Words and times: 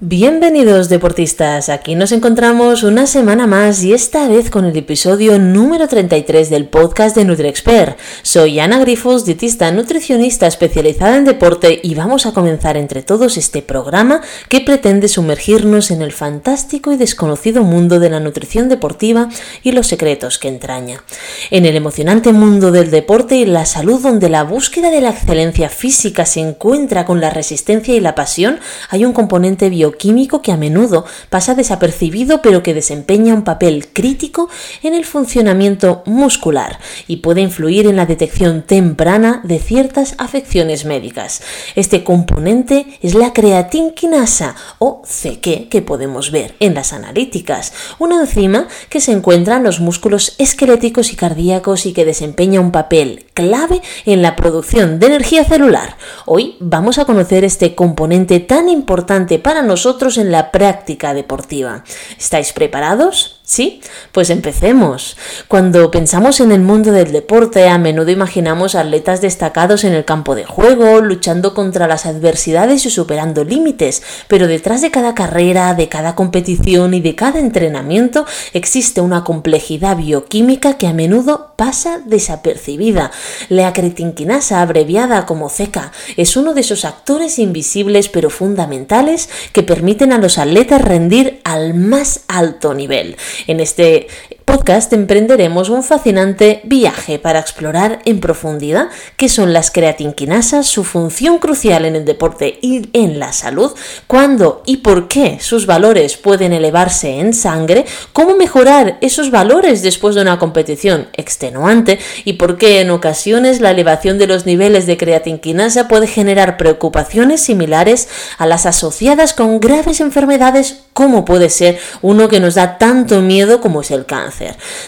Bienvenidos 0.00 0.88
deportistas, 0.88 1.68
aquí 1.68 1.96
nos 1.96 2.12
encontramos 2.12 2.84
una 2.84 3.08
semana 3.08 3.48
más 3.48 3.82
y 3.82 3.92
esta 3.92 4.28
vez 4.28 4.48
con 4.48 4.64
el 4.64 4.76
episodio 4.76 5.40
número 5.40 5.88
33 5.88 6.50
del 6.50 6.66
podcast 6.66 7.16
de 7.16 7.24
NutriExpert. 7.24 7.98
Soy 8.22 8.60
Ana 8.60 8.78
Grifos, 8.78 9.24
dietista 9.24 9.72
nutricionista 9.72 10.46
especializada 10.46 11.16
en 11.16 11.24
deporte 11.24 11.80
y 11.82 11.96
vamos 11.96 12.26
a 12.26 12.32
comenzar 12.32 12.76
entre 12.76 13.02
todos 13.02 13.36
este 13.36 13.60
programa 13.60 14.20
que 14.48 14.60
pretende 14.60 15.08
sumergirnos 15.08 15.90
en 15.90 16.00
el 16.02 16.12
fantástico 16.12 16.92
y 16.92 16.96
desconocido 16.96 17.64
mundo 17.64 17.98
de 17.98 18.10
la 18.10 18.20
nutrición 18.20 18.68
deportiva 18.68 19.28
y 19.64 19.72
los 19.72 19.88
secretos 19.88 20.38
que 20.38 20.46
entraña. 20.46 21.02
En 21.50 21.66
el 21.66 21.74
emocionante 21.74 22.32
mundo 22.32 22.70
del 22.70 22.92
deporte 22.92 23.34
y 23.34 23.46
la 23.46 23.66
salud 23.66 24.00
donde 24.00 24.28
la 24.28 24.44
búsqueda 24.44 24.90
de 24.90 25.00
la 25.00 25.10
excelencia 25.10 25.68
física 25.68 26.24
se 26.24 26.38
encuentra 26.38 27.04
con 27.04 27.20
la 27.20 27.30
resistencia 27.30 27.96
y 27.96 28.00
la 28.00 28.14
pasión, 28.14 28.60
hay 28.90 29.04
un 29.04 29.12
componente 29.12 29.68
bio 29.68 29.87
químico 29.92 30.42
que 30.42 30.52
a 30.52 30.56
menudo 30.56 31.04
pasa 31.30 31.54
desapercibido 31.54 32.42
pero 32.42 32.62
que 32.62 32.74
desempeña 32.74 33.34
un 33.34 33.44
papel 33.44 33.88
crítico 33.88 34.48
en 34.82 34.94
el 34.94 35.04
funcionamiento 35.04 36.02
muscular 36.06 36.78
y 37.06 37.16
puede 37.16 37.40
influir 37.40 37.86
en 37.86 37.96
la 37.96 38.06
detección 38.06 38.62
temprana 38.62 39.40
de 39.44 39.58
ciertas 39.58 40.14
afecciones 40.18 40.84
médicas. 40.84 41.42
Este 41.74 42.04
componente 42.04 42.86
es 43.02 43.14
la 43.14 43.32
creatinquinasa 43.32 44.54
o 44.78 45.02
CQ 45.02 45.68
que 45.70 45.82
podemos 45.82 46.30
ver 46.30 46.54
en 46.60 46.74
las 46.74 46.92
analíticas, 46.92 47.72
una 47.98 48.20
enzima 48.20 48.68
que 48.90 49.00
se 49.00 49.12
encuentra 49.12 49.56
en 49.56 49.64
los 49.64 49.80
músculos 49.80 50.34
esqueléticos 50.38 51.12
y 51.12 51.16
cardíacos 51.16 51.86
y 51.86 51.92
que 51.92 52.04
desempeña 52.04 52.60
un 52.60 52.72
papel 52.72 53.26
clave 53.34 53.80
en 54.04 54.22
la 54.22 54.36
producción 54.36 54.98
de 54.98 55.06
energía 55.06 55.44
celular. 55.44 55.96
Hoy 56.26 56.56
vamos 56.60 56.98
a 56.98 57.04
conocer 57.04 57.44
este 57.44 57.74
componente 57.74 58.40
tan 58.40 58.68
importante 58.68 59.38
para 59.38 59.62
nosotros 59.62 59.77
en 60.18 60.32
la 60.32 60.50
práctica 60.50 61.14
deportiva. 61.14 61.84
¿Estáis 62.18 62.52
preparados? 62.52 63.37
¿Sí? 63.48 63.80
Pues 64.12 64.28
empecemos. 64.28 65.16
Cuando 65.48 65.90
pensamos 65.90 66.40
en 66.40 66.52
el 66.52 66.60
mundo 66.60 66.92
del 66.92 67.12
deporte, 67.12 67.66
a 67.66 67.78
menudo 67.78 68.10
imaginamos 68.10 68.74
atletas 68.74 69.22
destacados 69.22 69.84
en 69.84 69.94
el 69.94 70.04
campo 70.04 70.34
de 70.34 70.44
juego, 70.44 71.00
luchando 71.00 71.54
contra 71.54 71.88
las 71.88 72.04
adversidades 72.04 72.84
y 72.84 72.90
superando 72.90 73.44
límites, 73.44 74.02
pero 74.28 74.48
detrás 74.48 74.82
de 74.82 74.90
cada 74.90 75.14
carrera, 75.14 75.72
de 75.72 75.88
cada 75.88 76.14
competición 76.14 76.92
y 76.92 77.00
de 77.00 77.14
cada 77.14 77.38
entrenamiento 77.38 78.26
existe 78.52 79.00
una 79.00 79.24
complejidad 79.24 79.96
bioquímica 79.96 80.76
que 80.76 80.86
a 80.86 80.92
menudo 80.92 81.54
pasa 81.56 82.02
desapercibida. 82.04 83.12
La 83.48 83.72
cretinquinasa, 83.72 84.60
abreviada 84.60 85.24
como 85.24 85.48
CECA, 85.48 85.92
es 86.18 86.36
uno 86.36 86.52
de 86.52 86.60
esos 86.60 86.84
actores 86.84 87.38
invisibles 87.38 88.10
pero 88.10 88.28
fundamentales 88.28 89.30
que 89.54 89.62
permiten 89.62 90.12
a 90.12 90.18
los 90.18 90.36
atletas 90.36 90.82
rendir 90.82 91.40
al 91.44 91.72
más 91.72 92.20
alto 92.28 92.74
nivel. 92.74 93.16
En 93.46 93.60
este 93.60 94.08
podcast 94.48 94.94
emprenderemos 94.94 95.68
un 95.68 95.84
fascinante 95.84 96.62
viaje 96.64 97.18
para 97.18 97.38
explorar 97.38 97.98
en 98.06 98.18
profundidad 98.18 98.88
qué 99.18 99.28
son 99.28 99.52
las 99.52 99.70
creatinquinasas, 99.70 100.66
su 100.66 100.84
función 100.84 101.36
crucial 101.36 101.84
en 101.84 101.96
el 101.96 102.06
deporte 102.06 102.58
y 102.62 102.88
en 102.94 103.18
la 103.18 103.34
salud, 103.34 103.72
cuándo 104.06 104.62
y 104.64 104.78
por 104.78 105.06
qué 105.06 105.36
sus 105.38 105.66
valores 105.66 106.16
pueden 106.16 106.54
elevarse 106.54 107.18
en 107.18 107.34
sangre, 107.34 107.84
cómo 108.14 108.36
mejorar 108.36 108.96
esos 109.02 109.30
valores 109.30 109.82
después 109.82 110.14
de 110.14 110.22
una 110.22 110.38
competición 110.38 111.08
extenuante 111.12 111.98
y 112.24 112.34
por 112.34 112.56
qué 112.56 112.80
en 112.80 112.90
ocasiones 112.90 113.60
la 113.60 113.72
elevación 113.72 114.16
de 114.16 114.28
los 114.28 114.46
niveles 114.46 114.86
de 114.86 114.96
creatinquinasa 114.96 115.88
puede 115.88 116.06
generar 116.06 116.56
preocupaciones 116.56 117.42
similares 117.42 118.08
a 118.38 118.46
las 118.46 118.64
asociadas 118.64 119.34
con 119.34 119.60
graves 119.60 120.00
enfermedades 120.00 120.84
como 120.94 121.26
puede 121.26 121.50
ser 121.50 121.78
uno 122.00 122.28
que 122.28 122.40
nos 122.40 122.54
da 122.54 122.78
tanto 122.78 123.20
miedo 123.20 123.60
como 123.60 123.82
es 123.82 123.90
el 123.90 124.06
cáncer. 124.06 124.37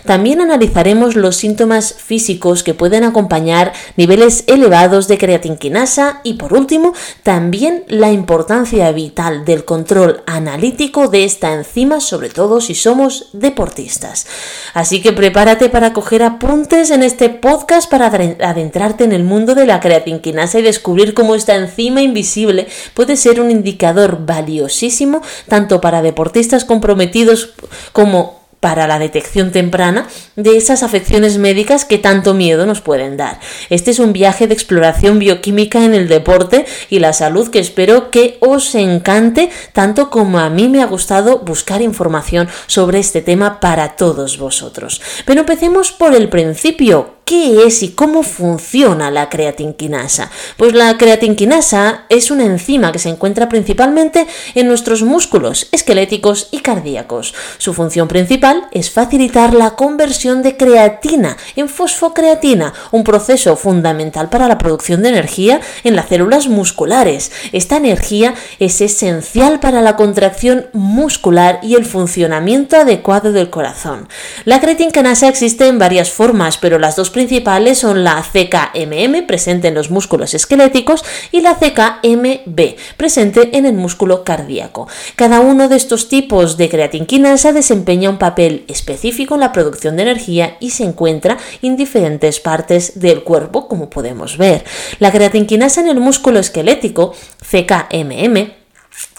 También 0.04 0.40
analizaremos 0.40 1.16
los 1.16 1.36
síntomas 1.36 1.94
físicos 1.94 2.62
que 2.62 2.74
pueden 2.74 3.04
acompañar 3.04 3.72
niveles 3.96 4.44
elevados 4.46 5.08
de 5.08 5.18
creatinquinasa 5.18 6.20
y 6.24 6.34
por 6.34 6.52
último, 6.52 6.94
también 7.22 7.84
la 7.88 8.10
importancia 8.10 8.90
vital 8.92 9.44
del 9.44 9.64
control 9.64 10.22
analítico 10.26 11.08
de 11.08 11.24
esta 11.24 11.52
enzima, 11.52 12.00
sobre 12.00 12.28
todo 12.28 12.60
si 12.60 12.74
somos 12.74 13.28
deportistas. 13.32 14.26
Así 14.74 15.00
que 15.00 15.12
prepárate 15.12 15.68
para 15.68 15.92
coger 15.92 16.22
apuntes 16.22 16.90
en 16.90 17.02
este 17.02 17.28
podcast 17.28 17.90
para 17.90 18.06
adentrarte 18.06 19.04
en 19.04 19.12
el 19.12 19.24
mundo 19.24 19.54
de 19.54 19.66
la 19.66 19.80
creatinquinasa 19.80 20.58
y 20.58 20.62
descubrir 20.62 21.14
cómo 21.14 21.34
esta 21.34 21.56
enzima 21.56 22.02
invisible 22.02 22.66
puede 22.94 23.16
ser 23.16 23.40
un 23.40 23.50
indicador 23.50 24.24
valiosísimo 24.26 25.22
tanto 25.48 25.80
para 25.80 26.02
deportistas 26.02 26.64
comprometidos 26.64 27.54
como 27.92 28.39
para 28.60 28.86
la 28.86 28.98
detección 28.98 29.52
temprana 29.52 30.06
de 30.36 30.56
esas 30.56 30.82
afecciones 30.82 31.38
médicas 31.38 31.84
que 31.84 31.98
tanto 31.98 32.34
miedo 32.34 32.66
nos 32.66 32.80
pueden 32.80 33.16
dar. 33.16 33.40
Este 33.70 33.90
es 33.90 33.98
un 33.98 34.12
viaje 34.12 34.46
de 34.46 34.54
exploración 34.54 35.18
bioquímica 35.18 35.84
en 35.84 35.94
el 35.94 36.08
deporte 36.08 36.66
y 36.90 36.98
la 36.98 37.12
salud 37.12 37.48
que 37.48 37.58
espero 37.58 38.10
que 38.10 38.36
os 38.40 38.74
encante 38.74 39.50
tanto 39.72 40.10
como 40.10 40.38
a 40.38 40.50
mí 40.50 40.68
me 40.68 40.82
ha 40.82 40.86
gustado 40.86 41.38
buscar 41.38 41.82
información 41.82 42.48
sobre 42.66 42.98
este 42.98 43.22
tema 43.22 43.60
para 43.60 43.96
todos 43.96 44.38
vosotros. 44.38 45.00
Pero 45.24 45.40
empecemos 45.40 45.92
por 45.92 46.14
el 46.14 46.28
principio. 46.28 47.20
¿Qué 47.30 47.64
es 47.64 47.84
y 47.84 47.90
cómo 47.90 48.24
funciona 48.24 49.08
la 49.12 49.28
creatinquinasa? 49.28 50.32
Pues 50.56 50.74
la 50.74 50.98
creatinquinasa 50.98 52.06
es 52.08 52.32
una 52.32 52.44
enzima 52.44 52.90
que 52.90 52.98
se 52.98 53.08
encuentra 53.08 53.48
principalmente 53.48 54.26
en 54.56 54.66
nuestros 54.66 55.04
músculos 55.04 55.68
esqueléticos 55.70 56.48
y 56.50 56.58
cardíacos. 56.58 57.32
Su 57.58 57.72
función 57.72 58.08
principal 58.08 58.49
es 58.72 58.90
facilitar 58.90 59.54
la 59.54 59.70
conversión 59.70 60.42
de 60.42 60.56
creatina 60.56 61.36
en 61.56 61.68
fosfocreatina, 61.68 62.72
un 62.90 63.04
proceso 63.04 63.56
fundamental 63.56 64.28
para 64.28 64.48
la 64.48 64.58
producción 64.58 65.02
de 65.02 65.10
energía 65.10 65.60
en 65.84 65.96
las 65.96 66.08
células 66.08 66.48
musculares. 66.48 67.30
Esta 67.52 67.76
energía 67.76 68.34
es 68.58 68.80
esencial 68.80 69.60
para 69.60 69.82
la 69.82 69.96
contracción 69.96 70.66
muscular 70.72 71.60
y 71.62 71.74
el 71.74 71.84
funcionamiento 71.84 72.76
adecuado 72.76 73.32
del 73.32 73.50
corazón. 73.50 74.08
La 74.44 74.60
creatinquinasa 74.60 75.28
existe 75.28 75.66
en 75.66 75.78
varias 75.78 76.10
formas, 76.10 76.58
pero 76.58 76.78
las 76.78 76.96
dos 76.96 77.10
principales 77.10 77.78
son 77.78 78.04
la 78.04 78.22
CKMM, 78.22 79.26
presente 79.26 79.68
en 79.68 79.74
los 79.74 79.90
músculos 79.90 80.34
esqueléticos, 80.34 81.04
y 81.32 81.40
la 81.40 81.56
CKMB, 81.56 82.76
presente 82.96 83.56
en 83.56 83.66
el 83.66 83.74
músculo 83.74 84.24
cardíaco. 84.24 84.88
Cada 85.16 85.40
uno 85.40 85.68
de 85.68 85.76
estos 85.76 86.08
tipos 86.08 86.56
de 86.56 86.68
creatinquinasa 86.68 87.52
desempeña 87.52 88.10
un 88.10 88.18
papel 88.18 88.39
específico 88.68 89.34
en 89.34 89.40
la 89.40 89.52
producción 89.52 89.96
de 89.96 90.02
energía 90.02 90.56
y 90.60 90.70
se 90.70 90.84
encuentra 90.84 91.38
en 91.62 91.76
diferentes 91.76 92.40
partes 92.40 92.98
del 93.00 93.22
cuerpo, 93.22 93.68
como 93.68 93.90
podemos 93.90 94.36
ver. 94.38 94.64
La 94.98 95.12
creatinquinasa 95.12 95.80
en 95.80 95.88
el 95.88 96.00
músculo 96.00 96.40
esquelético, 96.40 97.14
CKMM, 97.38 98.52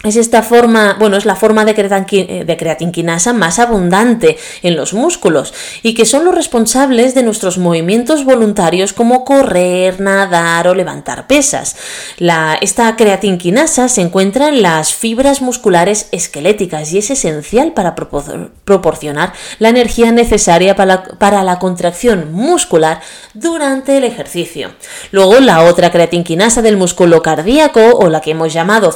es 0.04 0.16
esta 0.16 0.42
forma, 0.42 0.96
bueno, 0.98 1.16
es 1.16 1.24
la 1.24 1.36
forma 1.36 1.64
de, 1.64 1.74
creatinquinasa 1.74 3.32
más 3.32 3.58
abundante 3.58 4.36
en 4.62 4.76
los 4.76 4.94
músculos 4.94 5.54
y 5.82 5.94
que 5.94 6.04
son 6.04 6.24
los 6.24 6.34
responsables 6.34 7.14
de 7.14 7.22
nuestros 7.22 7.58
movimientos 7.58 8.24
voluntarios 8.24 8.92
como 8.92 9.24
correr, 9.24 10.00
nadar 10.00 10.68
o 10.68 10.74
levantar 10.74 11.26
pesas. 11.26 11.76
La, 12.18 12.58
esta 12.60 12.96
creatinquinasa 12.96 13.88
se 13.88 14.00
encuentra 14.00 14.48
en 14.48 14.62
las 14.62 14.94
fibras 14.94 15.40
musculares 15.40 16.08
esqueléticas 16.12 16.92
y 16.92 16.98
es 16.98 17.10
esencial 17.10 17.72
para 17.72 17.94
proporcionar 17.94 19.32
la 19.58 19.68
energía 19.68 20.10
necesaria 20.12 20.74
para 20.74 21.02
para 21.18 21.42
la 21.42 21.58
contracción 21.58 22.32
muscular 22.32 23.00
durante 23.34 23.96
el 23.96 24.04
ejercicio. 24.04 24.72
Luego, 25.10 25.40
la 25.40 25.62
otra 25.64 25.90
creatinquinasa 25.90 26.62
del 26.62 26.76
músculo 26.76 27.22
cardíaco 27.22 27.80
o 27.80 28.08
la 28.08 28.20
que 28.20 28.32
hemos 28.32 28.52
llamado 28.52 28.92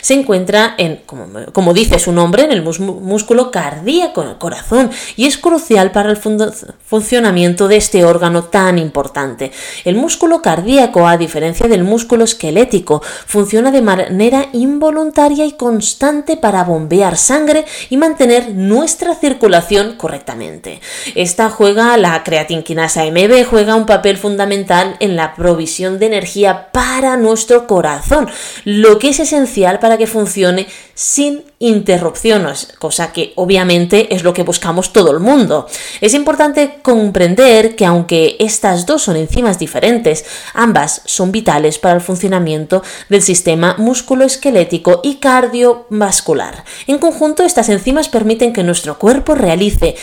Se 0.00 0.14
encuentra 0.14 0.74
en, 0.78 1.02
como, 1.06 1.72
dice 1.74 1.98
su 1.98 2.12
nombre, 2.12 2.44
en 2.44 2.52
el 2.52 2.62
músculo 2.62 3.50
cardíaco, 3.50 4.22
en 4.22 4.28
el 4.28 4.38
corazón, 4.38 4.90
y 5.16 5.26
es 5.26 5.38
crucial 5.38 5.90
para 5.90 6.10
el 6.10 6.16
funcionamiento 6.16 7.68
de 7.68 7.76
este 7.76 8.04
órgano 8.04 8.44
tan 8.44 8.78
importante. 8.78 9.52
El 9.84 9.96
músculo 9.96 10.42
cardíaco, 10.42 11.06
a 11.06 11.16
diferencia 11.16 11.68
del 11.68 11.84
músculo 11.84 12.24
esquelético, 12.24 13.02
funciona 13.26 13.70
de 13.70 13.82
manera 13.82 14.48
involuntaria 14.52 15.44
y 15.44 15.52
constante 15.52 16.36
para 16.36 16.64
bombear 16.64 17.16
sangre 17.16 17.64
y 17.90 17.96
mantener 17.96 18.54
nuestra 18.54 19.14
circulación 19.14 19.96
correctamente. 19.96 20.80
Esta 21.14 21.50
juega, 21.50 21.96
la 21.96 22.22
creatinquinasa 22.22 23.04
MB 23.04 23.44
juega 23.44 23.74
un 23.74 23.86
papel 23.86 24.16
fundamental 24.16 24.96
en 25.00 25.16
la 25.16 25.34
provisión 25.34 25.98
de 25.98 26.06
energía 26.06 26.68
para 26.72 27.16
nuestro 27.16 27.66
corazón, 27.66 28.28
lo 28.64 28.98
que 28.98 29.10
es 29.10 29.20
esencial 29.20 29.57
para 29.80 29.98
que 29.98 30.06
funcione 30.06 30.66
sin 30.94 31.42
interrupciones, 31.58 32.68
cosa 32.78 33.12
que 33.12 33.32
obviamente 33.34 34.14
es 34.14 34.22
lo 34.22 34.32
que 34.32 34.44
buscamos 34.44 34.92
todo 34.92 35.10
el 35.10 35.18
mundo. 35.18 35.66
Es 36.00 36.14
importante 36.14 36.78
comprender 36.82 37.74
que 37.74 37.84
aunque 37.84 38.36
estas 38.38 38.86
dos 38.86 39.02
son 39.02 39.16
enzimas 39.16 39.58
diferentes, 39.58 40.24
ambas 40.54 41.02
son 41.04 41.32
vitales 41.32 41.78
para 41.78 41.96
el 41.96 42.00
funcionamiento 42.00 42.82
del 43.08 43.22
sistema 43.22 43.74
musculoesquelético 43.78 45.00
y 45.02 45.16
cardiovascular. 45.16 46.64
En 46.86 46.98
conjunto, 46.98 47.42
estas 47.42 47.68
enzimas 47.68 48.08
permiten 48.08 48.52
que 48.52 48.62
nuestro 48.62 48.98
cuerpo 48.98 49.34
realice 49.34 49.96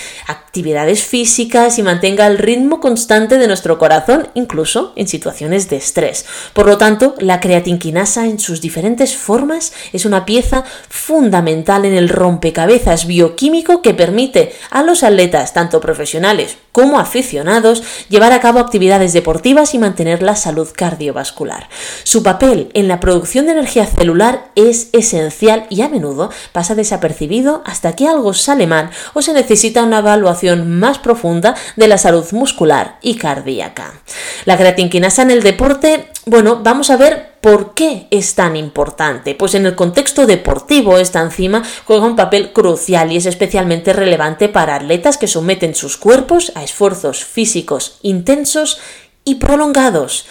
físicas 0.64 1.78
y 1.78 1.84
mantenga 1.84 2.28
el 2.28 2.38
ritmo 2.38 2.80
constante 2.80 3.38
de 3.38 3.48
nuestro 3.48 3.78
corazón, 3.78 4.30
incluso 4.36 4.94
en 4.96 5.08
situaciones 5.08 5.70
de 5.70 5.78
estrés. 5.78 6.26
Por 6.54 6.66
lo 6.66 6.78
tanto, 6.78 7.16
la 7.20 7.40
creatinquinasa 7.40 8.26
en 8.26 8.40
sus 8.40 8.62
diferentes 8.62 9.16
formas 9.16 9.74
es 9.92 10.06
una 10.06 10.26
pieza 10.26 10.64
fundamental 10.90 11.86
en 11.86 11.94
el 11.94 12.10
rompecabezas 12.10 13.06
bioquímico 13.06 13.82
que 13.82 13.94
permite 13.94 14.54
a 14.70 14.84
los 14.84 15.04
atletas, 15.04 15.54
tanto 15.54 15.82
profesionales 15.82 16.58
como 16.72 17.00
aficionados, 17.00 17.84
llevar 18.10 18.34
a 18.34 18.42
cabo 18.42 18.60
actividades 18.60 19.14
deportivas 19.14 19.74
y 19.74 19.80
mantener 19.80 20.22
la 20.22 20.36
salud 20.36 20.68
cardiovascular. 20.76 21.70
Su 22.04 22.22
papel 22.22 22.70
en 22.74 22.90
la 22.90 23.00
producción 23.00 23.46
de 23.46 23.54
energía 23.54 23.86
celular 23.86 24.52
es 24.56 24.90
esencial 24.92 25.68
y 25.70 25.82
a 25.82 25.90
menudo 25.90 26.32
pasa 26.52 26.76
desapercibido 26.76 27.64
hasta 27.66 27.94
que 27.94 28.08
algo 28.08 28.34
sale 28.34 28.68
mal 28.68 28.90
o 29.14 29.22
se 29.22 29.32
necesita 29.32 29.84
una 29.84 30.00
evaluación 30.00 30.45
más 30.54 31.00
profunda 31.00 31.56
de 31.76 31.88
la 31.88 31.98
salud 31.98 32.26
muscular 32.32 32.98
y 33.02 33.16
cardíaca. 33.16 33.94
La 34.46 34.58
creatinquinasa 34.58 35.24
en 35.24 35.32
el 35.32 35.44
deporte, 35.44 36.08
bueno, 36.26 36.60
vamos 36.62 36.90
a 36.90 36.98
ver 36.98 37.36
¿Por 37.46 37.76
qué 37.76 38.08
es 38.10 38.34
tan 38.34 38.56
importante? 38.56 39.36
Pues 39.36 39.54
en 39.54 39.68
el 39.68 39.76
contexto 39.76 40.26
deportivo 40.26 40.98
esta 40.98 41.22
enzima 41.22 41.62
juega 41.86 42.08
un 42.08 42.16
papel 42.16 42.52
crucial 42.54 43.12
y 43.12 43.18
es 43.18 43.28
especialmente 43.28 43.94
relevante 43.94 44.50
para 44.50 44.74
atletas 44.74 45.20
que 45.20 45.28
someten 45.28 45.76
sus 45.76 45.96
cuerpos 45.96 46.52
a 46.56 46.64
esfuerzos 46.64 47.24
físicos 47.24 48.00
intensos 48.02 48.80
y 49.26 49.36
prolongados. 49.36 50.26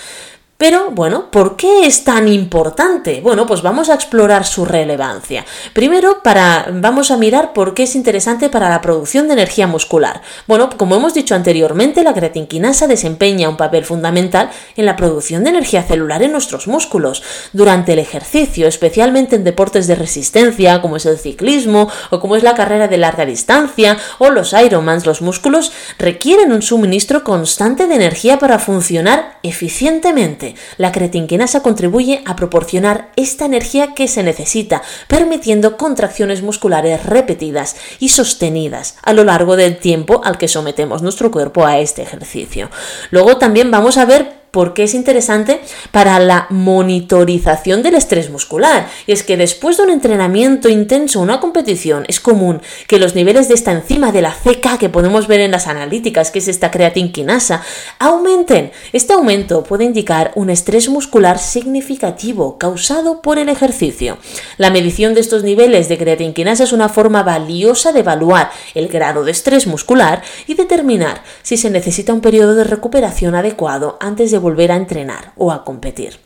Pero 0.66 0.90
bueno, 0.93 1.31
¿por 1.31 1.56
qué 1.56 1.84
es 1.84 2.05
tan 2.05 2.26
importante? 2.26 3.20
Bueno, 3.20 3.46
pues 3.46 3.61
vamos 3.61 3.90
a 3.90 3.94
explorar 3.94 4.46
su 4.46 4.64
relevancia. 4.64 5.44
Primero, 5.75 6.22
para, 6.22 6.69
vamos 6.72 7.11
a 7.11 7.19
mirar 7.19 7.52
por 7.52 7.75
qué 7.75 7.82
es 7.82 7.94
interesante 7.94 8.49
para 8.49 8.70
la 8.70 8.81
producción 8.81 9.26
de 9.26 9.34
energía 9.34 9.66
muscular. 9.66 10.22
Bueno, 10.46 10.70
como 10.78 10.96
hemos 10.96 11.12
dicho 11.12 11.34
anteriormente, 11.34 12.02
la 12.02 12.14
creatinquinasa 12.14 12.87
desempeña 12.87 13.50
un 13.50 13.58
papel 13.58 13.84
fundamental 13.84 14.49
en 14.75 14.87
la 14.87 14.96
producción 14.96 15.44
de 15.44 15.50
energía 15.50 15.82
celular 15.82 16.22
en 16.22 16.32
nuestros 16.32 16.66
músculos. 16.66 17.22
Durante 17.52 17.93
el 17.93 17.99
ejercicio, 17.99 18.66
especialmente 18.66 19.37
en 19.37 19.44
deportes 19.44 19.87
de 19.87 19.96
resistencia, 19.96 20.81
como 20.81 20.96
es 20.96 21.05
el 21.05 21.19
ciclismo 21.19 21.90
o 22.08 22.20
como 22.20 22.37
es 22.37 22.43
la 22.43 22.55
carrera 22.55 22.88
de 22.88 22.96
larga 22.96 23.26
distancia 23.26 23.99
o 24.16 24.31
los 24.31 24.55
Ironmans, 24.55 25.05
los 25.05 25.20
músculos 25.20 25.72
requieren 25.99 26.52
un 26.52 26.62
suministro 26.62 27.22
constante 27.22 27.87
de 27.87 27.96
energía 27.96 28.38
para 28.38 28.58
funcionar 28.58 29.40
eficientemente. 29.43 30.53
La 30.78 30.92
creatinquinasa 30.92 31.62
contribuye 31.62 32.22
a 32.26 32.36
proporcionar 32.36 33.10
esta 33.16 33.44
energía 33.44 33.94
que 33.94 34.08
se 34.08 34.22
necesita, 34.22 34.82
permitiendo 35.08 35.76
contracciones 35.76 36.42
musculares 36.42 37.04
repetidas 37.04 37.76
y 37.98 38.10
sostenidas 38.10 38.96
a 39.02 39.12
lo 39.12 39.24
largo 39.24 39.56
del 39.56 39.78
tiempo 39.78 40.20
al 40.24 40.38
que 40.38 40.48
sometemos 40.48 41.02
nuestro 41.02 41.30
cuerpo 41.30 41.66
a 41.66 41.78
este 41.78 42.02
ejercicio. 42.02 42.70
Luego 43.10 43.38
también 43.38 43.70
vamos 43.70 43.98
a 43.98 44.04
ver 44.04 44.44
porque 44.54 44.84
es 44.84 44.94
interesante 44.94 45.60
para 45.90 46.20
la 46.20 46.46
monitorización 46.48 47.82
del 47.82 47.96
estrés 47.96 48.30
muscular. 48.30 48.86
Y 49.04 49.10
es 49.10 49.24
que 49.24 49.36
después 49.36 49.76
de 49.76 49.82
un 49.82 49.90
entrenamiento 49.90 50.68
intenso, 50.68 51.20
una 51.20 51.40
competición, 51.40 52.04
es 52.06 52.20
común 52.20 52.62
que 52.86 53.00
los 53.00 53.16
niveles 53.16 53.48
de 53.48 53.54
esta 53.54 53.72
enzima 53.72 54.12
de 54.12 54.22
la 54.22 54.30
CK 54.30 54.78
que 54.78 54.88
podemos 54.88 55.26
ver 55.26 55.40
en 55.40 55.50
las 55.50 55.66
analíticas, 55.66 56.30
que 56.30 56.38
es 56.38 56.46
esta 56.46 56.70
creatinquinasa, 56.70 57.62
aumenten. 57.98 58.70
Este 58.92 59.14
aumento 59.14 59.64
puede 59.64 59.82
indicar 59.82 60.30
un 60.36 60.50
estrés 60.50 60.88
muscular 60.88 61.40
significativo 61.40 62.56
causado 62.56 63.22
por 63.22 63.40
el 63.40 63.48
ejercicio. 63.48 64.18
La 64.56 64.70
medición 64.70 65.14
de 65.14 65.20
estos 65.20 65.42
niveles 65.42 65.88
de 65.88 65.98
creatinquinasa 65.98 66.62
es 66.62 66.72
una 66.72 66.88
forma 66.88 67.24
valiosa 67.24 67.90
de 67.90 68.00
evaluar 68.00 68.52
el 68.76 68.86
grado 68.86 69.24
de 69.24 69.32
estrés 69.32 69.66
muscular 69.66 70.22
y 70.46 70.54
determinar 70.54 71.24
si 71.42 71.56
se 71.56 71.70
necesita 71.70 72.12
un 72.12 72.20
periodo 72.20 72.54
de 72.54 72.62
recuperación 72.62 73.34
adecuado 73.34 73.98
antes 74.00 74.30
de 74.30 74.44
volver 74.44 74.70
a 74.70 74.76
entrenar 74.76 75.32
o 75.37 75.50
a 75.50 75.64
competir. 75.64 76.20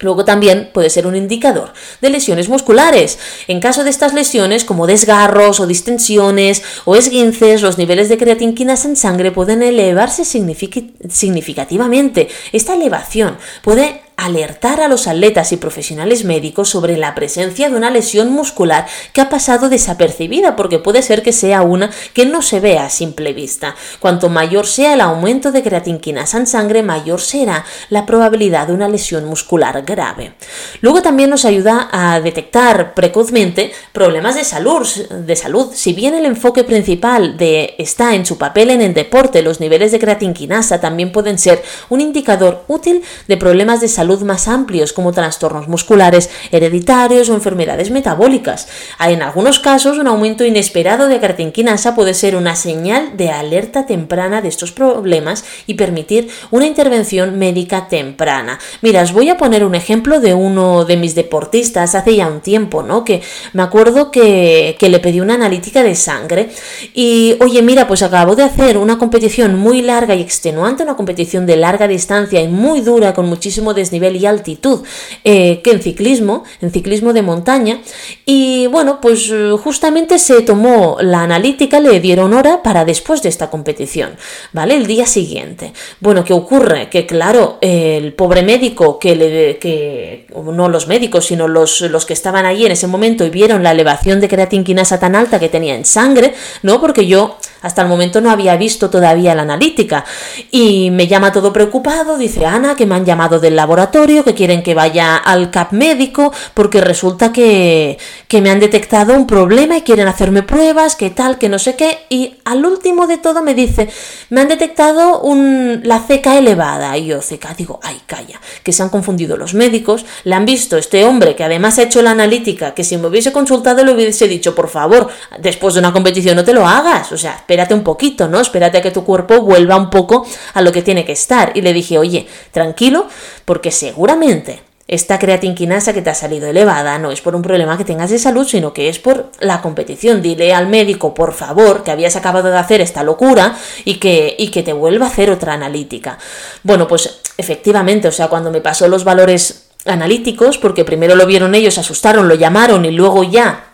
Luego 0.00 0.24
también 0.24 0.70
puede 0.72 0.90
ser 0.90 1.08
un 1.08 1.16
indicador 1.16 1.72
de 2.00 2.10
lesiones 2.10 2.48
musculares. 2.48 3.18
En 3.48 3.58
caso 3.60 3.82
de 3.82 3.90
estas 3.90 4.14
lesiones, 4.14 4.64
como 4.64 4.86
desgarros 4.86 5.58
o 5.58 5.66
distensiones 5.66 6.62
o 6.84 6.94
esguinces, 6.94 7.62
los 7.62 7.78
niveles 7.78 8.08
de 8.08 8.16
creatinquinas 8.16 8.84
en 8.84 8.94
sangre 8.94 9.32
pueden 9.32 9.60
elevarse 9.60 10.24
significativamente. 10.24 12.28
Esta 12.52 12.74
elevación 12.74 13.38
puede 13.62 14.02
alertar 14.18 14.80
a 14.80 14.88
los 14.88 15.06
atletas 15.06 15.52
y 15.52 15.56
profesionales 15.56 16.24
médicos 16.24 16.68
sobre 16.68 16.96
la 16.96 17.14
presencia 17.14 17.70
de 17.70 17.76
una 17.76 17.90
lesión 17.90 18.30
muscular 18.30 18.86
que 19.12 19.20
ha 19.20 19.30
pasado 19.30 19.68
desapercibida, 19.68 20.56
porque 20.56 20.80
puede 20.80 21.02
ser 21.02 21.22
que 21.22 21.32
sea 21.32 21.62
una 21.62 21.90
que 22.12 22.26
no 22.26 22.42
se 22.42 22.58
vea 22.58 22.86
a 22.86 22.90
simple 22.90 23.32
vista. 23.32 23.76
Cuanto 24.00 24.28
mayor 24.28 24.66
sea 24.66 24.94
el 24.94 25.00
aumento 25.00 25.52
de 25.52 25.62
creatinquinas 25.62 26.34
en 26.34 26.48
sangre, 26.48 26.82
mayor 26.82 27.20
será 27.20 27.64
la 27.90 28.06
probabilidad 28.06 28.66
de 28.66 28.74
una 28.74 28.88
lesión 28.88 29.24
muscular 29.24 29.82
grave. 29.82 30.34
Luego 30.80 31.00
también 31.00 31.30
nos 31.30 31.44
ayuda 31.44 31.88
a 31.92 32.20
detectar 32.20 32.94
precozmente 32.94 33.70
problemas 33.92 34.34
de 34.34 34.42
salud, 34.42 34.84
de 35.10 35.36
salud. 35.36 35.68
Si 35.72 35.92
bien 35.92 36.14
el 36.14 36.26
enfoque 36.26 36.64
principal 36.64 37.36
está 37.38 38.16
en 38.16 38.26
su 38.26 38.36
papel 38.36 38.70
en 38.70 38.82
el 38.82 38.94
deporte, 38.94 39.42
los 39.42 39.60
niveles 39.60 39.92
de 39.92 40.00
creatinquinasa 40.00 40.80
también 40.80 41.12
pueden 41.12 41.38
ser 41.38 41.62
un 41.88 42.00
indicador 42.00 42.64
útil 42.66 43.04
de 43.28 43.36
problemas 43.36 43.80
de 43.80 43.86
salud 43.86 44.07
más 44.22 44.48
amplios 44.48 44.92
como 44.92 45.12
trastornos 45.12 45.68
musculares 45.68 46.30
hereditarios 46.50 47.28
o 47.28 47.34
enfermedades 47.34 47.90
metabólicas. 47.90 48.68
En 49.00 49.22
algunos 49.22 49.58
casos, 49.58 49.98
un 49.98 50.06
aumento 50.06 50.44
inesperado 50.44 51.08
de 51.08 51.20
cartinquinasa 51.20 51.94
puede 51.94 52.14
ser 52.14 52.36
una 52.36 52.56
señal 52.56 53.16
de 53.16 53.30
alerta 53.30 53.86
temprana 53.86 54.40
de 54.40 54.48
estos 54.48 54.72
problemas 54.72 55.44
y 55.66 55.74
permitir 55.74 56.28
una 56.50 56.66
intervención 56.66 57.38
médica 57.38 57.88
temprana. 57.88 58.58
Mira, 58.80 59.02
os 59.02 59.12
voy 59.12 59.28
a 59.28 59.36
poner 59.36 59.64
un 59.64 59.74
ejemplo 59.74 60.20
de 60.20 60.34
uno 60.34 60.84
de 60.84 60.96
mis 60.96 61.14
deportistas 61.14 61.94
hace 61.94 62.16
ya 62.16 62.28
un 62.28 62.40
tiempo, 62.40 62.82
¿no? 62.82 63.04
Que 63.04 63.22
me 63.52 63.62
acuerdo 63.62 64.10
que, 64.10 64.76
que 64.78 64.88
le 64.88 64.98
pedí 64.98 65.20
una 65.20 65.34
analítica 65.34 65.82
de 65.82 65.94
sangre 65.94 66.50
y, 66.94 67.36
oye, 67.40 67.62
mira, 67.62 67.86
pues 67.86 68.02
acabo 68.02 68.34
de 68.36 68.44
hacer 68.44 68.78
una 68.78 68.98
competición 68.98 69.56
muy 69.56 69.82
larga 69.82 70.14
y 70.14 70.22
extenuante, 70.22 70.82
una 70.82 70.96
competición 70.96 71.46
de 71.46 71.56
larga 71.56 71.88
distancia 71.88 72.40
y 72.40 72.48
muy 72.48 72.80
dura 72.80 73.14
con 73.14 73.26
muchísimo 73.26 73.74
desnivel 73.74 73.97
nivel 73.98 74.16
y 74.16 74.26
altitud 74.26 74.84
eh, 75.24 75.60
que 75.62 75.72
en 75.72 75.82
ciclismo, 75.82 76.44
en 76.60 76.70
ciclismo 76.70 77.12
de 77.12 77.22
montaña. 77.22 77.80
Y 78.24 78.66
bueno, 78.68 79.00
pues 79.00 79.30
eh, 79.30 79.52
justamente 79.62 80.18
se 80.18 80.42
tomó 80.42 80.98
la 81.00 81.22
analítica, 81.22 81.80
le 81.80 82.00
dieron 82.00 82.32
hora 82.34 82.62
para 82.62 82.84
después 82.84 83.22
de 83.22 83.28
esta 83.28 83.50
competición, 83.50 84.16
¿vale? 84.52 84.76
El 84.76 84.86
día 84.86 85.06
siguiente. 85.06 85.72
Bueno, 86.00 86.24
¿qué 86.24 86.32
ocurre? 86.32 86.88
Que 86.88 87.06
claro, 87.06 87.58
el 87.60 88.12
pobre 88.14 88.42
médico 88.42 88.98
que 88.98 89.16
le, 89.16 89.58
que, 89.58 90.26
no 90.44 90.68
los 90.68 90.86
médicos, 90.86 91.26
sino 91.26 91.48
los, 91.48 91.80
los 91.82 92.06
que 92.06 92.12
estaban 92.12 92.46
allí 92.46 92.66
en 92.66 92.72
ese 92.72 92.86
momento 92.86 93.24
y 93.24 93.30
vieron 93.30 93.62
la 93.62 93.72
elevación 93.72 94.20
de 94.20 94.28
creatinquinasa 94.28 95.00
tan 95.00 95.14
alta 95.14 95.40
que 95.40 95.48
tenía 95.48 95.74
en 95.74 95.84
sangre, 95.84 96.34
¿no? 96.62 96.80
Porque 96.80 97.06
yo 97.06 97.36
hasta 97.60 97.82
el 97.82 97.88
momento 97.88 98.20
no 98.20 98.30
había 98.30 98.56
visto 98.56 98.88
todavía 98.90 99.34
la 99.34 99.42
analítica. 99.42 100.04
Y 100.50 100.90
me 100.90 101.06
llama 101.06 101.32
todo 101.32 101.52
preocupado, 101.52 102.16
dice 102.16 102.46
Ana, 102.46 102.76
que 102.76 102.86
me 102.86 102.94
han 102.94 103.04
llamado 103.04 103.40
del 103.40 103.56
laboratorio, 103.56 103.87
que 103.90 104.34
quieren 104.34 104.62
que 104.62 104.74
vaya 104.74 105.16
al 105.16 105.50
CAP 105.50 105.72
médico, 105.72 106.32
porque 106.54 106.80
resulta 106.80 107.32
que, 107.32 107.98
que 108.26 108.40
me 108.40 108.50
han 108.50 108.60
detectado 108.60 109.14
un 109.14 109.26
problema 109.26 109.76
y 109.76 109.82
quieren 109.82 110.08
hacerme 110.08 110.42
pruebas, 110.42 110.96
que 110.96 111.10
tal, 111.10 111.38
que 111.38 111.48
no 111.48 111.58
sé 111.58 111.76
qué. 111.76 111.98
Y 112.08 112.36
al 112.44 112.64
último 112.64 113.06
de 113.06 113.18
todo 113.18 113.42
me 113.42 113.54
dice, 113.54 113.88
me 114.30 114.40
han 114.40 114.48
detectado 114.48 115.20
un, 115.20 115.80
la 115.84 116.00
ceca 116.00 116.38
elevada. 116.38 116.96
Y 116.96 117.06
yo, 117.06 117.20
ceca, 117.20 117.54
digo, 117.54 117.80
ay, 117.82 118.00
calla, 118.06 118.40
que 118.62 118.72
se 118.72 118.82
han 118.82 118.88
confundido 118.88 119.36
los 119.36 119.54
médicos, 119.54 120.04
le 120.24 120.34
han 120.34 120.44
visto 120.44 120.76
este 120.76 121.04
hombre 121.04 121.34
que 121.34 121.44
además 121.44 121.78
ha 121.78 121.82
hecho 121.82 122.02
la 122.02 122.12
analítica, 122.12 122.74
que 122.74 122.84
si 122.84 122.96
me 122.96 123.08
hubiese 123.08 123.32
consultado 123.32 123.84
le 123.84 123.92
hubiese 123.92 124.28
dicho, 124.28 124.54
por 124.54 124.68
favor, 124.68 125.08
después 125.38 125.74
de 125.74 125.80
una 125.80 125.92
competición 125.92 126.36
no 126.36 126.44
te 126.44 126.52
lo 126.52 126.66
hagas. 126.66 127.12
O 127.12 127.18
sea, 127.18 127.34
espérate 127.34 127.74
un 127.74 127.82
poquito, 127.82 128.28
¿no? 128.28 128.40
Espérate 128.40 128.78
a 128.78 128.82
que 128.82 128.90
tu 128.90 129.04
cuerpo 129.04 129.40
vuelva 129.40 129.76
un 129.76 129.90
poco 129.90 130.26
a 130.54 130.62
lo 130.62 130.72
que 130.72 130.82
tiene 130.82 131.04
que 131.04 131.12
estar. 131.12 131.52
Y 131.54 131.62
le 131.62 131.72
dije, 131.72 131.98
oye, 131.98 132.26
tranquilo, 132.52 133.06
porque 133.44 133.70
seguramente 133.78 134.62
esta 134.88 135.18
creatinquinasa 135.18 135.92
que 135.92 136.00
te 136.00 136.08
ha 136.08 136.14
salido 136.14 136.48
elevada 136.48 136.98
no 136.98 137.12
es 137.12 137.20
por 137.20 137.36
un 137.36 137.42
problema 137.42 137.76
que 137.76 137.84
tengas 137.84 138.10
de 138.10 138.18
salud, 138.18 138.48
sino 138.48 138.72
que 138.72 138.88
es 138.88 138.98
por 138.98 139.30
la 139.38 139.60
competición. 139.60 140.22
Dile 140.22 140.54
al 140.54 140.66
médico, 140.66 141.12
por 141.12 141.34
favor, 141.34 141.84
que 141.84 141.90
habías 141.90 142.16
acabado 142.16 142.50
de 142.50 142.56
hacer 142.56 142.80
esta 142.80 143.02
locura 143.02 143.54
y 143.84 143.96
que, 143.96 144.34
y 144.38 144.50
que 144.50 144.62
te 144.62 144.72
vuelva 144.72 145.04
a 145.04 145.10
hacer 145.10 145.30
otra 145.30 145.52
analítica. 145.52 146.18
Bueno, 146.62 146.88
pues 146.88 147.20
efectivamente, 147.36 148.08
o 148.08 148.12
sea, 148.12 148.28
cuando 148.28 148.50
me 148.50 148.62
pasó 148.62 148.88
los 148.88 149.04
valores 149.04 149.68
analíticos, 149.84 150.56
porque 150.56 150.86
primero 150.86 151.14
lo 151.16 151.26
vieron 151.26 151.54
ellos, 151.54 151.76
asustaron, 151.76 152.26
lo 152.26 152.34
llamaron 152.34 152.86
y 152.86 152.90
luego 152.90 153.24
ya 153.24 153.67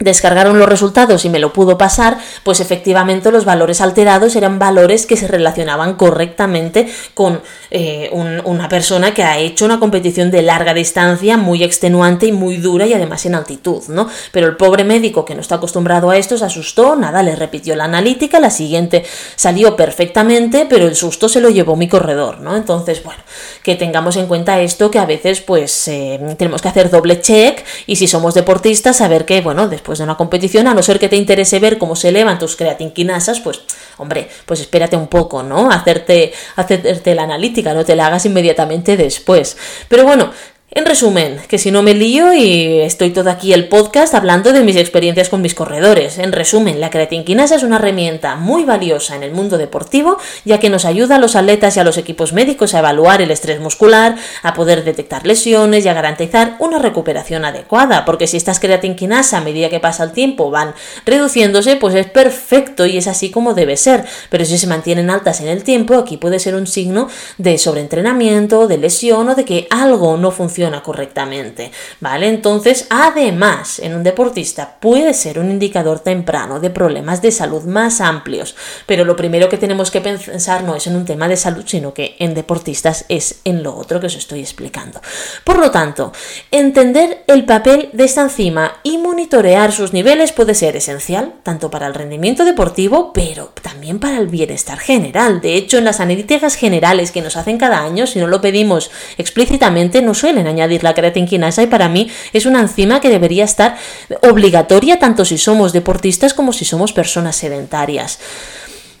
descargaron 0.00 0.58
los 0.58 0.68
resultados 0.68 1.24
y 1.24 1.28
me 1.28 1.38
lo 1.38 1.52
pudo 1.52 1.78
pasar, 1.78 2.18
pues 2.42 2.60
efectivamente 2.60 3.30
los 3.30 3.44
valores 3.44 3.80
alterados 3.82 4.34
eran 4.34 4.58
valores 4.58 5.06
que 5.06 5.16
se 5.16 5.28
relacionaban 5.28 5.94
correctamente 5.94 6.88
con 7.14 7.42
eh, 7.70 8.10
una 8.44 8.68
persona 8.68 9.12
que 9.12 9.22
ha 9.22 9.38
hecho 9.38 9.66
una 9.66 9.78
competición 9.78 10.30
de 10.30 10.42
larga 10.42 10.72
distancia, 10.72 11.36
muy 11.36 11.62
extenuante 11.62 12.26
y 12.26 12.32
muy 12.32 12.56
dura 12.56 12.86
y 12.86 12.94
además 12.94 13.26
en 13.26 13.34
altitud, 13.34 13.82
¿no? 13.88 14.08
Pero 14.32 14.46
el 14.46 14.56
pobre 14.56 14.84
médico 14.84 15.24
que 15.24 15.34
no 15.34 15.42
está 15.42 15.56
acostumbrado 15.56 16.10
a 16.10 16.16
esto 16.16 16.38
se 16.38 16.46
asustó, 16.46 16.96
nada, 16.96 17.22
le 17.22 17.36
repitió 17.36 17.76
la 17.76 17.84
analítica, 17.84 18.40
la 18.40 18.50
siguiente 18.50 19.04
salió 19.36 19.76
perfectamente, 19.76 20.66
pero 20.68 20.86
el 20.86 20.96
susto 20.96 21.28
se 21.28 21.40
lo 21.40 21.50
llevó 21.50 21.76
mi 21.76 21.88
corredor, 21.88 22.40
¿no? 22.40 22.56
Entonces, 22.56 23.04
bueno, 23.04 23.22
que 23.62 23.76
tengamos 23.76 24.16
en 24.16 24.26
cuenta 24.26 24.60
esto, 24.60 24.90
que 24.90 24.98
a 24.98 25.04
veces 25.04 25.40
pues 25.42 25.88
eh, 25.88 26.18
tenemos 26.38 26.62
que 26.62 26.68
hacer 26.68 26.88
doble 26.88 27.20
check 27.20 27.64
y 27.86 27.96
si 27.96 28.06
somos 28.06 28.32
deportistas, 28.32 28.96
saber 28.96 29.26
que, 29.26 29.42
bueno, 29.42 29.68
después 29.68 29.89
de 29.98 30.04
una 30.04 30.16
competición, 30.16 30.68
a 30.68 30.74
no 30.74 30.82
ser 30.82 30.98
que 30.98 31.08
te 31.08 31.16
interese 31.16 31.58
ver 31.58 31.78
cómo 31.78 31.96
se 31.96 32.08
elevan 32.08 32.38
tus 32.38 32.56
creatinquinasas, 32.56 33.40
pues, 33.40 33.60
hombre, 33.98 34.28
pues 34.46 34.60
espérate 34.60 34.96
un 34.96 35.08
poco, 35.08 35.42
¿no? 35.42 35.70
Hacerte, 35.70 36.32
hacerte 36.56 37.14
la 37.14 37.24
analítica, 37.24 37.74
no 37.74 37.84
te 37.84 37.96
la 37.96 38.06
hagas 38.06 38.26
inmediatamente 38.26 38.96
después. 38.96 39.56
Pero 39.88 40.04
bueno, 40.04 40.30
en 40.72 40.86
resumen, 40.86 41.40
que 41.48 41.58
si 41.58 41.72
no 41.72 41.82
me 41.82 41.94
lío 41.94 42.32
y 42.32 42.78
estoy 42.82 43.10
todo 43.10 43.28
aquí 43.28 43.52
el 43.52 43.66
podcast 43.66 44.14
hablando 44.14 44.52
de 44.52 44.62
mis 44.62 44.76
experiencias 44.76 45.28
con 45.28 45.42
mis 45.42 45.56
corredores. 45.56 46.18
En 46.18 46.30
resumen, 46.30 46.78
la 46.78 46.90
creatinquinasa 46.90 47.56
es 47.56 47.64
una 47.64 47.76
herramienta 47.76 48.36
muy 48.36 48.62
valiosa 48.62 49.16
en 49.16 49.24
el 49.24 49.32
mundo 49.32 49.58
deportivo, 49.58 50.16
ya 50.44 50.60
que 50.60 50.70
nos 50.70 50.84
ayuda 50.84 51.16
a 51.16 51.18
los 51.18 51.34
atletas 51.34 51.76
y 51.76 51.80
a 51.80 51.84
los 51.84 51.98
equipos 51.98 52.32
médicos 52.32 52.74
a 52.74 52.78
evaluar 52.78 53.20
el 53.20 53.32
estrés 53.32 53.58
muscular, 53.58 54.14
a 54.44 54.54
poder 54.54 54.84
detectar 54.84 55.26
lesiones 55.26 55.84
y 55.84 55.88
a 55.88 55.92
garantizar 55.92 56.54
una 56.60 56.78
recuperación 56.78 57.44
adecuada, 57.44 58.04
porque 58.04 58.28
si 58.28 58.36
estas 58.36 58.60
creatinquinasa 58.60 59.38
a 59.38 59.40
medida 59.40 59.70
que 59.70 59.80
pasa 59.80 60.04
el 60.04 60.12
tiempo 60.12 60.52
van 60.52 60.74
reduciéndose, 61.04 61.76
pues 61.76 61.96
es 61.96 62.06
perfecto 62.06 62.86
y 62.86 62.96
es 62.96 63.08
así 63.08 63.32
como 63.32 63.54
debe 63.54 63.76
ser. 63.76 64.04
Pero 64.28 64.44
si 64.44 64.56
se 64.56 64.68
mantienen 64.68 65.10
altas 65.10 65.40
en 65.40 65.48
el 65.48 65.64
tiempo, 65.64 65.94
aquí 65.94 66.16
puede 66.16 66.38
ser 66.38 66.54
un 66.54 66.68
signo 66.68 67.08
de 67.38 67.58
sobreentrenamiento, 67.58 68.68
de 68.68 68.78
lesión 68.78 69.28
o 69.30 69.34
de 69.34 69.44
que 69.44 69.66
algo 69.70 70.16
no 70.16 70.30
funciona 70.30 70.59
correctamente, 70.82 71.72
¿vale? 72.00 72.28
Entonces, 72.28 72.86
además, 72.90 73.78
en 73.78 73.94
un 73.94 74.02
deportista 74.02 74.76
puede 74.78 75.14
ser 75.14 75.38
un 75.38 75.50
indicador 75.50 76.00
temprano 76.00 76.60
de 76.60 76.70
problemas 76.70 77.22
de 77.22 77.32
salud 77.32 77.64
más 77.64 78.00
amplios, 78.00 78.54
pero 78.86 79.04
lo 79.04 79.16
primero 79.16 79.48
que 79.48 79.56
tenemos 79.56 79.90
que 79.90 80.00
pensar 80.00 80.62
no 80.62 80.76
es 80.76 80.86
en 80.86 80.96
un 80.96 81.04
tema 81.04 81.28
de 81.28 81.36
salud, 81.36 81.64
sino 81.66 81.94
que 81.94 82.16
en 82.18 82.34
deportistas 82.34 83.06
es 83.08 83.40
en 83.44 83.62
lo 83.62 83.74
otro 83.74 84.00
que 84.00 84.06
os 84.06 84.16
estoy 84.16 84.40
explicando. 84.40 85.00
Por 85.44 85.58
lo 85.58 85.70
tanto, 85.70 86.12
entender 86.50 87.24
el 87.26 87.44
papel 87.44 87.90
de 87.92 88.04
esta 88.04 88.22
enzima 88.22 88.80
y 88.82 88.98
monitorear 88.98 89.72
sus 89.72 89.92
niveles 89.92 90.32
puede 90.32 90.54
ser 90.54 90.76
esencial, 90.76 91.34
tanto 91.42 91.70
para 91.70 91.86
el 91.86 91.94
rendimiento 91.94 92.44
deportivo, 92.44 93.12
pero 93.12 93.52
también 93.62 93.98
para 93.98 94.18
el 94.18 94.26
bienestar 94.26 94.78
general. 94.78 95.40
De 95.40 95.54
hecho, 95.54 95.78
en 95.78 95.84
las 95.84 96.00
analíticas 96.00 96.54
generales 96.54 97.10
que 97.10 97.22
nos 97.22 97.36
hacen 97.36 97.58
cada 97.58 97.80
año, 97.82 98.06
si 98.06 98.18
no 98.18 98.26
lo 98.26 98.40
pedimos 98.40 98.90
explícitamente, 99.16 100.02
no 100.02 100.14
suelen 100.14 100.46
añadir 100.50 100.84
la 100.84 100.94
creatinquinasa 100.94 101.62
y 101.62 101.66
para 101.66 101.88
mí 101.88 102.10
es 102.32 102.46
una 102.46 102.60
enzima 102.60 103.00
que 103.00 103.08
debería 103.08 103.44
estar 103.44 103.76
obligatoria 104.22 104.98
tanto 104.98 105.24
si 105.24 105.38
somos 105.38 105.72
deportistas 105.72 106.34
como 106.34 106.52
si 106.52 106.64
somos 106.64 106.92
personas 106.92 107.36
sedentarias. 107.36 108.18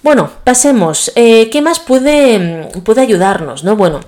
Bueno, 0.02 0.30
pasemos. 0.44 1.12
Eh, 1.14 1.50
¿Qué 1.50 1.60
más 1.60 1.78
puede, 1.78 2.68
puede 2.84 3.02
ayudarnos? 3.02 3.64
¿no? 3.64 3.76
Bueno, 3.76 4.00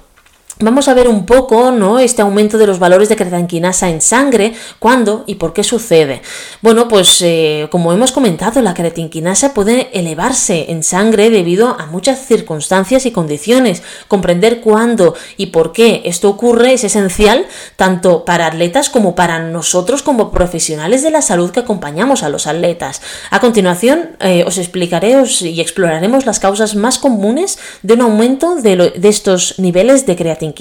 Vamos 0.63 0.87
a 0.87 0.95
ver 0.95 1.09
un 1.09 1.27
poco, 1.27 1.73
¿no? 1.73 1.99
Este 1.99 2.23
aumento 2.23 2.57
de 2.57 2.69
los 2.69 2.79
valores 2.79 3.09
de 3.09 3.17
creatinquinasa 3.17 3.91
en 3.91 4.01
sangre, 4.01 4.55
cuándo 4.79 5.25
y 5.27 5.35
por 5.35 5.53
qué 5.53 5.65
sucede. 5.65 6.23
Bueno, 6.61 6.87
pues 6.87 7.21
eh, 7.21 7.67
como 7.73 7.93
hemos 7.93 8.13
comentado, 8.13 8.63
la 8.63 8.73
creatinquinasa 8.73 9.55
puede 9.55 9.91
elevarse 9.93 10.71
en 10.71 10.85
sangre 10.85 11.31
debido 11.31 11.77
a 11.81 11.87
muchas 11.87 12.27
circunstancias 12.27 13.07
y 13.07 13.11
condiciones. 13.11 13.83
Comprender 14.07 14.61
cuándo 14.61 15.17
y 15.37 15.47
por 15.47 15.73
qué 15.73 16.03
esto 16.05 16.31
ocurre 16.31 16.75
es 16.75 16.85
esencial 16.85 17.45
tanto 17.75 18.25
para 18.25 18.47
atletas 18.47 18.89
como 18.89 19.17
para 19.17 19.41
nosotros 19.41 20.03
como 20.03 20.31
profesionales 20.31 21.03
de 21.03 21.11
la 21.11 21.23
salud 21.23 21.51
que 21.51 21.61
acompañamos 21.61 22.23
a 22.23 22.29
los 22.29 22.47
atletas. 22.47 23.03
A 23.31 23.41
continuación 23.41 24.11
eh, 24.21 24.45
os 24.47 24.59
explicaré 24.59 25.21
y 25.41 25.61
exploraremos 25.61 26.25
las 26.25 26.39
causas 26.39 26.77
más 26.77 27.01
comunes 27.01 27.59
de 27.83 27.95
un 27.95 28.03
aumento 28.03 28.55
de, 28.55 28.93
de 28.95 29.09
estos 29.09 29.59
niveles 29.59 30.07
de 30.07 30.15
creatinquinasa 30.15 30.52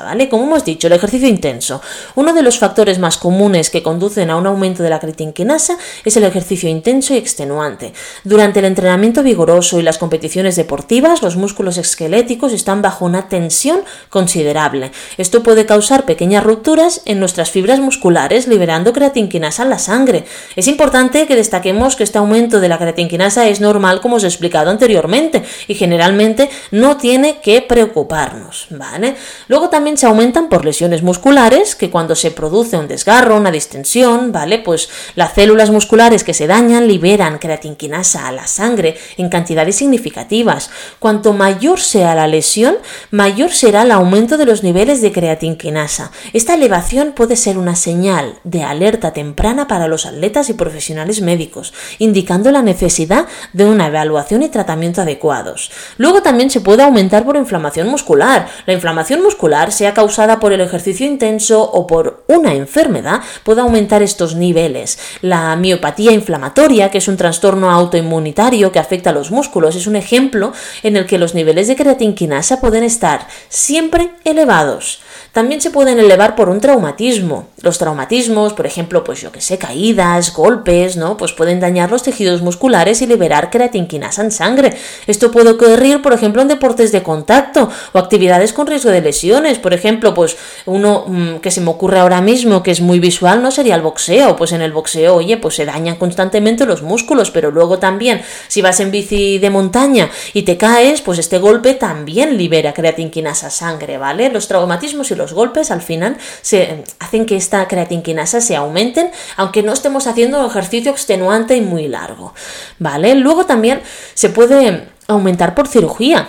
¿vale? 0.00 0.28
Como 0.28 0.44
hemos 0.44 0.64
dicho, 0.64 0.86
el 0.86 0.94
ejercicio 0.94 1.28
intenso. 1.28 1.80
Uno 2.14 2.32
de 2.32 2.42
los 2.42 2.58
factores 2.58 2.98
más 2.98 3.18
comunes 3.18 3.70
que 3.70 3.82
conducen 3.82 4.30
a 4.30 4.36
un 4.36 4.46
aumento 4.46 4.82
de 4.82 4.90
la 4.90 5.00
creatinquinasa 5.00 5.76
es 6.04 6.16
el 6.16 6.24
ejercicio 6.24 6.68
intenso 6.68 7.14
y 7.14 7.16
extenuante. 7.16 7.92
Durante 8.24 8.60
el 8.60 8.66
entrenamiento 8.66 9.22
vigoroso 9.22 9.78
y 9.78 9.82
las 9.82 9.98
competiciones 9.98 10.56
deportivas, 10.56 11.22
los 11.22 11.36
músculos 11.36 11.78
esqueléticos 11.78 12.52
están 12.52 12.82
bajo 12.82 13.04
una 13.04 13.28
tensión 13.28 13.80
considerable. 14.08 14.92
Esto 15.18 15.42
puede 15.42 15.66
causar 15.66 16.04
pequeñas 16.04 16.44
rupturas 16.44 17.02
en 17.04 17.20
nuestras 17.20 17.50
fibras 17.50 17.80
musculares, 17.80 18.46
liberando 18.46 18.92
creatinquinasa 18.92 19.64
en 19.64 19.70
la 19.70 19.78
sangre. 19.78 20.24
Es 20.56 20.66
importante 20.66 21.26
que 21.26 21.36
destaquemos 21.36 21.96
que 21.96 22.04
este 22.04 22.18
aumento 22.18 22.60
de 22.60 22.68
la 22.68 22.78
creatinquinasa 22.78 23.48
es 23.48 23.60
normal, 23.60 24.00
como 24.00 24.16
os 24.16 24.24
he 24.24 24.26
explicado 24.26 24.70
anteriormente, 24.70 25.42
y 25.68 25.74
generalmente 25.74 26.50
no 26.70 26.96
tiene 26.96 27.40
que 27.40 27.62
preocuparnos, 27.62 28.66
¿vale? 28.70 29.16
Luego 29.48 29.68
también 29.68 29.96
se 29.96 30.06
aumentan 30.06 30.48
por 30.48 30.64
lesiones 30.64 31.02
musculares, 31.02 31.74
que 31.74 31.90
cuando 31.90 32.14
se 32.14 32.30
produce 32.30 32.76
un 32.76 32.88
desgarro, 32.88 33.36
una 33.36 33.50
distensión, 33.50 34.32
¿vale? 34.32 34.58
Pues 34.58 34.88
las 35.14 35.34
células 35.34 35.70
musculares 35.70 36.24
que 36.24 36.34
se 36.34 36.46
dañan 36.46 36.86
liberan 36.86 37.38
creatinquinasa 37.38 38.26
a 38.26 38.32
la 38.32 38.46
sangre 38.46 38.96
en 39.16 39.28
cantidades 39.28 39.76
significativas. 39.76 40.70
Cuanto 40.98 41.32
mayor 41.32 41.80
sea 41.80 42.14
la 42.14 42.26
lesión, 42.26 42.76
mayor 43.10 43.52
será 43.52 43.82
el 43.82 43.90
aumento 43.90 44.36
de 44.36 44.46
los 44.46 44.62
niveles 44.62 45.02
de 45.02 45.12
creatinquinasa. 45.12 46.10
Esta 46.32 46.54
elevación 46.54 47.12
puede 47.12 47.36
ser 47.36 47.58
una 47.58 47.76
señal 47.76 48.38
de 48.44 48.62
alerta 48.62 49.12
temprana 49.12 49.66
para 49.68 49.88
los 49.88 50.06
atletas 50.06 50.48
y 50.48 50.54
profesionales 50.54 51.20
médicos, 51.20 51.72
indicando 51.98 52.50
la 52.50 52.62
necesidad 52.62 53.26
de 53.52 53.64
una 53.64 53.86
evaluación 53.86 54.42
y 54.42 54.48
tratamiento 54.48 55.02
adecuados. 55.02 55.70
Luego 55.98 56.22
también 56.22 56.50
se 56.50 56.60
puede 56.60 56.82
aumentar 56.82 57.24
por 57.24 57.36
inflamación 57.36 57.88
muscular. 57.88 58.48
La 58.66 58.72
inflamación 58.72 59.19
muscular, 59.20 59.72
sea 59.72 59.94
causada 59.94 60.40
por 60.40 60.52
el 60.52 60.60
ejercicio 60.60 61.06
intenso 61.06 61.62
o 61.62 61.86
por 61.86 62.24
una 62.28 62.54
enfermedad, 62.54 63.20
puede 63.44 63.60
aumentar 63.60 64.02
estos 64.02 64.34
niveles. 64.34 64.98
La 65.22 65.54
miopatía 65.56 66.12
inflamatoria, 66.12 66.90
que 66.90 66.98
es 66.98 67.08
un 67.08 67.16
trastorno 67.16 67.70
autoinmunitario 67.70 68.72
que 68.72 68.78
afecta 68.78 69.10
a 69.10 69.12
los 69.12 69.30
músculos, 69.30 69.76
es 69.76 69.86
un 69.86 69.96
ejemplo 69.96 70.52
en 70.82 70.96
el 70.96 71.06
que 71.06 71.18
los 71.18 71.34
niveles 71.34 71.68
de 71.68 71.76
creatinquinasa 71.76 72.60
pueden 72.60 72.84
estar 72.84 73.26
siempre 73.48 74.10
elevados. 74.24 75.00
También 75.32 75.60
se 75.60 75.70
pueden 75.70 75.98
elevar 75.98 76.34
por 76.34 76.48
un 76.48 76.60
traumatismo. 76.60 77.48
Los 77.62 77.78
traumatismos, 77.78 78.54
por 78.54 78.66
ejemplo, 78.66 79.04
pues 79.04 79.20
yo 79.20 79.30
que 79.32 79.40
sé, 79.40 79.58
caídas, 79.58 80.32
golpes, 80.32 80.96
¿no? 80.96 81.16
Pues 81.16 81.32
pueden 81.32 81.60
dañar 81.60 81.90
los 81.90 82.02
tejidos 82.02 82.40
musculares 82.40 83.02
y 83.02 83.06
liberar 83.06 83.50
creatinquinasa 83.50 84.22
en 84.22 84.30
sangre. 84.30 84.76
Esto 85.06 85.30
puede 85.30 85.50
ocurrir, 85.50 86.00
por 86.00 86.14
ejemplo, 86.14 86.40
en 86.40 86.48
deportes 86.48 86.90
de 86.90 87.02
contacto 87.02 87.68
o 87.92 87.98
actividades 87.98 88.54
con 88.54 88.66
riesgo 88.66 88.90
de 88.90 89.02
lesiones. 89.02 89.58
Por 89.58 89.74
ejemplo, 89.74 90.14
pues 90.14 90.36
uno 90.64 91.04
mm, 91.06 91.36
que 91.36 91.50
se 91.50 91.60
me 91.60 91.70
ocurre 91.70 92.00
ahora 92.00 92.20
mismo 92.20 92.62
que 92.62 92.70
es 92.70 92.80
muy 92.80 92.98
visual 92.98 93.42
no 93.42 93.50
sería 93.50 93.74
el 93.74 93.82
boxeo. 93.82 94.36
Pues 94.36 94.52
en 94.52 94.62
el 94.62 94.72
boxeo, 94.72 95.16
oye, 95.16 95.36
pues 95.36 95.56
se 95.56 95.66
dañan 95.66 95.96
constantemente 95.96 96.64
los 96.64 96.82
músculos, 96.82 97.30
pero 97.30 97.50
luego 97.50 97.78
también 97.78 98.22
si 98.48 98.62
vas 98.62 98.80
en 98.80 98.90
bici 98.90 99.38
de 99.38 99.50
montaña 99.50 100.08
y 100.32 100.42
te 100.42 100.56
caes, 100.56 101.02
pues 101.02 101.18
este 101.18 101.38
golpe 101.38 101.74
también 101.74 102.38
libera 102.38 102.72
creatinquinasa 102.72 103.50
sangre, 103.50 103.98
¿vale? 103.98 104.30
Los 104.30 104.48
traumatismos 104.48 105.10
y 105.10 105.14
los 105.14 105.32
golpes 105.32 105.70
al 105.70 105.82
final 105.82 106.16
se 106.40 106.84
hacen 106.98 107.26
que 107.26 107.36
esta 107.50 107.66
creatinquinasa 107.66 108.40
se 108.40 108.54
aumenten, 108.54 109.10
aunque 109.36 109.64
no 109.64 109.72
estemos 109.72 110.06
haciendo 110.06 110.46
ejercicio 110.46 110.92
extenuante 110.92 111.56
y 111.56 111.60
muy 111.60 111.88
largo, 111.88 112.32
¿vale? 112.78 113.16
Luego 113.16 113.44
también 113.44 113.82
se 114.14 114.28
puede 114.28 114.86
aumentar 115.08 115.56
por 115.56 115.66
cirugía. 115.66 116.28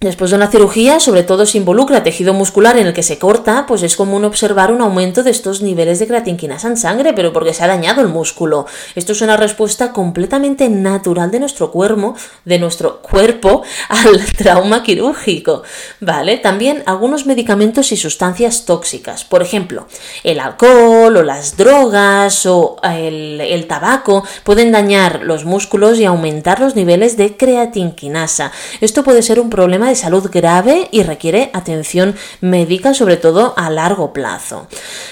Después 0.00 0.30
de 0.30 0.38
una 0.38 0.50
cirugía, 0.50 0.98
sobre 0.98 1.24
todo 1.24 1.44
si 1.44 1.58
involucra 1.58 2.02
tejido 2.02 2.32
muscular 2.32 2.78
en 2.78 2.86
el 2.86 2.94
que 2.94 3.02
se 3.02 3.18
corta, 3.18 3.66
pues 3.68 3.82
es 3.82 3.96
común 3.96 4.24
observar 4.24 4.72
un 4.72 4.80
aumento 4.80 5.22
de 5.22 5.30
estos 5.30 5.60
niveles 5.60 5.98
de 5.98 6.06
creatinquinasa 6.06 6.68
en 6.68 6.78
sangre, 6.78 7.12
pero 7.12 7.34
porque 7.34 7.52
se 7.52 7.64
ha 7.64 7.66
dañado 7.66 8.00
el 8.00 8.08
músculo. 8.08 8.64
Esto 8.94 9.12
es 9.12 9.20
una 9.20 9.36
respuesta 9.36 9.92
completamente 9.92 10.70
natural 10.70 11.30
de 11.30 11.40
nuestro 11.40 11.70
cuerpo, 11.70 12.14
de 12.46 12.58
nuestro 12.58 13.02
cuerpo 13.02 13.62
al 13.90 14.24
trauma 14.38 14.82
quirúrgico, 14.82 15.64
¿vale? 16.00 16.38
También 16.38 16.82
algunos 16.86 17.26
medicamentos 17.26 17.92
y 17.92 17.98
sustancias 17.98 18.64
tóxicas, 18.64 19.24
por 19.24 19.42
ejemplo, 19.42 19.86
el 20.24 20.40
alcohol 20.40 21.14
o 21.14 21.22
las 21.22 21.58
drogas 21.58 22.46
o 22.46 22.76
el, 22.82 23.38
el 23.38 23.66
tabaco 23.66 24.24
pueden 24.44 24.72
dañar 24.72 25.20
los 25.24 25.44
músculos 25.44 25.98
y 25.98 26.06
aumentar 26.06 26.58
los 26.58 26.74
niveles 26.74 27.18
de 27.18 27.36
creatinquinasa. 27.36 28.50
Esto 28.80 29.04
puede 29.04 29.20
ser 29.20 29.38
un 29.38 29.50
problema 29.50 29.89
de 29.90 29.96
salud 29.96 30.30
grave 30.32 30.88
y 30.90 31.02
requiere 31.02 31.50
atención 31.52 32.14
médica, 32.40 32.94
sobre 32.94 33.18
todo 33.18 33.52
a 33.56 33.68
largo 33.68 34.14
plazo. 34.14 34.66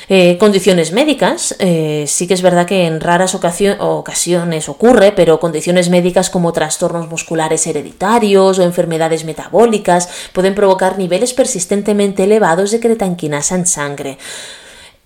Eh, 0.09 0.39
condiciones 0.39 0.93
médicas, 0.93 1.55
eh, 1.59 2.05
sí 2.09 2.27
que 2.27 2.35
es 2.35 2.43
verdad 2.43 2.67
que 2.67 2.87
en 2.87 3.01
raras 3.01 3.35
ocasiones 3.35 4.69
ocurre, 4.69 5.13
pero 5.13 5.39
condiciones 5.39 5.91
médicas 5.91 6.31
como 6.31 6.53
trastornos 6.53 7.09
musculares 7.09 7.67
hereditarios 7.67 8.59
o 8.59 8.63
enfermedades 8.63 9.25
metabólicas 9.25 10.09
pueden 10.33 10.55
provocar 10.55 10.99
niveles 10.99 11.35
persistentemente 11.35 12.25
elevados 12.25 12.71
de 12.71 12.81
creatinquinasa 12.81 13.57
en 13.57 13.67
sangre. 13.67 14.19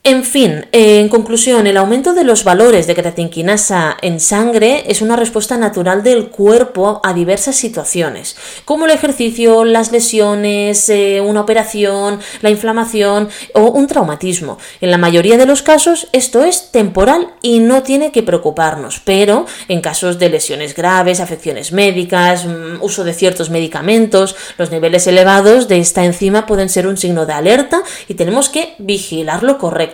En 0.04 0.24
fin, 0.24 0.66
eh, 0.72 0.98
en 0.98 1.08
conclusión, 1.08 1.68
el 1.68 1.76
aumento 1.76 2.12
de 2.12 2.24
los 2.24 2.42
valores 2.42 2.88
de 2.88 2.96
creatinquinasa 2.96 3.96
en 4.02 4.18
sangre 4.18 4.82
es 4.88 5.00
una 5.00 5.14
respuesta 5.14 5.56
natural 5.56 6.02
del 6.02 6.26
cuerpo 6.26 7.00
a 7.04 7.14
diversas 7.14 7.54
situaciones, 7.54 8.36
como 8.64 8.86
el 8.86 8.90
ejercicio, 8.90 9.64
las 9.64 9.92
lesiones, 9.92 10.88
eh, 10.88 11.20
una 11.24 11.42
operación, 11.42 12.18
la 12.40 12.50
inflamación 12.50 13.28
o 13.54 13.70
un 13.70 13.86
traumatismo. 13.86 14.58
En 14.80 14.90
la 14.90 14.98
mayoría 14.98 15.38
de 15.38 15.46
los 15.46 15.62
casos 15.62 16.08
esto 16.10 16.42
es 16.42 16.72
temporal 16.72 17.28
y 17.40 17.60
no 17.60 17.84
tiene 17.84 18.10
que 18.10 18.24
preocuparnos, 18.24 19.00
pero 19.04 19.46
en 19.68 19.80
casos 19.80 20.18
de 20.18 20.30
lesiones 20.30 20.74
graves, 20.74 21.20
afecciones 21.20 21.70
médicas, 21.70 22.44
mm, 22.44 22.82
uso 22.82 23.04
de 23.04 23.14
ciertos 23.14 23.50
medicamentos, 23.50 24.34
los 24.58 24.72
niveles 24.72 25.06
elevados 25.06 25.68
de 25.68 25.78
esta 25.78 26.04
enzima 26.04 26.44
pueden 26.44 26.70
ser 26.70 26.88
un 26.88 26.96
signo 26.96 27.24
de 27.24 27.34
alerta 27.34 27.84
y 28.08 28.14
tenemos 28.14 28.48
que 28.48 28.74
vigilarlo 28.78 29.58
correctamente. 29.58 29.91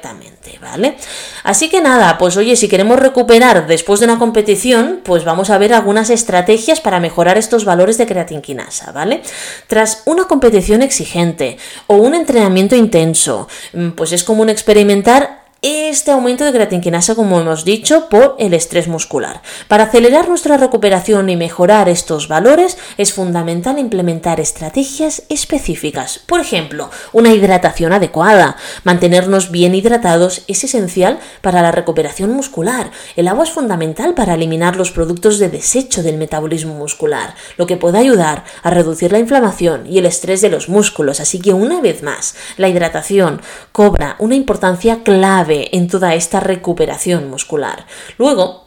¿Vale? 0.61 0.97
Así 1.45 1.69
que 1.69 1.81
nada, 1.81 2.19
pues 2.19 2.37
oye, 2.37 2.57
si 2.57 2.69
queremos 2.69 2.99
recuperar 2.99 3.67
después 3.67 4.00
de 4.00 4.07
una 4.07 4.19
competición, 4.19 5.00
pues 5.05 5.25
vamos 5.25 5.50
a 5.50 5.59
ver 5.59 5.73
algunas 5.73 6.11
estrategias 6.11 6.81
para 6.81 7.00
mejorar 7.00 7.38
estos 7.38 7.64
valores 7.64 7.99
de 7.99 8.07
creatinquinasa, 8.07 8.93
¿vale? 8.93 9.23
Tras 9.67 10.02
una 10.07 10.25
competición 10.25 10.83
exigente 10.83 11.59
o 11.87 11.97
un 11.97 12.14
entrenamiento 12.14 12.76
intenso, 12.76 13.49
mm, 13.73 13.90
pues 13.90 14.12
es 14.12 14.25
común 14.25 14.49
experimentar 14.49 15.48
este 15.61 16.12
aumento 16.12 16.45
de 16.45 16.53
creatinquinasa, 16.53 17.17
como 17.17 17.41
hemos 17.41 17.65
dicho, 17.65 18.09
por 18.09 18.37
el 18.38 18.55
estrés 18.55 18.87
muscular. 18.87 19.43
Para 19.67 19.85
acelerar 19.85 20.29
nuestra 20.29 20.57
recuperación 20.57 21.29
y 21.31 21.37
mejorar 21.37 21.88
estos 21.88 22.29
valores, 22.29 22.79
es 22.97 23.12
fundamental 23.12 23.81
implementar 23.81 24.38
estrategias 24.38 25.25
específicas. 25.29 26.21
Por 26.27 26.38
ejemplo, 26.38 26.91
una 27.12 27.35
hidratación 27.35 27.93
adecuada. 27.93 28.57
Mantenernos 28.85 29.50
bien 29.50 29.75
hidratados 29.75 30.45
es 30.47 30.62
esencial 30.62 31.19
para 31.41 31.61
la 31.61 31.73
recuperación 31.73 32.31
muscular. 32.31 32.93
El 33.17 33.27
agua 33.27 33.43
es 33.43 33.50
fundamental 33.50 34.15
para 34.15 34.35
eliminar 34.35 34.77
los 34.77 34.93
productos 34.93 35.41
de 35.41 35.49
desecho 35.49 36.05
del 36.05 36.19
metabolismo 36.19 36.75
muscular, 36.75 37.35
lo 37.57 37.67
que 37.67 37.77
puede 37.77 37.99
ayudar 37.99 38.45
a 38.62 38.71
reducir 38.71 39.11
la 39.11 39.19
inflamación 39.19 39.88
y 39.88 39.99
el 39.99 40.07
estrés 40.07 40.41
de 40.41 40.50
los 40.50 40.69
músculos. 40.69 41.19
Así 41.19 41.41
que, 41.41 41.53
una 41.53 41.81
vez 41.81 42.05
más, 42.05 42.37
la 42.59 42.69
hidratación 42.69 43.43
cobra 43.73 44.15
una 44.21 44.37
importancia 44.37 45.03
clave 45.03 45.48
en 45.50 45.88
toda 45.88 46.14
esta 46.14 46.40
recuperación 46.40 47.28
muscular. 47.31 47.87
Luego, 48.19 48.67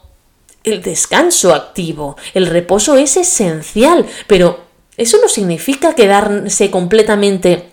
el 0.64 0.82
descanso 0.82 1.54
activo, 1.54 2.16
el 2.34 2.46
reposo 2.46 2.96
es 2.96 3.16
esencial, 3.16 4.06
pero 4.26 4.60
eso 4.96 5.18
no 5.20 5.28
significa 5.28 5.94
quedarse 5.94 6.70
completamente 6.70 7.71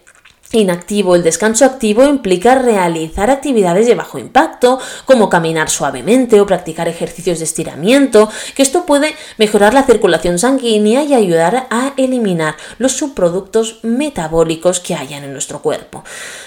Inactivo. 0.51 1.13
El 1.13 1.21
descanso 1.21 1.63
activo 1.63 2.03
implica 2.05 2.55
realizar 2.55 3.29
actividades 3.29 3.85
de 3.85 3.93
bajo 3.93 4.17
impacto, 4.17 4.79
como 5.05 5.29
caminar 5.29 5.69
suavemente 5.69 6.41
o 6.41 6.47
practicar 6.47 6.87
ejercicios 6.87 7.37
de 7.37 7.45
estiramiento, 7.45 8.29
que 8.55 8.63
esto 8.63 8.83
puede 8.87 9.13
mejorar 9.37 9.75
la 9.75 9.83
circulación 9.83 10.39
sanguínea 10.39 11.03
y 11.03 11.13
ayudar 11.13 11.67
a 11.69 11.93
eliminar 11.97 12.55
los 12.79 12.93
subproductos 12.93 13.77
metabólicos 13.83 14.79
que 14.79 14.95
hayan 14.95 15.23
en 15.23 15.33
nuestro 15.33 15.61
cuerpo. 15.61 16.03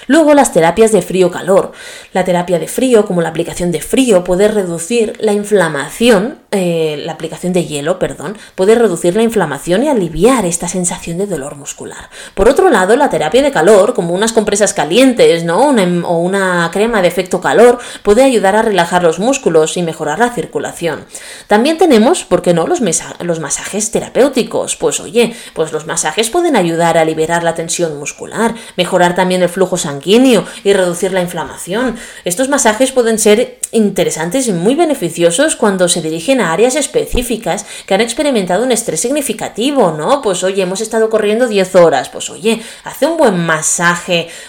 Luego, 0.09 0.35
las 0.35 0.53
terapias 0.53 0.91
de 0.91 1.03
frío-calor. 1.03 1.71
La 2.13 2.25
terapia 2.25 2.59
de 2.59 2.67
frío, 2.67 3.07
como 3.07 3.23
la 3.23 3.29
aplicación 3.29 3.71
de 3.71 3.81
frío, 3.81 4.25
puede 4.25 4.49
reducir 4.49 5.17
la 5.21 5.33
inflamación, 5.33 6.41
eh, 6.51 7.01
la 7.05 7.13
aplicación 7.13 7.53
de 7.53 7.67
hielo, 7.67 8.01
perdón, 8.01 8.37
puede 8.57 8.75
reducir 8.75 9.15
la 9.15 9.23
inflamación 9.23 9.85
y 9.85 9.89
aliviar 9.89 10.45
esta 10.45 10.67
sensación 10.67 11.19
de 11.19 11.29
dolor 11.29 11.55
muscular. 11.55 12.11
Por 12.35 12.49
otro 12.49 12.69
lado, 12.69 12.97
la 12.97 13.09
terapia 13.09 13.43
de 13.43 13.53
calor 13.53 13.92
como 13.95 14.15
unas 14.15 14.33
compresas 14.33 14.75
calientes, 14.75 15.45
¿no? 15.45 15.71
o 15.71 16.19
una 16.19 16.71
crema 16.73 17.03
de 17.03 17.09
efecto 17.09 17.41
calor, 17.41 17.79
puede 18.03 18.23
ayudar 18.23 18.57
a 18.57 18.63
relajar 18.63 19.03
los 19.03 19.19
músculos 19.19 19.77
y 19.77 19.83
mejorar 19.83 20.19
la 20.19 20.31
circulación. 20.31 21.05
También 21.47 21.79
tenemos, 21.79 22.25
¿por 22.25 22.43
qué 22.43 22.55
no?, 22.55 22.67
los, 22.67 22.81
los 23.21 23.41
masajes 23.41 23.91
terapéuticos. 23.91 24.77
Pues 24.77 25.01
oye, 25.01 25.35
pues 25.55 25.73
los 25.73 25.87
masajes 25.87 26.31
pueden 26.31 26.57
ayudar 26.57 26.99
a 26.99 27.05
liberar 27.05 27.43
la 27.43 27.55
tensión 27.55 27.99
muscular, 27.99 28.55
mejorar 28.77 29.15
también 29.15 29.43
el 29.43 29.49
flujo 29.49 29.77
sanguíneo 29.77 30.45
y 30.65 30.73
reducir 30.73 31.13
la 31.13 31.23
inflamación. 31.23 31.97
Estos 32.25 32.49
masajes 32.49 32.93
pueden 32.93 33.19
ser 33.19 33.59
interesantes 33.73 34.49
y 34.49 34.53
muy 34.53 34.75
beneficiosos 34.75 35.57
cuando 35.57 35.89
se 35.89 36.03
dirigen 36.03 36.41
a 36.41 36.53
áreas 36.53 36.77
específicas 36.77 37.67
que 37.87 37.95
han 37.95 38.01
experimentado 38.01 38.65
un 38.65 38.73
estrés 38.73 39.01
significativo, 39.01 39.93
¿no? 39.93 40.23
Pues 40.23 40.43
oye, 40.45 40.63
hemos 40.63 40.81
estado 40.81 41.09
corriendo 41.11 41.49
10 41.49 41.75
horas, 41.77 42.09
pues 42.09 42.31
oye, 42.31 42.63
hace 42.85 43.07
un 43.07 43.17
buen 43.17 43.39
masaje 43.39 43.82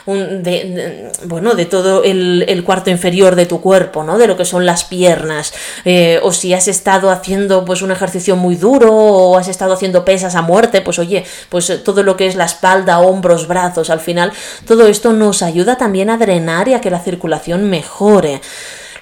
de, 0.06 1.12
bueno, 1.26 1.56
de 1.56 1.66
todo 1.66 2.04
el, 2.04 2.64
cuarto 2.66 2.90
inferior 2.90 3.36
de 3.36 3.46
tu 3.46 3.62
cuerpo, 3.62 4.04
¿no? 4.04 4.18
De 4.18 4.28
lo 4.28 4.38
que 4.38 4.46
son 4.46 4.66
las 4.66 4.84
piernas. 4.84 5.54
Eh, 5.86 6.20
o 6.24 6.32
si 6.32 6.54
has 6.54 6.68
estado 6.68 7.10
haciendo 7.10 7.66
pues 7.66 7.82
un 7.82 7.92
ejercicio 7.92 8.36
muy 8.36 8.56
duro 8.56 8.94
o 8.94 9.38
has 9.38 9.48
estado 9.48 9.74
haciendo 9.74 10.06
pesas 10.06 10.36
a 10.36 10.42
muerte, 10.42 10.82
pues 10.82 11.00
oye, 11.00 11.26
pues 11.50 11.70
eh, 11.70 11.78
todo 11.78 12.04
lo 12.04 12.16
que 12.16 12.28
es 12.28 12.36
la 12.36 12.46
espalda, 12.46 13.00
hombros, 13.00 13.48
brazos, 13.48 13.90
al 13.90 14.00
final, 14.00 14.32
todo 14.66 14.88
esto 14.88 15.14
nos 15.14 15.42
ayuda 15.42 15.78
también 15.78 16.10
a 16.10 16.18
drenar 16.18 16.68
y 16.68 16.74
a 16.74 16.82
que 16.82 16.90
la 16.90 17.00
circulación 17.00 17.70
mejore. 17.70 18.42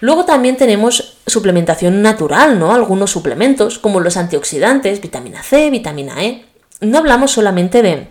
Luego 0.01 0.25
también 0.25 0.57
tenemos 0.57 1.17
suplementación 1.27 2.01
natural, 2.01 2.57
¿no? 2.57 2.73
Algunos 2.73 3.11
suplementos, 3.11 3.77
como 3.77 3.99
los 3.99 4.17
antioxidantes, 4.17 4.99
vitamina 4.99 5.43
C, 5.43 5.69
vitamina 5.69 6.23
E. 6.23 6.45
No 6.81 6.97
hablamos 6.97 7.31
solamente 7.31 7.83
de 7.83 8.07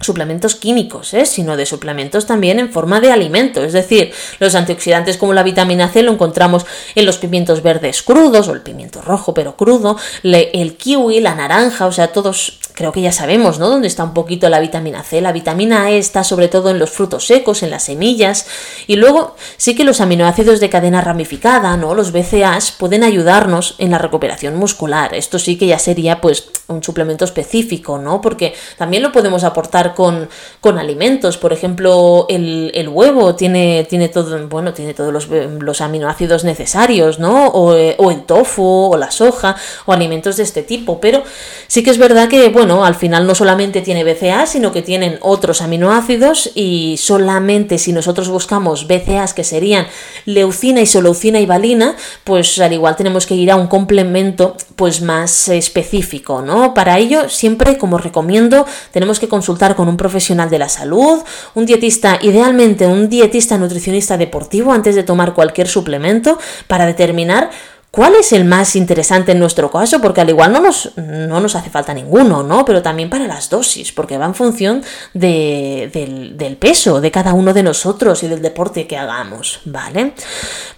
suplementos 0.00 0.54
químicos, 0.54 1.14
¿eh? 1.14 1.26
sino 1.26 1.56
de 1.56 1.66
suplementos 1.66 2.26
también 2.26 2.58
en 2.58 2.72
forma 2.72 3.00
de 3.00 3.12
alimento. 3.12 3.62
Es 3.62 3.72
decir, 3.72 4.12
los 4.38 4.54
antioxidantes 4.54 5.16
como 5.16 5.32
la 5.32 5.42
vitamina 5.42 5.88
C 5.88 6.02
lo 6.02 6.12
encontramos 6.12 6.66
en 6.94 7.06
los 7.06 7.18
pimientos 7.18 7.62
verdes 7.62 8.02
crudos 8.02 8.48
o 8.48 8.52
el 8.52 8.62
pimiento 8.62 9.02
rojo 9.02 9.34
pero 9.34 9.56
crudo, 9.56 9.96
el 10.22 10.76
kiwi, 10.76 11.20
la 11.20 11.34
naranja, 11.34 11.86
o 11.86 11.92
sea, 11.92 12.08
todos 12.08 12.59
creo 12.80 12.92
que 12.92 13.02
ya 13.02 13.12
sabemos, 13.12 13.58
¿no? 13.58 13.68
Dónde 13.68 13.88
está 13.88 14.04
un 14.04 14.14
poquito 14.14 14.48
la 14.48 14.58
vitamina 14.58 15.02
C. 15.02 15.20
La 15.20 15.32
vitamina 15.32 15.90
E 15.90 15.98
está 15.98 16.24
sobre 16.24 16.48
todo 16.48 16.70
en 16.70 16.78
los 16.78 16.88
frutos 16.88 17.26
secos, 17.26 17.62
en 17.62 17.68
las 17.68 17.82
semillas. 17.82 18.46
Y 18.86 18.96
luego 18.96 19.36
sí 19.58 19.74
que 19.74 19.84
los 19.84 20.00
aminoácidos 20.00 20.60
de 20.60 20.70
cadena 20.70 21.02
ramificada, 21.02 21.76
¿no? 21.76 21.94
Los 21.94 22.10
BCAAs 22.10 22.72
pueden 22.72 23.04
ayudarnos 23.04 23.74
en 23.76 23.90
la 23.90 23.98
recuperación 23.98 24.56
muscular. 24.56 25.14
Esto 25.14 25.38
sí 25.38 25.58
que 25.58 25.66
ya 25.66 25.78
sería 25.78 26.22
pues 26.22 26.48
un 26.68 26.82
suplemento 26.82 27.26
específico, 27.26 27.98
¿no? 27.98 28.22
Porque 28.22 28.54
también 28.78 29.02
lo 29.02 29.12
podemos 29.12 29.44
aportar 29.44 29.94
con, 29.94 30.30
con 30.62 30.78
alimentos. 30.78 31.36
Por 31.36 31.52
ejemplo, 31.52 32.24
el, 32.30 32.88
huevo 32.88 33.34
tiene, 33.34 33.86
tiene 33.90 34.08
todo, 34.08 34.48
bueno, 34.48 34.72
tiene 34.72 34.94
todos 34.94 35.28
los, 35.28 35.80
aminoácidos 35.82 36.44
necesarios, 36.44 37.18
¿no? 37.18 37.48
O, 37.48 37.74
o 37.74 38.10
el 38.10 38.22
tofu, 38.22 38.90
o 38.92 38.96
la 38.96 39.10
soja, 39.10 39.54
o 39.84 39.92
alimentos 39.92 40.38
de 40.38 40.44
este 40.44 40.62
tipo. 40.62 40.98
Pero 40.98 41.22
sí 41.66 41.82
que 41.82 41.90
es 41.90 41.98
verdad 41.98 42.28
que, 42.28 42.48
bueno, 42.48 42.69
al 42.84 42.94
final 42.94 43.26
no 43.26 43.34
solamente 43.34 43.82
tiene 43.82 44.04
BCA, 44.04 44.46
sino 44.46 44.72
que 44.72 44.82
tienen 44.82 45.18
otros 45.20 45.60
aminoácidos 45.62 46.50
y 46.54 46.96
solamente 46.98 47.78
si 47.78 47.92
nosotros 47.92 48.28
buscamos 48.28 48.86
BCAs 48.86 49.34
que 49.34 49.44
serían 49.44 49.86
leucina, 50.24 50.80
isoleucina 50.80 51.40
y 51.40 51.46
valina, 51.46 51.96
pues 52.24 52.58
al 52.60 52.72
igual 52.72 52.96
tenemos 52.96 53.26
que 53.26 53.34
ir 53.34 53.50
a 53.50 53.56
un 53.56 53.66
complemento 53.66 54.56
pues 54.76 55.02
más 55.02 55.48
específico, 55.48 56.42
¿no? 56.42 56.72
Para 56.72 56.98
ello, 56.98 57.28
siempre 57.28 57.76
como 57.78 57.98
recomiendo, 57.98 58.66
tenemos 58.92 59.18
que 59.18 59.28
consultar 59.28 59.74
con 59.74 59.88
un 59.88 59.96
profesional 59.96 60.48
de 60.48 60.58
la 60.58 60.68
salud, 60.68 61.20
un 61.54 61.66
dietista, 61.66 62.18
idealmente 62.22 62.86
un 62.86 63.08
dietista 63.08 63.58
nutricionista 63.58 64.16
deportivo 64.16 64.72
antes 64.72 64.94
de 64.94 65.02
tomar 65.02 65.34
cualquier 65.34 65.68
suplemento 65.68 66.38
para 66.66 66.86
determinar 66.86 67.50
¿Cuál 67.90 68.14
es 68.14 68.32
el 68.32 68.44
más 68.44 68.76
interesante 68.76 69.32
en 69.32 69.40
nuestro 69.40 69.68
caso? 69.68 70.00
Porque 70.00 70.20
al 70.20 70.28
igual 70.28 70.52
no 70.52 70.60
nos, 70.60 70.96
no 70.96 71.40
nos 71.40 71.56
hace 71.56 71.70
falta 71.70 71.92
ninguno, 71.92 72.44
¿no? 72.44 72.64
Pero 72.64 72.82
también 72.82 73.10
para 73.10 73.26
las 73.26 73.50
dosis, 73.50 73.90
porque 73.90 74.16
va 74.16 74.26
en 74.26 74.36
función 74.36 74.84
del, 75.12 75.90
del, 76.36 76.56
peso 76.56 77.00
de 77.00 77.10
cada 77.10 77.32
uno 77.34 77.52
de 77.52 77.64
nosotros 77.64 78.22
y 78.22 78.28
del 78.28 78.42
deporte 78.42 78.86
que 78.86 78.96
hagamos, 78.96 79.58
¿vale? 79.64 80.12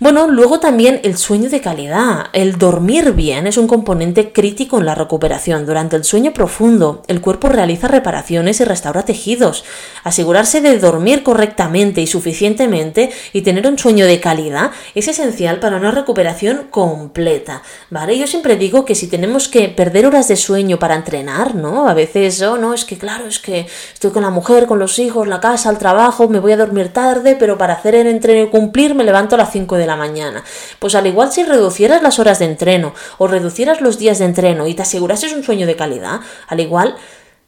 Bueno, 0.00 0.26
luego 0.26 0.58
también 0.58 1.00
el 1.04 1.18
sueño 1.18 1.50
de 1.50 1.60
calidad. 1.60 2.28
El 2.32 2.56
dormir 2.56 3.12
bien 3.12 3.46
es 3.46 3.58
un 3.58 3.66
componente 3.66 4.32
crítico 4.32 4.78
en 4.78 4.86
la 4.86 4.94
recuperación. 4.94 5.66
Durante 5.66 5.96
el 5.96 6.04
sueño 6.04 6.32
profundo, 6.32 7.02
el 7.08 7.20
cuerpo 7.20 7.50
realiza 7.50 7.88
reparaciones 7.88 8.58
y 8.60 8.64
restaura 8.64 9.04
tejidos. 9.04 9.64
Asegurarse 10.02 10.62
de 10.62 10.78
dormir 10.78 11.22
correctamente 11.22 12.00
y 12.00 12.06
suficientemente 12.06 13.10
y 13.34 13.42
tener 13.42 13.66
un 13.66 13.78
sueño 13.78 14.06
de 14.06 14.18
calidad 14.18 14.70
es 14.94 15.08
esencial 15.08 15.60
para 15.60 15.76
una 15.76 15.90
recuperación 15.90 16.68
completa 16.70 17.01
completa, 17.02 17.62
¿vale? 17.90 18.16
Yo 18.16 18.28
siempre 18.28 18.54
digo 18.54 18.84
que 18.84 18.94
si 18.94 19.08
tenemos 19.08 19.48
que 19.48 19.68
perder 19.68 20.06
horas 20.06 20.28
de 20.28 20.36
sueño 20.36 20.78
para 20.78 20.94
entrenar, 20.94 21.56
¿no? 21.56 21.88
A 21.88 21.94
veces, 21.94 22.40
oh, 22.42 22.56
no, 22.56 22.74
es 22.74 22.84
que 22.84 22.96
claro, 22.96 23.26
es 23.26 23.40
que 23.40 23.66
estoy 23.92 24.12
con 24.12 24.22
la 24.22 24.30
mujer, 24.30 24.66
con 24.66 24.78
los 24.78 25.00
hijos, 25.00 25.26
la 25.26 25.40
casa, 25.40 25.68
el 25.70 25.78
trabajo, 25.78 26.28
me 26.28 26.38
voy 26.38 26.52
a 26.52 26.56
dormir 26.56 26.92
tarde, 26.92 27.34
pero 27.36 27.58
para 27.58 27.74
hacer 27.74 27.96
el 27.96 28.06
entreno 28.06 28.46
y 28.46 28.50
cumplir 28.50 28.94
me 28.94 29.02
levanto 29.02 29.34
a 29.34 29.38
las 29.38 29.50
5 29.50 29.76
de 29.78 29.86
la 29.86 29.96
mañana. 29.96 30.44
Pues 30.78 30.94
al 30.94 31.08
igual 31.08 31.32
si 31.32 31.42
reducieras 31.42 32.02
las 32.02 32.20
horas 32.20 32.38
de 32.38 32.44
entreno 32.44 32.94
o 33.18 33.26
reducieras 33.26 33.80
los 33.80 33.98
días 33.98 34.20
de 34.20 34.26
entreno 34.26 34.68
y 34.68 34.74
te 34.74 34.82
asegurases 34.82 35.32
un 35.32 35.42
sueño 35.42 35.66
de 35.66 35.74
calidad, 35.74 36.20
al 36.46 36.60
igual 36.60 36.94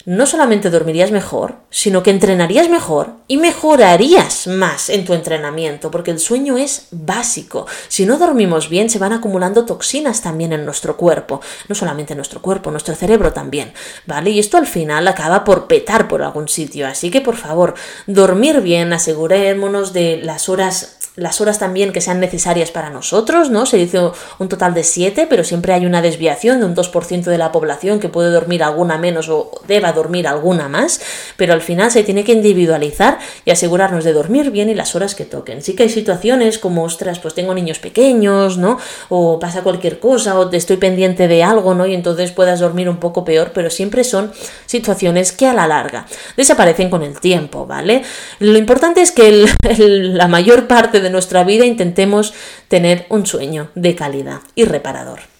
no 0.07 0.27
solamente 0.27 0.71
dormirías 0.71 1.11
mejor, 1.11 1.57
sino 1.71 2.03
que 2.03 2.11
entrenarías 2.11 2.69
mejor 2.69 3.15
y 3.27 3.39
mejorarías 3.39 4.47
más 4.47 4.91
en 4.91 5.05
tu 5.05 5.15
entrenamiento, 5.15 5.91
porque 5.91 6.11
el 6.11 6.19
sueño 6.19 6.59
es 6.59 6.89
básico. 6.91 7.67
Si 7.89 8.05
no 8.05 8.19
dormimos 8.19 8.69
bien, 8.69 8.91
se 8.91 8.99
van 8.99 9.13
acumulando 9.13 9.65
toxinas 9.65 10.21
también 10.21 10.53
en 10.53 10.65
nuestro 10.65 10.97
cuerpo, 10.97 11.41
no 11.69 11.75
solamente 11.75 12.13
en 12.13 12.19
nuestro 12.19 12.43
cuerpo, 12.43 12.71
nuestro 12.71 12.95
cerebro 12.95 13.33
también, 13.33 13.73
¿vale? 14.07 14.31
Y 14.31 14.39
esto 14.39 14.59
al 14.59 14.67
final 14.67 15.09
acaba 15.09 15.45
por 15.45 15.67
petar 15.67 16.09
por 16.09 16.23
algún 16.23 16.49
sitio, 16.49 16.87
así 16.87 17.11
que 17.11 17.21
por 17.21 17.37
favor, 17.37 17.75
dormir 18.07 18.61
bien, 18.61 18.93
asegurémonos 18.93 19.93
de 19.93 20.19
las 20.19 20.49
horas 20.49 20.99
las 21.17 21.41
horas 21.41 21.61
también 21.61 21.93
que 21.93 22.01
sean 22.01 22.19
necesarias 22.19 22.73
para 22.73 22.91
nosotros, 22.91 23.49
¿no? 23.49 23.67
Se 23.67 23.77
dice 23.77 24.01
un 24.39 24.49
total 24.49 24.75
de 24.75 24.83
7, 24.83 25.29
pero 25.31 25.45
siempre 25.45 25.73
hay 25.73 25.87
una 25.87 26.03
desviación 26.03 26.59
de 26.59 26.67
un 26.67 26.75
2% 26.75 27.23
de 27.23 27.39
la 27.39 27.53
población 27.53 28.01
que 28.01 28.09
puede 28.09 28.31
dormir 28.31 28.65
alguna 28.65 28.99
menos 28.99 29.29
o 29.29 29.53
deba 29.69 29.93
dormir 29.93 30.27
alguna 30.27 30.69
más, 30.69 31.01
pero 31.37 31.53
al 31.53 31.61
final 31.63 31.93
se 31.93 32.03
tiene 32.03 32.25
que 32.25 32.33
individualizar 32.33 33.19
y 33.45 33.53
asegurarnos 33.53 34.03
de 34.03 34.13
dormir 34.13 34.51
bien 34.51 34.69
y 34.71 34.75
las 34.75 34.97
horas 34.97 35.15
que 35.15 35.25
toquen. 35.25 35.63
Sí 35.63 35.77
que 35.77 35.85
hay 35.85 35.89
situaciones 35.89 36.59
como, 36.59 36.83
ostras, 36.83 37.21
pues 37.21 37.35
tengo 37.35 37.55
niños 37.55 37.79
pequeños, 37.79 38.59
¿no? 38.59 38.79
O 39.09 39.39
pasa 39.39 39.63
cualquier 39.63 40.01
cosa, 40.01 40.37
o 40.39 40.51
estoy 40.51 40.79
pendiente 40.79 41.29
de 41.29 41.45
algo, 41.45 41.75
¿no? 41.75 41.87
Y 41.87 41.95
entonces 41.95 42.33
puedas 42.33 42.59
dormir 42.59 42.89
un 42.89 42.99
poco 42.99 43.25
peor, 43.25 43.53
pero 43.55 43.71
siempre 43.71 44.03
son 44.03 44.33
situaciones 44.67 45.31
que 45.31 45.47
a 45.47 45.55
la 45.55 45.69
larga 45.69 46.07
desaparecen 46.37 46.91
con 46.91 47.05
el 47.05 47.21
tiempo, 47.21 47.67
¿vale? 47.67 48.03
Lo 48.41 48.59
importante 48.59 49.01
es 49.01 49.13
que 49.13 49.47
la 49.79 50.27
mayor 50.27 50.67
parte 50.67 51.01
de 51.01 51.04
nuestra 51.11 51.45
vida 51.45 51.65
intentemos 51.65 52.35
tener 52.69 53.07
un 53.09 53.27
sueño 53.27 53.71
de 53.75 53.95
calidad 53.95 54.41
y 54.55 54.65
reparador. 54.65 55.34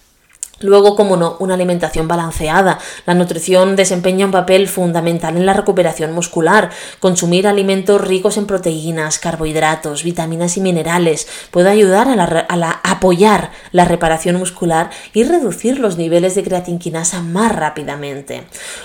Luego, 0.61 0.95
como 0.95 1.17
no, 1.17 1.35
una 1.39 1.55
alimentación 1.55 2.07
balanceada. 2.07 2.79
La 3.05 3.13
nutrición 3.13 3.75
desempeña 3.75 4.25
un 4.25 4.31
papel 4.31 4.69
fundamental 4.69 5.35
en 5.35 5.45
la 5.45 5.53
recuperación 5.53 6.13
muscular. 6.13 6.69
Consumir 6.99 7.45
alimentos 7.45 7.99
ricos 7.99 8.37
en 8.37 8.45
proteínas, 8.45 9.19
carbohidratos, 9.19 10.03
vitaminas 10.03 10.55
y 10.55 10.61
minerales 10.61 11.27
puede 11.51 11.69
ayudar 11.69 12.07
a, 12.07 12.55
la, 12.55 12.79
apoyar 12.83 13.51
la 13.71 13.83
reparación 13.83 14.37
muscular 14.37 14.89
y 15.13 15.23
reducir 15.23 15.79
los 15.79 15.97
niveles 15.97 16.35
de 16.35 16.43
creatinquinasa 16.43 17.21
más 17.21 17.53
rápidamente. 17.53 18.43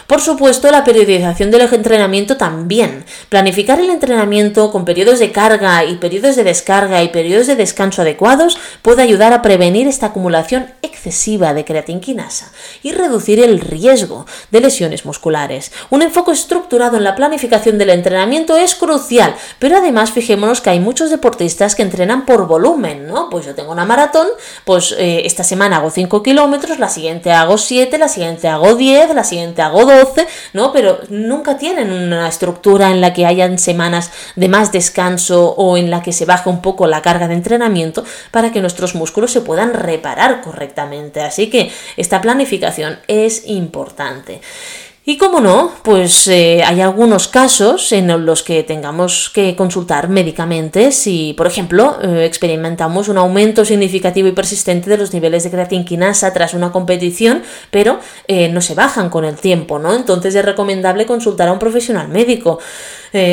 Por 0.08 0.20
supuesto, 0.20 0.70
la 0.72 0.82
periodización 0.82 1.52
del 1.52 1.72
entrenamiento 1.72 2.36
también. 2.36 3.04
Planificar 3.28 3.78
el 3.78 3.90
entrenamiento 3.90 4.72
con 4.72 4.84
periodos 4.84 5.20
de 5.20 5.30
carga 5.30 5.84
y 5.84 5.96
periodos 5.96 6.34
de 6.34 6.44
descarga 6.44 7.02
y 7.04 7.08
periodos 7.08 7.46
de 7.46 7.54
descanso 7.54 8.02
adecuados 8.02 8.58
puede 8.82 9.02
ayudar 9.02 9.32
a 9.32 9.42
prevenir 9.42 9.86
esta 9.86 10.06
acumulación 10.06 10.66
excesiva 10.82 11.54
de 11.54 11.59
creatinquinasa 11.64 12.52
y 12.82 12.92
reducir 12.92 13.42
el 13.42 13.60
riesgo 13.60 14.26
de 14.50 14.60
lesiones 14.60 15.04
musculares. 15.04 15.72
Un 15.90 16.02
enfoque 16.02 16.32
estructurado 16.32 16.96
en 16.96 17.04
la 17.04 17.14
planificación 17.14 17.78
del 17.78 17.90
entrenamiento 17.90 18.56
es 18.56 18.74
crucial, 18.74 19.34
pero 19.58 19.76
además 19.76 20.12
fijémonos 20.12 20.60
que 20.60 20.70
hay 20.70 20.80
muchos 20.80 21.10
deportistas 21.10 21.74
que 21.74 21.82
entrenan 21.82 22.26
por 22.26 22.46
volumen, 22.46 23.06
¿no? 23.06 23.28
Pues 23.30 23.46
yo 23.46 23.54
tengo 23.54 23.72
una 23.72 23.84
maratón, 23.84 24.26
pues 24.64 24.94
eh, 24.98 25.22
esta 25.24 25.44
semana 25.44 25.76
hago 25.76 25.90
5 25.90 26.22
kilómetros, 26.22 26.78
la 26.78 26.88
siguiente 26.88 27.32
hago 27.32 27.58
7, 27.58 27.98
la 27.98 28.08
siguiente 28.08 28.48
hago 28.48 28.74
10, 28.74 29.14
la 29.14 29.24
siguiente 29.24 29.62
hago 29.62 29.84
12, 29.84 30.26
¿no? 30.52 30.72
Pero 30.72 31.00
nunca 31.08 31.58
tienen 31.58 31.92
una 31.92 32.28
estructura 32.28 32.90
en 32.90 33.00
la 33.00 33.12
que 33.12 33.26
hayan 33.26 33.58
semanas 33.58 34.10
de 34.36 34.48
más 34.48 34.72
descanso 34.72 35.54
o 35.56 35.76
en 35.76 35.90
la 35.90 36.02
que 36.02 36.12
se 36.12 36.24
baje 36.24 36.48
un 36.48 36.62
poco 36.62 36.86
la 36.86 37.02
carga 37.02 37.28
de 37.28 37.34
entrenamiento 37.34 38.04
para 38.30 38.52
que 38.52 38.60
nuestros 38.60 38.94
músculos 38.94 39.32
se 39.32 39.40
puedan 39.40 39.74
reparar 39.74 40.40
correctamente. 40.40 41.20
Así 41.20 41.49
que 41.50 41.70
esta 41.96 42.20
planificación 42.20 42.98
es 43.08 43.46
importante. 43.46 44.40
Y 45.10 45.16
como 45.16 45.40
no, 45.40 45.72
pues 45.82 46.28
eh, 46.28 46.62
hay 46.62 46.82
algunos 46.82 47.26
casos 47.26 47.90
en 47.90 48.24
los 48.26 48.42
que 48.42 48.62
tengamos 48.62 49.30
que 49.30 49.56
consultar 49.56 50.10
médicamente 50.10 50.92
si, 50.92 51.32
por 51.36 51.46
ejemplo, 51.46 51.98
eh, 52.02 52.26
experimentamos 52.26 53.08
un 53.08 53.16
aumento 53.16 53.64
significativo 53.64 54.28
y 54.28 54.32
persistente 54.32 54.90
de 54.90 54.98
los 54.98 55.14
niveles 55.14 55.42
de 55.42 55.50
creatinquinasa 55.50 56.32
tras 56.34 56.52
una 56.52 56.70
competición, 56.70 57.42
pero 57.70 57.98
eh, 58.28 58.50
no 58.50 58.60
se 58.60 58.74
bajan 58.74 59.08
con 59.08 59.24
el 59.24 59.36
tiempo, 59.36 59.78
¿no? 59.78 59.94
Entonces 59.96 60.34
es 60.34 60.44
recomendable 60.44 61.06
consultar 61.06 61.48
a 61.48 61.52
un 61.52 61.58
profesional 61.58 62.08
médico, 62.08 62.58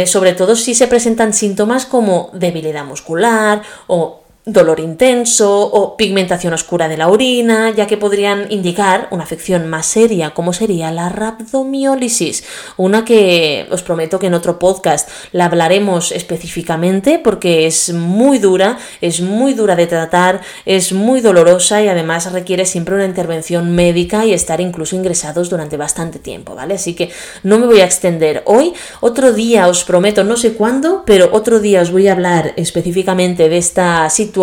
sobre 0.08 0.34
todo 0.34 0.56
si 0.56 0.74
se 0.74 0.88
presentan 0.88 1.34
síntomas 1.34 1.86
como 1.86 2.32
debilidad 2.34 2.84
muscular 2.84 3.62
o 3.86 4.24
dolor 4.48 4.80
intenso 4.80 5.62
o 5.62 5.98
pigmentación 5.98 6.54
oscura 6.54 6.88
de 6.88 6.96
la 6.96 7.10
orina, 7.10 7.70
ya 7.72 7.86
que 7.86 7.98
podrían 7.98 8.50
indicar 8.50 9.10
una 9.12 9.26
afección 9.26 9.68
más 9.68 9.86
seria 9.86 10.34
como 10.34 10.54
sería 10.54 10.90
la 10.90 11.10
rhabdomiólisis, 11.10 12.46
una 12.78 13.04
que 13.04 13.68
os 13.70 13.84
prometo 13.84 14.20
que 14.20 14.28
en 14.28 14.34
otro 14.34 14.58
podcast 14.58 15.10
la 15.34 15.46
hablaremos 15.46 16.14
específicamente 16.14 17.20
porque 17.20 17.68
es 17.68 17.92
muy 17.94 18.40
dura, 18.40 18.78
es 19.02 19.20
muy 19.20 19.54
dura 19.54 19.76
de 19.76 19.86
tratar, 19.86 20.40
es 20.66 20.94
muy 20.94 21.20
dolorosa 21.20 21.84
y 21.84 21.90
además 21.90 22.32
requiere 22.32 22.66
siempre 22.66 22.96
una 22.96 23.06
intervención 23.06 23.76
médica 23.76 24.26
y 24.26 24.32
estar 24.32 24.62
incluso 24.62 24.96
ingresados 24.96 25.50
durante 25.50 25.76
bastante 25.76 26.20
tiempo, 26.20 26.56
¿vale? 26.56 26.76
Así 26.76 26.94
que 26.94 27.12
no 27.44 27.60
me 27.60 27.66
voy 27.66 27.82
a 27.82 27.86
extender 27.86 28.44
hoy, 28.46 28.74
otro 29.02 29.34
día 29.34 29.68
os 29.68 29.84
prometo, 29.84 30.24
no 30.24 30.38
sé 30.38 30.54
cuándo, 30.54 31.04
pero 31.06 31.32
otro 31.34 31.60
día 31.60 31.82
os 31.82 31.92
voy 31.92 32.08
a 32.08 32.14
hablar 32.14 32.54
específicamente 32.56 33.50
de 33.50 33.58
esta 33.58 34.10
situación 34.10 34.37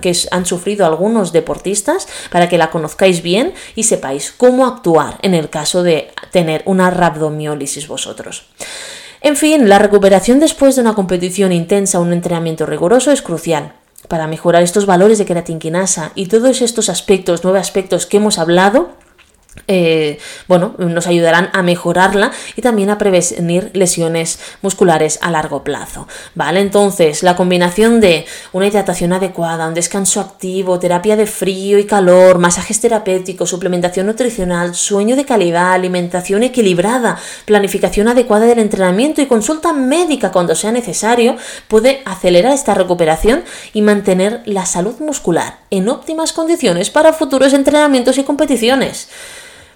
que 0.00 0.16
han 0.30 0.46
sufrido 0.46 0.86
algunos 0.86 1.32
deportistas 1.32 2.08
para 2.30 2.48
que 2.48 2.58
la 2.58 2.70
conozcáis 2.70 3.22
bien 3.22 3.54
y 3.74 3.84
sepáis 3.84 4.32
cómo 4.32 4.66
actuar 4.66 5.18
en 5.22 5.34
el 5.34 5.50
caso 5.50 5.82
de 5.82 6.10
tener 6.30 6.62
una 6.64 6.90
rhabdomiólisis 6.90 7.88
vosotros. 7.88 8.46
En 9.20 9.36
fin, 9.36 9.68
la 9.68 9.78
recuperación 9.78 10.38
después 10.38 10.76
de 10.76 10.82
una 10.82 10.94
competición 10.94 11.52
intensa 11.52 11.98
o 11.98 12.02
un 12.02 12.12
entrenamiento 12.12 12.66
riguroso 12.66 13.10
es 13.10 13.22
crucial 13.22 13.72
para 14.06 14.28
mejorar 14.28 14.62
estos 14.62 14.86
valores 14.86 15.18
de 15.18 15.26
creatinquinasa 15.26 16.12
y 16.14 16.26
todos 16.26 16.62
estos 16.62 16.88
aspectos, 16.88 17.42
nueve 17.42 17.58
aspectos 17.58 18.06
que 18.06 18.18
hemos 18.18 18.38
hablado 18.38 18.90
eh, 19.66 20.18
bueno, 20.46 20.74
nos 20.78 21.06
ayudarán 21.06 21.50
a 21.52 21.62
mejorarla 21.62 22.30
y 22.56 22.62
también 22.62 22.90
a 22.90 22.98
prevenir 22.98 23.70
lesiones 23.74 24.38
musculares 24.62 25.18
a 25.22 25.30
largo 25.30 25.64
plazo. 25.64 26.06
¿Vale? 26.34 26.60
Entonces, 26.60 27.22
la 27.22 27.36
combinación 27.36 28.00
de 28.00 28.26
una 28.52 28.66
hidratación 28.66 29.12
adecuada, 29.12 29.68
un 29.68 29.74
descanso 29.74 30.20
activo, 30.20 30.78
terapia 30.78 31.16
de 31.16 31.26
frío 31.26 31.78
y 31.78 31.84
calor, 31.84 32.38
masajes 32.38 32.80
terapéuticos, 32.80 33.50
suplementación 33.50 34.06
nutricional, 34.06 34.74
sueño 34.74 35.16
de 35.16 35.24
calidad, 35.24 35.72
alimentación 35.72 36.42
equilibrada, 36.42 37.18
planificación 37.44 38.08
adecuada 38.08 38.46
del 38.46 38.58
entrenamiento 38.58 39.20
y 39.20 39.26
consulta 39.26 39.72
médica 39.72 40.32
cuando 40.32 40.54
sea 40.54 40.72
necesario, 40.72 41.36
puede 41.68 42.02
acelerar 42.04 42.52
esta 42.52 42.74
recuperación 42.74 43.44
y 43.72 43.82
mantener 43.82 44.42
la 44.44 44.66
salud 44.66 44.98
muscular 45.00 45.58
en 45.70 45.88
óptimas 45.88 46.32
condiciones 46.32 46.90
para 46.90 47.12
futuros 47.12 47.52
entrenamientos 47.52 48.18
y 48.18 48.24
competiciones. 48.24 49.08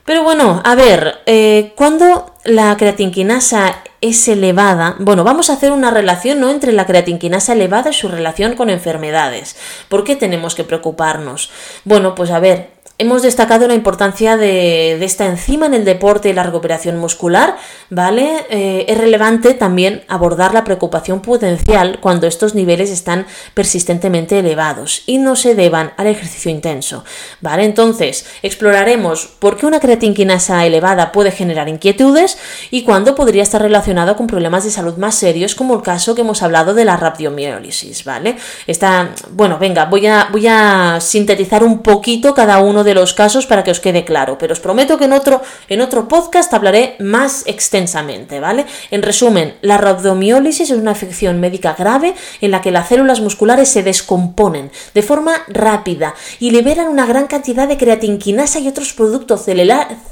Pero 0.05 0.25
bueno, 0.25 0.61
a 0.65 0.75
ver, 0.75 1.21
eh, 1.27 1.73
cuando 1.77 2.35
la 2.45 2.77
creatinquinasa 2.77 3.83
es 4.01 4.27
elevada, 4.27 4.97
bueno, 4.99 5.23
vamos 5.23 5.49
a 5.49 5.53
hacer 5.53 5.71
una 5.71 5.93
relación 5.93 6.41
¿no? 6.41 6.51
entre 6.51 6.73
la 6.73 6.87
creatinquinasa 6.87 7.53
elevada 7.53 7.91
y 7.91 7.95
su 7.95 8.09
relación 8.09 8.57
con 8.57 8.69
enfermedades. 8.69 9.57
¿Por 9.89 10.03
qué 10.03 10.17
tenemos 10.17 10.57
que 10.57 10.65
preocuparnos? 10.65 11.51
Bueno, 11.85 12.17
pues 12.17 12.33
a 12.33 12.41
ver, 12.41 12.72
Hemos 12.99 13.23
destacado 13.23 13.67
la 13.67 13.75
importancia 13.75 14.37
de, 14.37 15.03
esta 15.03 15.27
enzima 15.27 15.67
en 15.67 15.75
el 15.75 15.85
deporte 15.85 16.29
y 16.29 16.35
la 16.35 16.43
recuperación 16.43 16.99
muscular, 16.99 17.57
¿vale? 17.91 18.47
Eh, 18.51 18.85
es 18.87 18.99
relevante 18.99 19.55
también 19.55 20.05
abordar 20.09 20.53
la 20.53 20.63
preocupación 20.63 21.21
potencial 21.21 21.99
cuando 22.01 22.27
estos 22.27 22.55
niveles 22.55 22.91
están 22.91 23.27
persistentemente 23.55 24.39
elevados 24.39 25.03
y 25.07 25.19
no 25.19 25.37
se 25.37 25.55
deban 25.55 25.95
al 25.97 26.07
ejercicio 26.07 26.51
intenso, 26.51 27.05
¿vale? 27.41 27.65
Entonces, 27.65 28.27
exploraremos 28.43 29.27
por 29.39 29.57
qué 29.57 29.67
una 29.67 29.81
creatinquinasa 29.81 30.65
elevada 30.67 31.13
puede 31.13 31.33
generar 31.33 31.69
inquietudes 31.69 32.39
y 32.71 32.83
cuándo 32.83 33.15
podría 33.15 33.43
estar 33.43 33.63
relacionado 33.63 34.17
con 34.17 34.27
problemas 34.27 34.65
de 34.65 34.71
salud 34.71 34.97
más 34.99 35.15
serios, 35.15 35.55
como 35.55 35.75
el 35.75 35.83
caso 35.83 36.15
que 36.15 36.21
hemos 36.21 36.43
hablado 36.43 36.75
de 36.75 36.85
la 36.85 36.97
rhabdomiólisis, 36.99 38.05
¿vale? 38.05 38.37
Está, 38.67 39.11
bueno, 39.31 39.59
venga, 39.59 39.87
voy 39.87 40.07
a, 40.07 40.29
voy 40.31 40.47
a 40.47 40.99
sintetizar 41.01 41.65
un 41.65 41.83
poquito 41.83 42.35
cada 42.35 42.59
uno 42.59 42.82
de 42.85 42.95
los 42.95 43.15
casos 43.15 43.47
para 43.47 43.65
que 43.65 43.71
os 43.71 43.81
quede 43.81 44.05
claro, 44.05 44.39
pero 44.39 44.53
os 44.53 44.61
prometo 44.61 44.99
que 44.99 45.05
en 45.05 45.13
otro, 45.13 45.43
en 45.69 45.81
otro 45.81 46.09
podcast 46.09 46.53
hablaré 46.55 46.97
más 46.99 47.43
extensamente, 47.47 48.41
¿vale? 48.41 48.67
En 48.91 49.03
resumen, 49.03 49.57
la 49.63 49.79
rhabdomiólisis 49.79 50.71
es 50.71 50.79
una 50.79 50.93
afección 50.93 51.41
médica 51.41 51.75
grave 51.79 52.15
en 52.41 52.51
la 52.51 52.61
que 52.61 52.71
las 52.71 52.89
células 52.89 53.21
musculares 53.21 53.69
se 53.69 53.83
descomponen 53.83 54.71
de 54.95 55.03
forma 55.03 55.33
rápida 55.49 56.15
y 56.41 56.51
liberan 56.51 56.89
una 56.89 57.07
gran 57.07 57.27
cantidad 57.27 57.69
de 57.69 57.77
creatinquinasa 57.77 58.61
y 58.61 58.69
otros 58.69 58.93
productos 58.93 59.45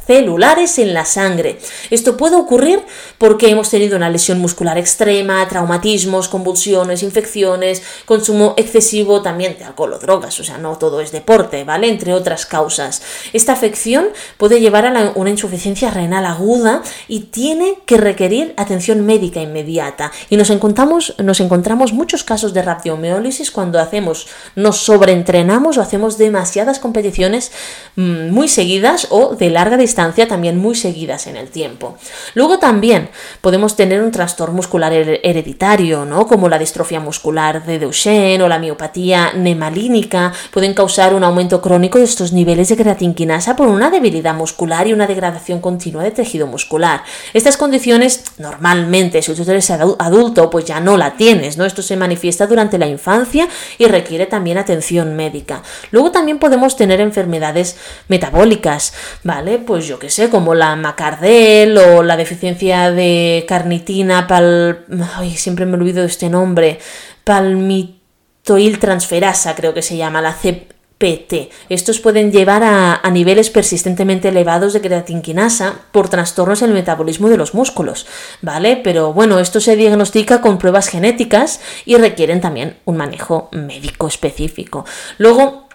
celulares 0.07 0.79
en 0.79 0.95
la 0.95 1.05
sangre. 1.05 1.59
Esto 1.91 2.17
puede 2.17 2.37
ocurrir 2.37 2.81
porque 3.19 3.51
hemos 3.51 3.71
tenido 3.71 3.97
una 3.97 4.11
lesión 4.11 4.41
muscular 4.41 4.79
extrema, 4.79 5.47
traumatismos, 5.49 6.29
convulsiones, 6.29 7.03
infecciones, 7.03 7.83
consumo 8.05 8.55
excesivo 8.57 9.23
también 9.23 9.57
de 9.59 9.65
alcohol 9.65 9.95
o 9.95 9.99
drogas, 9.99 10.39
o 10.41 10.45
sea, 10.45 10.59
no 10.59 10.77
todo 10.79 11.01
es 11.01 11.13
deporte, 11.13 11.65
¿vale? 11.65 11.89
Entre 11.89 12.13
otras 12.13 12.47
causas. 12.47 12.60
Esta 13.33 13.53
afección 13.53 14.09
puede 14.37 14.61
llevar 14.61 14.87
a 14.87 15.13
una 15.15 15.31
insuficiencia 15.31 15.91
renal 15.91 16.27
aguda 16.27 16.83
y 17.09 17.21
tiene 17.21 17.79
que 17.87 17.97
requerir 17.97 18.55
atención 18.57 19.05
médica 19.07 19.41
inmediata. 19.41 20.13
Y 20.29 20.37
nos 20.37 20.51
encontramos, 20.51 21.15
nos 21.19 21.41
encontramos 21.41 21.93
muchos 21.93 22.25
casos 22.25 22.53
de 22.53 22.63
radiomiólisis 22.63 23.51
cuando 23.51 23.79
hacemos, 23.79 24.29
nos 24.57 24.79
sobreentrenamos 24.79 25.79
o 25.79 25.83
hacemos 25.83 26.19
demasiadas 26.19 26.79
competiciones 26.79 27.53
mm, 27.97 28.31
muy 28.31 28.49
seguidas 28.49 29.07
o 29.11 29.35
de 29.37 29.51
larga 29.51 29.77
distancia 29.77 30.29
también 30.29 30.59
muy 30.59 30.75
seguidas 30.75 31.27
en 31.27 31.37
el 31.37 31.49
tiempo. 31.49 31.97
Luego 32.35 32.59
también 32.59 33.11
podemos 33.41 33.77
tener 33.77 34.03
un 34.03 34.11
trastorno 34.11 34.57
muscular 34.57 34.93
hereditario, 34.93 36.05
¿no? 36.05 36.27
Como 36.27 36.49
la 36.49 36.59
distrofia 36.59 37.01
muscular 37.01 37.65
de 37.65 37.79
Duchenne 37.79 38.43
o 38.43 38.49
la 38.49 38.59
miopatía 38.59 39.33
nemalínica, 39.35 40.33
pueden 40.51 40.75
causar 40.75 41.15
un 41.15 41.25
aumento 41.25 41.61
crónico 41.61 41.99
de 41.99 42.05
estos 42.05 42.33
niveles 42.33 42.50
de 42.57 42.77
creatinquinasa 42.77 43.55
por 43.55 43.69
una 43.69 43.91
debilidad 43.91 44.35
muscular 44.35 44.87
y 44.87 44.93
una 44.93 45.07
degradación 45.07 45.61
continua 45.61 46.03
de 46.03 46.11
tejido 46.11 46.47
muscular. 46.47 47.03
Estas 47.33 47.57
condiciones 47.57 48.25
normalmente, 48.39 49.23
si 49.23 49.33
tú 49.35 49.43
eres 49.49 49.71
adulto, 49.71 50.51
pues 50.51 50.65
ya 50.65 50.81
no 50.81 50.97
la 50.97 51.17
tienes, 51.17 51.57
¿no? 51.57 51.65
Esto 51.65 51.81
se 51.81 51.97
manifiesta 51.97 52.47
durante 52.47 52.77
la 52.77 52.87
infancia 52.87 53.49
y 53.79 53.87
requiere 53.87 54.27
también 54.27 54.59
atención 54.59 55.15
médica. 55.15 55.63
Luego 55.93 56.11
también 56.11 56.39
podemos 56.39 56.77
tener 56.77 57.01
enfermedades 57.01 57.77
metabólicas, 58.09 58.95
¿vale? 59.23 59.59
Pues 59.59 59.87
yo 59.87 59.99
que 59.99 60.11
sé, 60.11 60.29
como 60.29 60.55
la 60.55 60.75
macardel 60.77 61.79
o 61.79 62.03
la 62.03 62.17
deficiencia 62.17 62.91
de 62.91 63.45
carnitina 63.47 64.27
pal... 64.27 64.87
Ay, 65.17 65.37
siempre 65.37 65.67
me 65.67 65.77
olvido 65.77 66.01
de 66.01 66.09
este 66.09 66.29
nombre. 66.29 66.81
Palmitoil 67.25 68.79
transferasa, 68.81 69.55
creo 69.55 69.73
que 69.73 69.83
se 69.83 69.97
llama, 69.97 70.21
la 70.21 70.33
CPT. 71.01 71.51
Estos 71.69 71.99
pueden 71.99 72.31
llevar 72.31 72.63
a, 72.63 73.01
niveles 73.11 73.51
persistentemente 73.51 74.29
elevados 74.29 74.73
de 74.73 74.81
creatinquinasa 74.81 75.75
por 75.93 76.09
trastornos 76.09 76.63
en 76.63 76.69
el 76.69 76.75
metabolismo 76.75 77.29
de 77.29 77.37
los 77.37 77.55
músculos, 77.55 78.07
¿vale? 78.43 78.77
Pero 78.77 79.13
bueno, 79.13 79.39
esto 79.41 79.61
se 79.61 79.77
diagnostica 79.77 80.41
con 80.41 80.59
pruebas 80.59 80.89
genéticas 80.89 81.61
y 81.87 81.97
requieren 81.97 82.41
también 82.41 82.77
un 82.85 82.97
manejo 82.97 83.49
médico 83.53 84.07
específico. 84.07 84.85
Luego, 85.19 85.69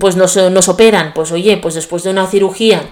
pues 0.00 0.16
nos, 0.16 0.36
nos 0.36 0.68
operan, 0.68 1.12
pues 1.14 1.30
oye, 1.30 1.58
pues 1.58 1.74
después 1.74 2.02
de 2.02 2.10
una 2.10 2.26
cirugía 2.26 2.82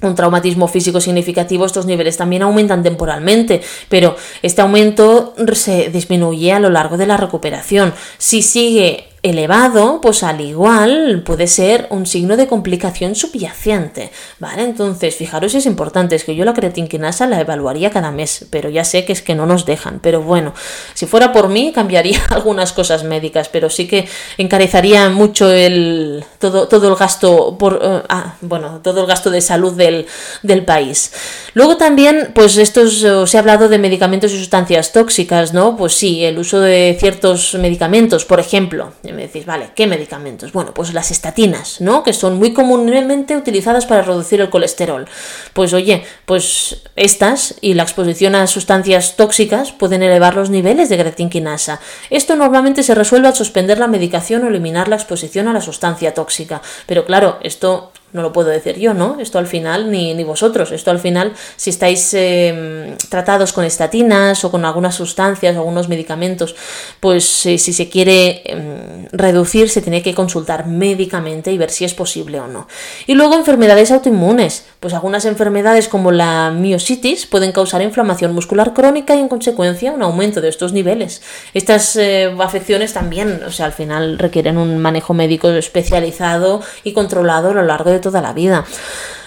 un 0.00 0.14
traumatismo 0.14 0.68
físico 0.68 1.00
significativo, 1.00 1.66
estos 1.66 1.84
niveles 1.84 2.16
también 2.16 2.42
aumentan 2.42 2.84
temporalmente, 2.84 3.60
pero 3.88 4.14
este 4.42 4.62
aumento 4.62 5.34
se 5.54 5.88
disminuye 5.90 6.52
a 6.52 6.60
lo 6.60 6.70
largo 6.70 6.96
de 6.96 7.06
la 7.06 7.16
recuperación. 7.16 7.92
Si 8.16 8.42
sigue 8.42 9.07
elevado, 9.22 10.00
pues 10.00 10.22
al 10.22 10.40
igual 10.40 11.22
puede 11.24 11.46
ser 11.48 11.86
un 11.90 12.06
signo 12.06 12.36
de 12.36 12.46
complicación 12.46 13.14
subyacente, 13.14 14.10
¿vale? 14.38 14.62
Entonces, 14.62 15.16
fijaros, 15.16 15.54
es 15.54 15.66
importante, 15.66 16.14
es 16.14 16.24
que 16.24 16.36
yo 16.36 16.44
la 16.44 16.54
creatinquinasa 16.54 17.26
la 17.26 17.40
evaluaría 17.40 17.90
cada 17.90 18.10
mes, 18.10 18.46
pero 18.50 18.70
ya 18.70 18.84
sé 18.84 19.04
que 19.04 19.12
es 19.12 19.22
que 19.22 19.34
no 19.34 19.46
nos 19.46 19.66
dejan, 19.66 19.98
pero 20.00 20.22
bueno, 20.22 20.54
si 20.94 21.06
fuera 21.06 21.32
por 21.32 21.48
mí 21.48 21.72
cambiaría 21.72 22.20
algunas 22.30 22.72
cosas 22.72 23.04
médicas, 23.04 23.48
pero 23.48 23.70
sí 23.70 23.88
que 23.88 24.08
encarecería 24.36 25.08
mucho 25.10 25.50
el 25.50 26.24
todo, 26.38 26.68
todo 26.68 26.88
el 26.88 26.94
gasto 26.94 27.56
por 27.58 27.80
eh, 27.82 28.02
ah, 28.08 28.36
bueno, 28.40 28.80
todo 28.82 29.00
el 29.00 29.06
gasto 29.06 29.30
de 29.30 29.40
salud 29.40 29.72
del, 29.72 30.06
del 30.42 30.64
país. 30.64 31.12
Luego 31.54 31.76
también, 31.76 32.32
pues 32.34 32.56
esto 32.56 32.86
se 32.88 33.36
ha 33.36 33.40
hablado 33.40 33.68
de 33.68 33.78
medicamentos 33.78 34.32
y 34.32 34.38
sustancias 34.38 34.92
tóxicas, 34.92 35.52
¿no? 35.52 35.76
Pues 35.76 35.94
sí, 35.94 36.24
el 36.24 36.38
uso 36.38 36.60
de 36.60 36.96
ciertos 36.98 37.54
medicamentos, 37.54 38.24
por 38.24 38.40
ejemplo, 38.40 38.92
y 39.08 39.12
me 39.12 39.22
decís, 39.22 39.46
vale, 39.46 39.70
¿qué 39.74 39.86
medicamentos? 39.86 40.52
Bueno, 40.52 40.74
pues 40.74 40.92
las 40.92 41.10
estatinas, 41.10 41.80
¿no? 41.80 42.02
Que 42.02 42.12
son 42.12 42.38
muy 42.38 42.52
comúnmente 42.52 43.36
utilizadas 43.36 43.86
para 43.86 44.02
reducir 44.02 44.40
el 44.40 44.50
colesterol. 44.50 45.06
Pues 45.52 45.72
oye, 45.72 46.04
pues 46.26 46.82
estas 46.96 47.56
y 47.60 47.74
la 47.74 47.84
exposición 47.84 48.34
a 48.34 48.46
sustancias 48.46 49.16
tóxicas 49.16 49.72
pueden 49.72 50.02
elevar 50.02 50.36
los 50.36 50.50
niveles 50.50 50.88
de 50.88 50.98
creatinquinasa. 50.98 51.80
Esto 52.10 52.36
normalmente 52.36 52.82
se 52.82 52.94
resuelve 52.94 53.28
al 53.28 53.36
suspender 53.36 53.78
la 53.78 53.86
medicación 53.86 54.44
o 54.44 54.48
eliminar 54.48 54.88
la 54.88 54.96
exposición 54.96 55.48
a 55.48 55.52
la 55.52 55.60
sustancia 55.60 56.14
tóxica. 56.14 56.62
Pero 56.86 57.04
claro, 57.04 57.38
esto 57.42 57.92
no 58.12 58.22
lo 58.22 58.32
puedo 58.32 58.48
decir 58.48 58.78
yo, 58.78 58.94
¿no? 58.94 59.18
Esto 59.20 59.38
al 59.38 59.46
final, 59.46 59.90
ni, 59.90 60.14
ni 60.14 60.24
vosotros, 60.24 60.72
esto 60.72 60.90
al 60.90 60.98
final, 60.98 61.32
si 61.56 61.70
estáis 61.70 62.14
em, 62.14 62.96
tratados 63.08 63.52
con 63.52 63.64
estatinas 63.64 64.44
o 64.44 64.50
con 64.50 64.64
algunas 64.64 64.94
sustancias 64.94 65.56
algunos 65.56 65.88
medicamentos, 65.88 66.56
pues 67.00 67.24
si 67.24 67.58
se 67.58 67.88
quiere 67.88 68.42
em, 68.44 69.06
reducir, 69.12 69.68
se 69.68 69.82
tiene 69.82 70.02
que 70.02 70.14
consultar 70.14 70.66
médicamente 70.66 71.52
y 71.52 71.58
ver 71.58 71.70
si 71.70 71.84
es 71.84 71.94
posible 71.94 72.40
o 72.40 72.46
no. 72.46 72.66
Y 73.06 73.14
luego 73.14 73.34
enfermedades 73.34 73.90
autoinmunes, 73.90 74.64
pues 74.80 74.94
algunas 74.94 75.24
enfermedades 75.24 75.88
como 75.88 76.10
la 76.10 76.50
miositis 76.50 77.26
pueden 77.26 77.52
causar 77.52 77.82
inflamación 77.82 78.32
muscular 78.32 78.72
crónica 78.72 79.14
y 79.14 79.20
en 79.20 79.28
consecuencia 79.28 79.92
un 79.92 80.02
aumento 80.02 80.40
de 80.40 80.48
estos 80.48 80.72
niveles. 80.72 81.22
Estas 81.54 81.96
eh, 81.96 82.34
afecciones 82.38 82.92
también, 82.92 83.42
o 83.46 83.50
sea, 83.50 83.66
al 83.66 83.72
final 83.72 84.18
requieren 84.18 84.58
un 84.58 84.78
manejo 84.78 85.14
médico 85.14 85.50
especializado 85.50 86.62
y 86.84 86.92
controlado 86.92 87.50
a 87.50 87.54
lo 87.54 87.62
largo 87.62 87.90
de 87.90 87.97
toda 88.00 88.20
la 88.20 88.32
vida. 88.32 88.64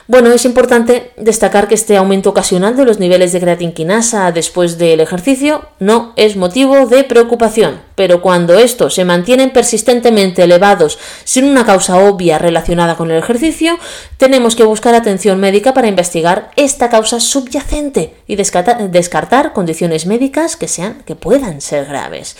Bueno, 0.07 0.31
es 0.31 0.45
importante 0.45 1.11
destacar 1.17 1.67
que 1.67 1.75
este 1.75 1.95
aumento 1.95 2.31
ocasional 2.31 2.75
de 2.75 2.85
los 2.85 2.99
niveles 2.99 3.31
de 3.31 3.39
creatinquinasa 3.39 4.31
después 4.31 4.77
del 4.77 4.99
ejercicio 4.99 5.65
no 5.79 6.13
es 6.15 6.35
motivo 6.35 6.87
de 6.87 7.03
preocupación, 7.03 7.81
pero 7.95 8.21
cuando 8.21 8.55
estos 8.55 8.95
se 8.95 9.05
mantienen 9.05 9.51
persistentemente 9.51 10.43
elevados 10.43 10.97
sin 11.23 11.45
una 11.45 11.65
causa 11.65 11.97
obvia 11.97 12.39
relacionada 12.39 12.95
con 12.95 13.11
el 13.11 13.17
ejercicio, 13.17 13.77
tenemos 14.17 14.55
que 14.55 14.63
buscar 14.63 14.95
atención 14.95 15.39
médica 15.39 15.73
para 15.73 15.87
investigar 15.87 16.51
esta 16.55 16.89
causa 16.89 17.19
subyacente 17.19 18.15
y 18.27 18.35
descartar, 18.35 19.53
condiciones 19.53 20.05
médicas 20.07 20.55
que 20.55 20.67
sean 20.67 21.03
que 21.05 21.15
puedan 21.15 21.61
ser 21.61 21.85
graves. 21.85 22.35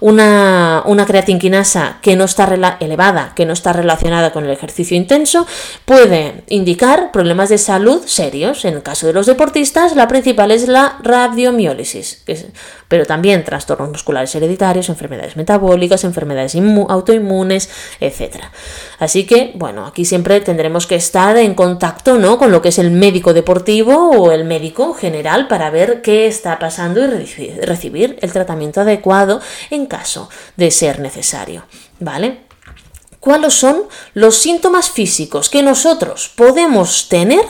Una, 0.00 0.82
una 0.84 1.06
creatinquinasa 1.06 1.98
que 2.02 2.14
no 2.14 2.24
está 2.24 2.76
elevada, 2.80 3.32
que 3.34 3.46
no 3.46 3.52
está 3.52 3.72
relacionada 3.72 4.32
con 4.32 4.44
el 4.44 4.50
ejercicio 4.50 4.96
intenso, 4.96 5.46
puede 5.84 6.44
indicar 6.48 7.05
problemas 7.12 7.48
de 7.48 7.58
salud 7.58 8.02
serios. 8.06 8.64
En 8.64 8.74
el 8.74 8.82
caso 8.82 9.06
de 9.06 9.12
los 9.12 9.26
deportistas, 9.26 9.96
la 9.96 10.08
principal 10.08 10.50
es 10.50 10.68
la 10.68 10.98
radiomiólisis, 11.02 12.22
pero 12.88 13.06
también 13.06 13.44
trastornos 13.44 13.90
musculares 13.90 14.34
hereditarios, 14.34 14.88
enfermedades 14.88 15.36
metabólicas, 15.36 16.04
enfermedades 16.04 16.56
autoinmunes, 16.88 17.70
etc. 18.00 18.44
Así 18.98 19.26
que, 19.26 19.52
bueno, 19.54 19.86
aquí 19.86 20.04
siempre 20.04 20.40
tendremos 20.40 20.86
que 20.86 20.96
estar 20.96 21.36
en 21.36 21.54
contacto 21.54 22.18
¿no? 22.18 22.38
con 22.38 22.52
lo 22.52 22.62
que 22.62 22.70
es 22.70 22.78
el 22.78 22.90
médico 22.90 23.34
deportivo 23.34 24.10
o 24.10 24.32
el 24.32 24.44
médico 24.44 24.94
general 24.94 25.48
para 25.48 25.70
ver 25.70 26.02
qué 26.02 26.26
está 26.26 26.58
pasando 26.58 27.04
y 27.04 27.60
recibir 27.60 28.18
el 28.20 28.32
tratamiento 28.32 28.80
adecuado 28.80 29.40
en 29.70 29.86
caso 29.86 30.28
de 30.56 30.70
ser 30.70 31.00
necesario. 31.00 31.64
¿Vale? 31.98 32.45
Cuáles 33.26 33.54
son 33.54 33.82
los 34.14 34.36
síntomas 34.36 34.88
físicos 34.88 35.50
que 35.50 35.60
nosotros 35.60 36.30
podemos 36.36 37.08
tener 37.08 37.44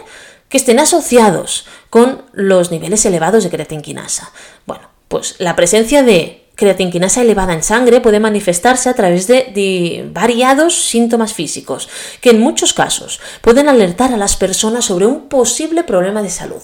que 0.48 0.56
estén 0.56 0.78
asociados 0.78 1.66
con 1.90 2.22
los 2.32 2.70
niveles 2.70 3.04
elevados 3.04 3.44
de 3.44 3.50
creatinquinasa. 3.50 4.32
Bueno, 4.64 4.88
pues 5.08 5.34
la 5.38 5.54
presencia 5.54 6.02
de 6.02 6.46
creatinquinasa 6.54 7.20
elevada 7.20 7.52
en 7.52 7.62
sangre 7.62 8.00
puede 8.00 8.20
manifestarse 8.20 8.88
a 8.88 8.94
través 8.94 9.26
de, 9.26 10.08
variados 10.14 10.74
síntomas 10.74 11.34
físicos, 11.34 11.90
que 12.22 12.30
en 12.30 12.40
muchos 12.40 12.72
casos 12.72 13.20
pueden 13.42 13.68
alertar 13.68 14.14
a 14.14 14.16
las 14.16 14.34
personas 14.36 14.86
sobre 14.86 15.04
un 15.04 15.28
posible 15.28 15.84
problema 15.84 16.22
de 16.22 16.30
salud. 16.30 16.62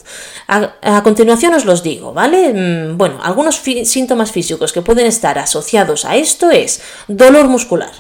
A, 0.49 0.73
a 0.81 1.03
continuación 1.03 1.53
os 1.53 1.67
los 1.67 1.83
digo, 1.83 2.15
¿vale? 2.15 2.55
Mm, 2.55 2.97
bueno, 2.97 3.21
algunos 3.23 3.57
síntomas 3.85 4.33
físicos 4.33 4.73
que 4.73 4.81
pueden 4.81 5.07
estar 5.07 5.39
asociados 5.39 6.07
a 6.07 6.17
esto 6.17 6.51
es 6.51 6.81
dolor 7.09 7.49
muscular, 7.49 7.93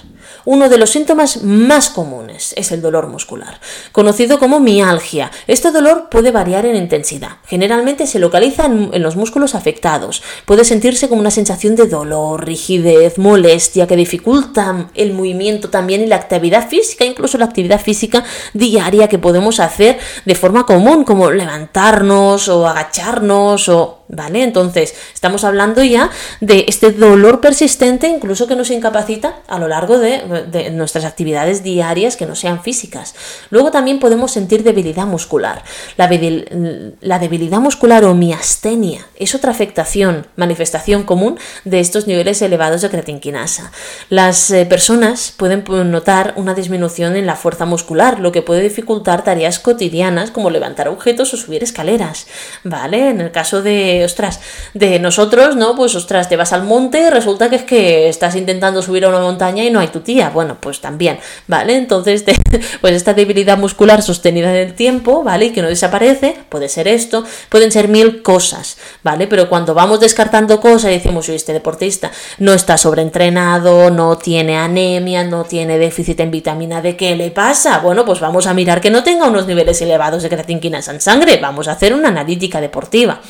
uno 0.45 0.69
de 0.69 0.79
los 0.79 0.91
síntomas 0.91 1.43
más 1.43 1.91
comunes 1.91 2.55
es 2.57 2.73
el 2.73 2.83
dolor 2.83 3.09
muscular, 3.09 3.61
conocido 3.93 4.39
como 4.39 4.61
mialgia. 4.61 5.31
Este 5.47 5.71
dolor 5.71 6.09
puede 6.11 6.31
variar 6.31 6.67
en 6.67 6.77
intensidad. 6.77 7.37
Generalmente 7.47 8.07
se 8.07 8.19
localiza 8.19 8.67
en, 8.67 9.03
los 9.03 9.17
músculos 9.17 9.55
afectados. 9.55 10.23
Puede 10.47 10.65
sentirse 10.65 11.09
como 11.09 11.21
una 11.21 11.31
sensación 11.31 11.77
de 11.77 11.87
dolor, 11.87 12.45
rigidez, 12.45 13.19
molestia 13.19 13.87
que 13.87 13.97
dificulta 13.97 14.89
el 14.95 15.13
movimiento 15.13 15.71
también 15.71 16.03
y 16.03 16.07
la 16.07 16.17
actividad 16.17 16.69
física, 16.69 17.05
incluso 17.05 17.39
la 17.39 17.45
actividad 17.45 17.81
física 17.81 18.25
diaria 18.53 19.09
que 19.09 19.19
podemos 19.19 19.61
hacer 19.61 19.99
de 20.25 20.35
forma 20.35 20.67
común, 20.67 21.05
como 21.05 21.31
levantarnos 21.31 22.49
o 22.49 22.67
agacharnos 22.67 23.69
o 23.69 24.02
¿Vale? 24.15 24.43
Entonces, 24.43 24.95
estamos 25.15 25.43
hablando 25.43 25.83
ya 25.83 26.11
de 26.43 26.67
este 26.69 26.93
dolor 26.93 27.41
persistente, 27.41 28.09
incluso 28.09 28.47
que 28.47 28.55
nos 28.55 28.71
incapacita 28.71 29.37
a 29.49 29.59
lo 29.59 29.69
largo 29.69 29.99
de, 29.99 30.71
nuestras 30.71 31.07
actividades 31.07 31.63
diarias 31.63 32.19
que 32.19 32.27
no 32.27 32.35
sean 32.35 32.63
físicas. 32.63 33.15
Luego 33.49 33.71
también 33.71 34.01
podemos 34.01 34.31
sentir 34.31 34.65
debilidad 34.65 35.07
muscular. 35.07 35.63
La, 35.97 36.09
debilidad 36.09 37.61
muscular 37.61 38.05
o 38.05 38.13
miastenia 38.13 39.07
es 39.17 39.35
otra 39.35 39.51
afectación, 39.51 40.27
manifestación 40.37 41.05
común 41.05 41.39
de 41.65 41.81
estos 41.81 42.07
niveles 42.07 42.43
elevados 42.43 42.83
de 42.83 42.91
creatinquinasa. 42.91 43.73
Las 44.11 44.51
eh, 44.51 44.67
personas 44.67 45.33
pueden 45.35 45.65
notar 45.91 46.35
una 46.37 46.53
disminución 46.53 47.17
en 47.17 47.25
la 47.25 47.37
fuerza 47.37 47.65
muscular, 47.65 48.21
lo 48.21 48.31
que 48.31 48.43
puede 48.43 48.61
dificultar 48.61 49.25
tareas 49.25 49.59
cotidianas 49.59 50.31
como 50.31 50.51
levantar 50.51 50.89
objetos 50.89 51.33
o 51.33 51.39
subir 51.39 51.63
escaleras. 51.63 52.27
¿Vale? 52.63 53.09
En 53.09 53.23
el 53.23 53.31
caso 53.31 53.63
de 53.63 54.02
ostras, 54.05 54.41
de 54.75 54.99
nosotros, 54.99 55.57
¿no? 55.57 55.75
Pues 55.75 55.95
ostras, 55.95 56.29
te 56.29 56.37
vas 56.37 56.53
al 56.53 56.65
monte 56.65 57.01
y 57.01 57.11
resulta 57.11 57.51
que 57.51 57.57
es 57.57 57.63
que 57.63 58.09
estás 58.09 58.37
intentando 58.37 58.83
subir 58.83 59.05
a 59.05 59.09
una 59.09 59.21
montaña 59.21 59.65
y 59.65 59.71
no 59.71 59.81
hay 59.81 59.89
tu 59.89 60.01
tía. 60.01 60.31
Bueno, 60.31 60.57
pues 60.61 60.81
también, 60.81 61.19
¿vale? 61.47 61.77
Entonces, 61.77 62.25
pues 62.81 62.95
esta 62.95 63.15
debilidad 63.15 63.59
muscular 63.59 64.03
sostenida 64.03 64.51
en 64.51 64.69
el 64.69 64.75
tiempo, 64.75 65.23
¿vale? 65.23 65.47
Y 65.47 65.51
que 65.51 65.63
no 65.63 65.69
desaparece, 65.69 66.37
puede 66.49 66.69
ser 66.69 66.89
esto, 66.89 67.25
pueden 67.49 67.73
ser 67.73 67.89
mil 67.89 68.23
cosas, 68.23 68.77
¿vale? 69.03 69.27
Pero 69.27 69.49
cuando 69.49 69.75
vamos 69.75 70.01
descartando 70.01 70.61
cosas 70.61 70.91
y 70.91 70.95
decimos, 70.95 71.29
oye, 71.29 71.37
este 71.37 71.53
deportista 71.53 72.11
no 72.39 72.53
está 72.53 72.77
sobreentrenado, 72.77 73.91
no 73.91 74.19
tiene 74.19 74.57
anemia, 74.57 75.25
no 75.25 75.45
tiene 75.45 75.79
déficit 75.79 76.21
en 76.21 76.31
vitamina 76.31 76.81
D, 76.83 76.97
¿qué 76.97 77.17
le 77.17 77.31
pasa? 77.31 77.79
Bueno, 77.79 78.05
pues 78.05 78.21
vamos 78.21 78.47
a 78.47 78.55
mirar 78.55 78.81
que 78.81 78.91
no 78.91 79.03
tenga 79.03 79.27
unos 79.27 79.47
niveles 79.47 79.81
elevados 79.83 80.23
de 80.23 80.29
creatinquinas 80.29 80.89
en 80.89 81.01
sangre, 81.01 81.39
vamos 81.41 81.69
a 81.69 81.73
hacer 81.73 81.95
una 81.95 82.09
analítica 82.09 82.61
deportiva, 82.61 83.21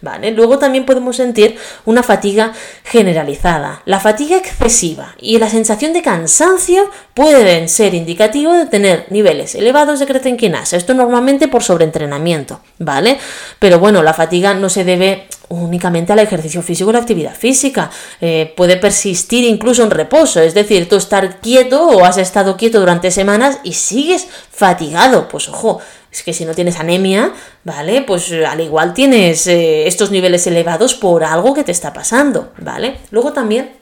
¿vale? 0.00 0.19
Luego 0.34 0.58
también 0.58 0.84
podemos 0.84 1.16
sentir 1.16 1.56
una 1.84 2.02
fatiga 2.02 2.52
generalizada. 2.84 3.82
La 3.84 4.00
fatiga 4.00 4.36
excesiva 4.36 5.14
y 5.18 5.38
la 5.38 5.48
sensación 5.48 5.92
de 5.92 6.02
cansancio 6.02 6.90
pueden 7.14 7.68
ser 7.68 7.94
indicativos 7.94 8.56
de 8.56 8.66
tener 8.66 9.06
niveles 9.10 9.54
elevados 9.54 10.00
de 10.00 10.06
creatinquinasa. 10.06 10.76
Esto 10.76 10.94
normalmente 10.94 11.48
por 11.48 11.62
sobreentrenamiento, 11.62 12.60
¿vale? 12.78 13.18
Pero 13.58 13.78
bueno, 13.78 14.02
la 14.02 14.14
fatiga 14.14 14.54
no 14.54 14.68
se 14.68 14.84
debe 14.84 15.26
únicamente 15.50 16.12
al 16.12 16.20
ejercicio 16.20 16.62
físico 16.62 16.90
o 16.90 16.92
la 16.92 17.00
actividad 17.00 17.34
física. 17.34 17.90
Eh, 18.20 18.52
puede 18.56 18.76
persistir 18.76 19.44
incluso 19.44 19.82
en 19.82 19.90
reposo, 19.90 20.40
es 20.40 20.54
decir, 20.54 20.88
tú 20.88 20.96
estar 20.96 21.40
quieto 21.40 21.88
o 21.88 22.04
has 22.04 22.18
estado 22.18 22.56
quieto 22.56 22.80
durante 22.80 23.10
semanas 23.10 23.58
y 23.64 23.74
sigues 23.74 24.28
fatigado. 24.50 25.28
Pues 25.28 25.48
ojo, 25.48 25.80
es 26.12 26.22
que 26.22 26.32
si 26.32 26.44
no 26.44 26.54
tienes 26.54 26.78
anemia, 26.78 27.32
¿vale? 27.64 28.02
Pues 28.02 28.30
eh, 28.32 28.44
al 28.44 28.60
igual 28.60 28.94
tienes 28.94 29.46
eh, 29.46 29.86
estos 29.86 30.10
niveles 30.10 30.46
elevados 30.46 30.94
por 30.94 31.22
algo 31.22 31.54
que 31.54 31.64
te 31.64 31.72
está 31.72 31.92
pasando, 31.92 32.52
¿vale? 32.58 32.98
Luego 33.10 33.32
también 33.32 33.78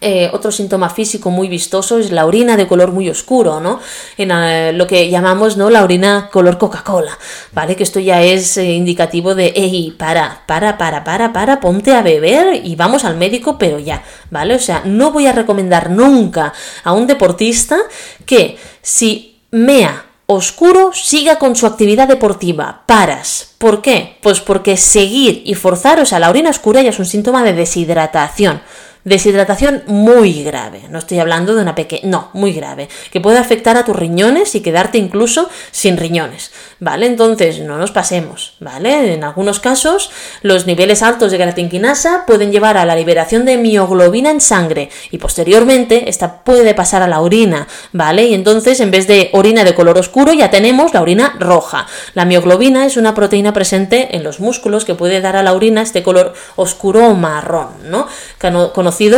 eh, 0.00 0.30
otro 0.32 0.52
síntoma 0.52 0.90
físico 0.90 1.30
muy 1.30 1.48
vistoso 1.48 1.98
es 1.98 2.12
la 2.12 2.26
orina 2.26 2.56
de 2.56 2.68
color 2.68 2.92
muy 2.92 3.10
oscuro, 3.10 3.58
¿no? 3.58 3.80
En 4.16 4.78
lo 4.78 4.86
que 4.86 5.08
llamamos, 5.10 5.56
¿no? 5.56 5.68
La 5.68 5.82
orina 5.82 6.28
color 6.30 6.58
Coca-Cola, 6.58 7.18
¿vale? 7.52 7.74
Que 7.74 7.82
esto 7.82 7.98
ya 7.98 8.22
es 8.22 8.56
indicativo 8.58 9.34
de, 9.34 9.52
hey, 9.56 9.96
para, 9.98 10.44
para, 10.46 10.78
para, 10.78 11.02
para, 11.02 11.32
para, 11.32 11.58
ponte 11.58 11.92
a 11.92 12.02
beber 12.02 12.60
y 12.64 12.76
vamos 12.76 13.04
al 13.04 13.16
médico, 13.16 13.58
pero 13.58 13.80
ya, 13.80 14.04
¿vale? 14.30 14.54
O 14.54 14.60
sea, 14.60 14.82
no 14.84 15.10
voy 15.10 15.26
a 15.26 15.32
recomendar 15.32 15.90
nunca 15.90 16.52
a 16.84 16.92
un 16.92 17.06
deportista 17.08 17.78
que 18.26 18.58
si 18.82 19.40
mea 19.50 20.07
oscuro 20.30 20.92
siga 20.92 21.36
con 21.38 21.56
su 21.56 21.66
actividad 21.66 22.06
deportiva. 22.06 22.82
Paras. 22.84 23.54
¿Por 23.56 23.80
qué? 23.80 24.18
Pues 24.20 24.40
porque 24.40 24.76
seguir 24.76 25.42
y 25.46 25.54
forzar, 25.54 26.00
o 26.00 26.04
sea, 26.04 26.18
la 26.18 26.28
orina 26.28 26.50
oscura 26.50 26.82
ya 26.82 26.90
es 26.90 26.98
un 26.98 27.06
síntoma 27.06 27.42
de 27.42 27.54
deshidratación. 27.54 28.60
Deshidratación 29.08 29.84
muy 29.86 30.42
grave, 30.42 30.82
no 30.90 30.98
estoy 30.98 31.18
hablando 31.18 31.54
de 31.54 31.62
una 31.62 31.74
pequeña, 31.74 32.02
no, 32.04 32.28
muy 32.34 32.52
grave, 32.52 32.88
que 33.10 33.20
puede 33.20 33.38
afectar 33.38 33.76
a 33.78 33.84
tus 33.84 33.96
riñones 33.96 34.54
y 34.54 34.60
quedarte 34.60 34.98
incluso 34.98 35.48
sin 35.70 35.96
riñones, 35.96 36.52
¿vale? 36.78 37.06
Entonces, 37.06 37.60
no 37.60 37.78
nos 37.78 37.90
pasemos, 37.90 38.56
¿vale? 38.60 39.14
En 39.14 39.24
algunos 39.24 39.60
casos, 39.60 40.10
los 40.42 40.66
niveles 40.66 41.02
altos 41.02 41.32
de 41.32 41.38
creatinquinasa 41.38 42.24
pueden 42.26 42.52
llevar 42.52 42.76
a 42.76 42.84
la 42.84 42.94
liberación 42.94 43.46
de 43.46 43.56
mioglobina 43.56 44.30
en 44.30 44.42
sangre 44.42 44.90
y 45.10 45.16
posteriormente 45.16 46.10
esta 46.10 46.44
puede 46.44 46.74
pasar 46.74 47.00
a 47.02 47.08
la 47.08 47.20
orina, 47.20 47.66
¿vale? 47.92 48.26
Y 48.26 48.34
entonces, 48.34 48.80
en 48.80 48.90
vez 48.90 49.06
de 49.06 49.30
orina 49.32 49.64
de 49.64 49.74
color 49.74 49.96
oscuro, 49.96 50.34
ya 50.34 50.50
tenemos 50.50 50.92
la 50.92 51.00
orina 51.00 51.34
roja. 51.38 51.86
La 52.12 52.26
mioglobina 52.26 52.84
es 52.84 52.98
una 52.98 53.14
proteína 53.14 53.54
presente 53.54 54.16
en 54.16 54.22
los 54.22 54.38
músculos 54.38 54.84
que 54.84 54.94
puede 54.94 55.22
dar 55.22 55.36
a 55.36 55.42
la 55.42 55.54
orina 55.54 55.80
este 55.80 56.02
color 56.02 56.34
oscuro 56.56 57.06
o 57.06 57.14
marrón, 57.14 57.68
¿no? 57.84 58.06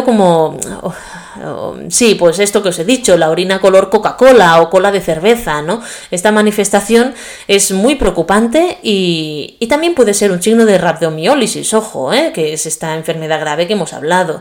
Como... 0.05 0.59
sí, 1.89 2.15
pues 2.15 2.39
esto 2.39 2.63
que 2.63 2.69
os 2.69 2.79
he 2.79 2.85
dicho, 2.85 3.17
la 3.17 3.31
orina 3.31 3.61
color 3.61 3.91
Coca-Cola 3.91 4.61
o 4.61 4.71
cola 4.71 4.93
de 4.93 5.01
cerveza, 5.01 5.63
¿no? 5.63 5.83
Esta 6.11 6.33
manifestación 6.33 7.15
es 7.49 7.73
muy 7.73 7.95
preocupante 7.95 8.79
y, 8.83 9.57
y 9.59 9.67
también 9.67 9.95
puede 9.95 10.15
ser 10.15 10.33
un 10.33 10.43
signo 10.43 10.67
de 10.67 10.79
rabdomiólisis, 10.79 11.73
ojo, 11.75 12.13
¿eh? 12.13 12.33
que 12.35 12.53
es 12.53 12.67
esta 12.67 12.95
enfermedad 12.95 13.41
grave 13.41 13.67
que 13.67 13.73
hemos 13.73 13.93
hablado. 13.93 14.41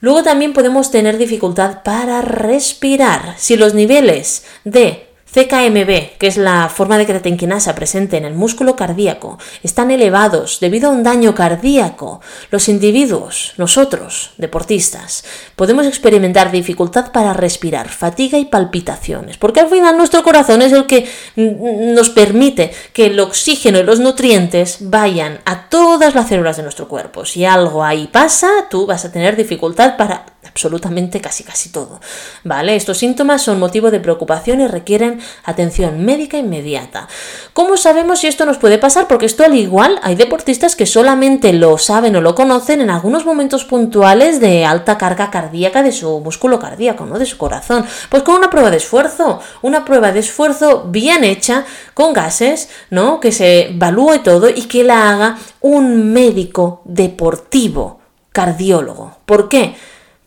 Luego 0.00 0.22
también 0.22 0.52
podemos 0.52 0.90
tener 0.90 1.18
dificultad 1.18 1.82
para 1.82 2.22
respirar. 2.22 3.34
Si 3.36 3.56
los 3.56 3.74
niveles 3.74 4.44
de 4.64 5.07
CKMB, 5.32 6.16
que 6.18 6.26
es 6.26 6.38
la 6.38 6.68
forma 6.68 6.96
de 6.96 7.04
creatinquinasa 7.04 7.74
presente 7.74 8.16
en 8.16 8.24
el 8.24 8.34
músculo 8.34 8.76
cardíaco, 8.76 9.38
están 9.62 9.90
elevados 9.90 10.58
debido 10.60 10.88
a 10.88 10.92
un 10.92 11.02
daño 11.02 11.34
cardíaco. 11.34 12.20
Los 12.50 12.68
individuos, 12.68 13.52
nosotros, 13.58 14.32
deportistas, 14.38 15.24
podemos 15.54 15.86
experimentar 15.86 16.50
dificultad 16.50 17.12
para 17.12 17.34
respirar, 17.34 17.88
fatiga 17.88 18.38
y 18.38 18.46
palpitaciones, 18.46 19.36
porque 19.36 19.60
al 19.60 19.68
final 19.68 19.98
nuestro 19.98 20.22
corazón 20.22 20.62
es 20.62 20.72
el 20.72 20.86
que 20.86 21.06
nos 21.36 22.08
permite 22.08 22.72
que 22.94 23.06
el 23.06 23.20
oxígeno 23.20 23.78
y 23.78 23.82
los 23.82 24.00
nutrientes 24.00 24.78
vayan 24.80 25.40
a 25.44 25.68
todas 25.68 26.14
las 26.14 26.28
células 26.28 26.56
de 26.56 26.62
nuestro 26.62 26.88
cuerpo. 26.88 27.26
Si 27.26 27.44
algo 27.44 27.84
ahí 27.84 28.08
pasa, 28.10 28.48
tú 28.70 28.86
vas 28.86 29.04
a 29.04 29.12
tener 29.12 29.36
dificultad 29.36 29.96
para 29.96 30.24
absolutamente 30.48 31.20
casi 31.20 31.44
casi 31.44 31.70
todo. 31.70 32.00
¿Vale? 32.44 32.74
Estos 32.74 32.98
síntomas 32.98 33.42
son 33.42 33.58
motivo 33.58 33.90
de 33.90 34.00
preocupación 34.00 34.60
y 34.60 34.66
requieren 34.66 35.17
atención 35.44 36.04
médica 36.04 36.38
inmediata. 36.38 37.08
¿Cómo 37.52 37.76
sabemos 37.76 38.20
si 38.20 38.26
esto 38.26 38.46
nos 38.46 38.58
puede 38.58 38.78
pasar? 38.78 39.08
Porque 39.08 39.26
esto 39.26 39.44
al 39.44 39.54
igual 39.56 39.98
hay 40.02 40.14
deportistas 40.14 40.76
que 40.76 40.86
solamente 40.86 41.52
lo 41.52 41.78
saben 41.78 42.16
o 42.16 42.20
lo 42.20 42.34
conocen 42.34 42.80
en 42.80 42.90
algunos 42.90 43.24
momentos 43.24 43.64
puntuales 43.64 44.40
de 44.40 44.64
alta 44.64 44.98
carga 44.98 45.30
cardíaca 45.30 45.82
de 45.82 45.92
su 45.92 46.20
músculo 46.20 46.58
cardíaco, 46.58 47.06
¿no? 47.06 47.18
De 47.18 47.26
su 47.26 47.38
corazón. 47.38 47.84
Pues 48.08 48.22
con 48.22 48.34
una 48.34 48.50
prueba 48.50 48.70
de 48.70 48.78
esfuerzo, 48.78 49.40
una 49.62 49.84
prueba 49.84 50.12
de 50.12 50.20
esfuerzo 50.20 50.84
bien 50.88 51.24
hecha, 51.24 51.64
con 51.94 52.12
gases, 52.12 52.68
¿no? 52.90 53.20
Que 53.20 53.32
se 53.32 53.68
evalúe 53.68 54.22
todo 54.22 54.48
y 54.48 54.62
que 54.62 54.84
la 54.84 55.10
haga 55.10 55.38
un 55.60 56.12
médico 56.12 56.82
deportivo, 56.84 58.00
cardiólogo. 58.32 59.18
¿Por 59.26 59.48
qué? 59.48 59.74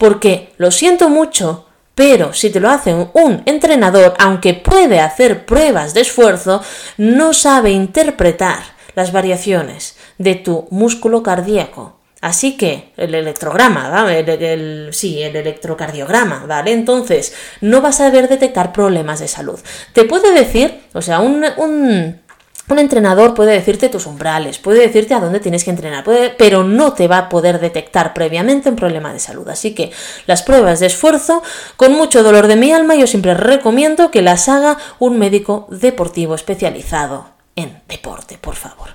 porque 0.01 0.51
lo 0.57 0.71
siento 0.71 1.09
mucho, 1.09 1.67
pero 2.01 2.33
si 2.33 2.49
te 2.49 2.59
lo 2.59 2.71
hace 2.71 2.95
un 2.95 3.43
entrenador, 3.45 4.15
aunque 4.17 4.55
puede 4.55 4.99
hacer 4.99 5.45
pruebas 5.45 5.93
de 5.93 6.01
esfuerzo, 6.01 6.63
no 6.97 7.31
sabe 7.31 7.69
interpretar 7.69 8.57
las 8.95 9.11
variaciones 9.11 9.97
de 10.17 10.33
tu 10.33 10.67
músculo 10.71 11.21
cardíaco. 11.21 11.99
Así 12.19 12.57
que 12.57 12.91
el 12.97 13.13
electrograma, 13.13 13.89
¿vale? 13.89 14.91
sí, 14.93 15.21
el 15.21 15.35
electrocardiograma, 15.35 16.47
¿vale? 16.47 16.71
Entonces, 16.71 17.35
no 17.61 17.81
vas 17.81 18.01
a 18.01 18.05
saber 18.05 18.27
detectar 18.27 18.73
problemas 18.73 19.19
de 19.19 19.27
salud. 19.27 19.59
Te 19.93 20.03
puede 20.03 20.33
decir, 20.33 20.81
o 20.93 21.03
sea, 21.03 21.19
un, 21.19 21.45
un 21.57 22.20
un 22.71 22.79
entrenador 22.79 23.33
puede 23.33 23.53
decirte 23.53 23.89
tus 23.89 24.05
umbrales, 24.05 24.57
puede 24.57 24.81
decirte 24.81 25.13
a 25.13 25.19
dónde 25.19 25.39
tienes 25.39 25.63
que 25.63 25.69
entrenar, 25.69 26.03
pero 26.37 26.63
no 26.63 26.93
te 26.93 27.07
va 27.07 27.17
a 27.17 27.29
poder 27.29 27.59
detectar 27.59 28.13
previamente 28.13 28.69
un 28.69 28.75
problema 28.75 29.13
de 29.13 29.19
salud. 29.19 29.47
Así 29.49 29.75
que 29.75 29.91
las 30.27 30.43
pruebas 30.43 30.79
de 30.79 30.87
esfuerzo, 30.87 31.43
con 31.77 31.93
mucho 31.93 32.23
dolor 32.23 32.47
de 32.47 32.55
mi 32.55 32.71
alma, 32.71 32.95
yo 32.95 33.07
siempre 33.07 33.33
recomiendo 33.33 34.11
que 34.11 34.21
las 34.21 34.49
haga 34.49 34.77
un 34.99 35.19
médico 35.19 35.67
deportivo 35.69 36.35
especializado. 36.35 37.40
En 37.55 37.81
deporte, 37.87 38.37
por 38.39 38.55
favor. 38.55 38.89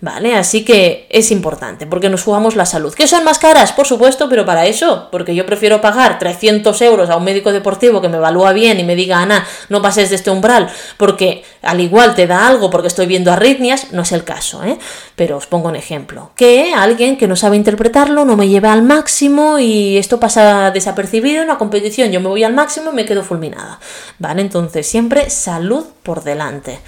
¿Vale? 0.00 0.34
Así 0.34 0.64
que 0.64 1.06
es 1.10 1.30
importante 1.30 1.86
porque 1.86 2.10
nos 2.10 2.24
jugamos 2.24 2.56
la 2.56 2.66
salud. 2.66 2.92
¿Que 2.92 3.06
son 3.06 3.24
más 3.24 3.38
caras? 3.38 3.72
Por 3.72 3.86
supuesto, 3.86 4.28
pero 4.28 4.44
para 4.44 4.66
eso, 4.66 5.08
porque 5.10 5.34
yo 5.34 5.46
prefiero 5.46 5.80
pagar 5.80 6.18
300 6.18 6.82
euros 6.82 7.08
a 7.08 7.16
un 7.16 7.24
médico 7.24 7.52
deportivo 7.52 8.00
que 8.00 8.08
me 8.08 8.18
evalúa 8.18 8.52
bien 8.52 8.80
y 8.80 8.84
me 8.84 8.96
diga, 8.96 9.20
Ana, 9.20 9.46
no 9.68 9.80
pases 9.80 10.10
de 10.10 10.16
este 10.16 10.30
umbral, 10.30 10.68
porque 10.96 11.44
al 11.62 11.80
igual 11.80 12.14
te 12.14 12.26
da 12.26 12.46
algo 12.46 12.68
porque 12.68 12.88
estoy 12.88 13.06
viendo 13.06 13.32
arritmias, 13.32 13.92
no 13.92 14.02
es 14.02 14.12
el 14.12 14.24
caso, 14.24 14.62
¿eh? 14.64 14.78
Pero 15.16 15.36
os 15.36 15.46
pongo 15.46 15.68
un 15.68 15.76
ejemplo. 15.76 16.32
Que 16.36 16.74
alguien 16.74 17.16
que 17.16 17.28
no 17.28 17.36
sabe 17.36 17.56
interpretarlo 17.56 18.24
no 18.24 18.36
me 18.36 18.48
lleva 18.48 18.72
al 18.72 18.82
máximo 18.82 19.58
y 19.58 19.96
esto 19.96 20.20
pasa 20.20 20.70
desapercibido 20.72 21.38
en 21.38 21.44
una 21.44 21.58
competición, 21.58 22.10
yo 22.10 22.20
me 22.20 22.28
voy 22.28 22.44
al 22.44 22.52
máximo 22.52 22.90
y 22.90 22.94
me 22.94 23.06
quedo 23.06 23.22
fulminada. 23.22 23.78
¿Vale? 24.18 24.42
Entonces, 24.42 24.86
siempre 24.86 25.30
salud 25.30 25.84
por 26.02 26.24
delante. 26.24 26.80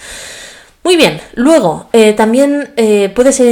Muy 0.85 0.97
bien, 0.97 1.18
luego 1.32 1.89
eh, 1.95 2.12
también 2.12 2.74
eh, 2.76 3.09
puede 3.09 3.32
ser 3.32 3.49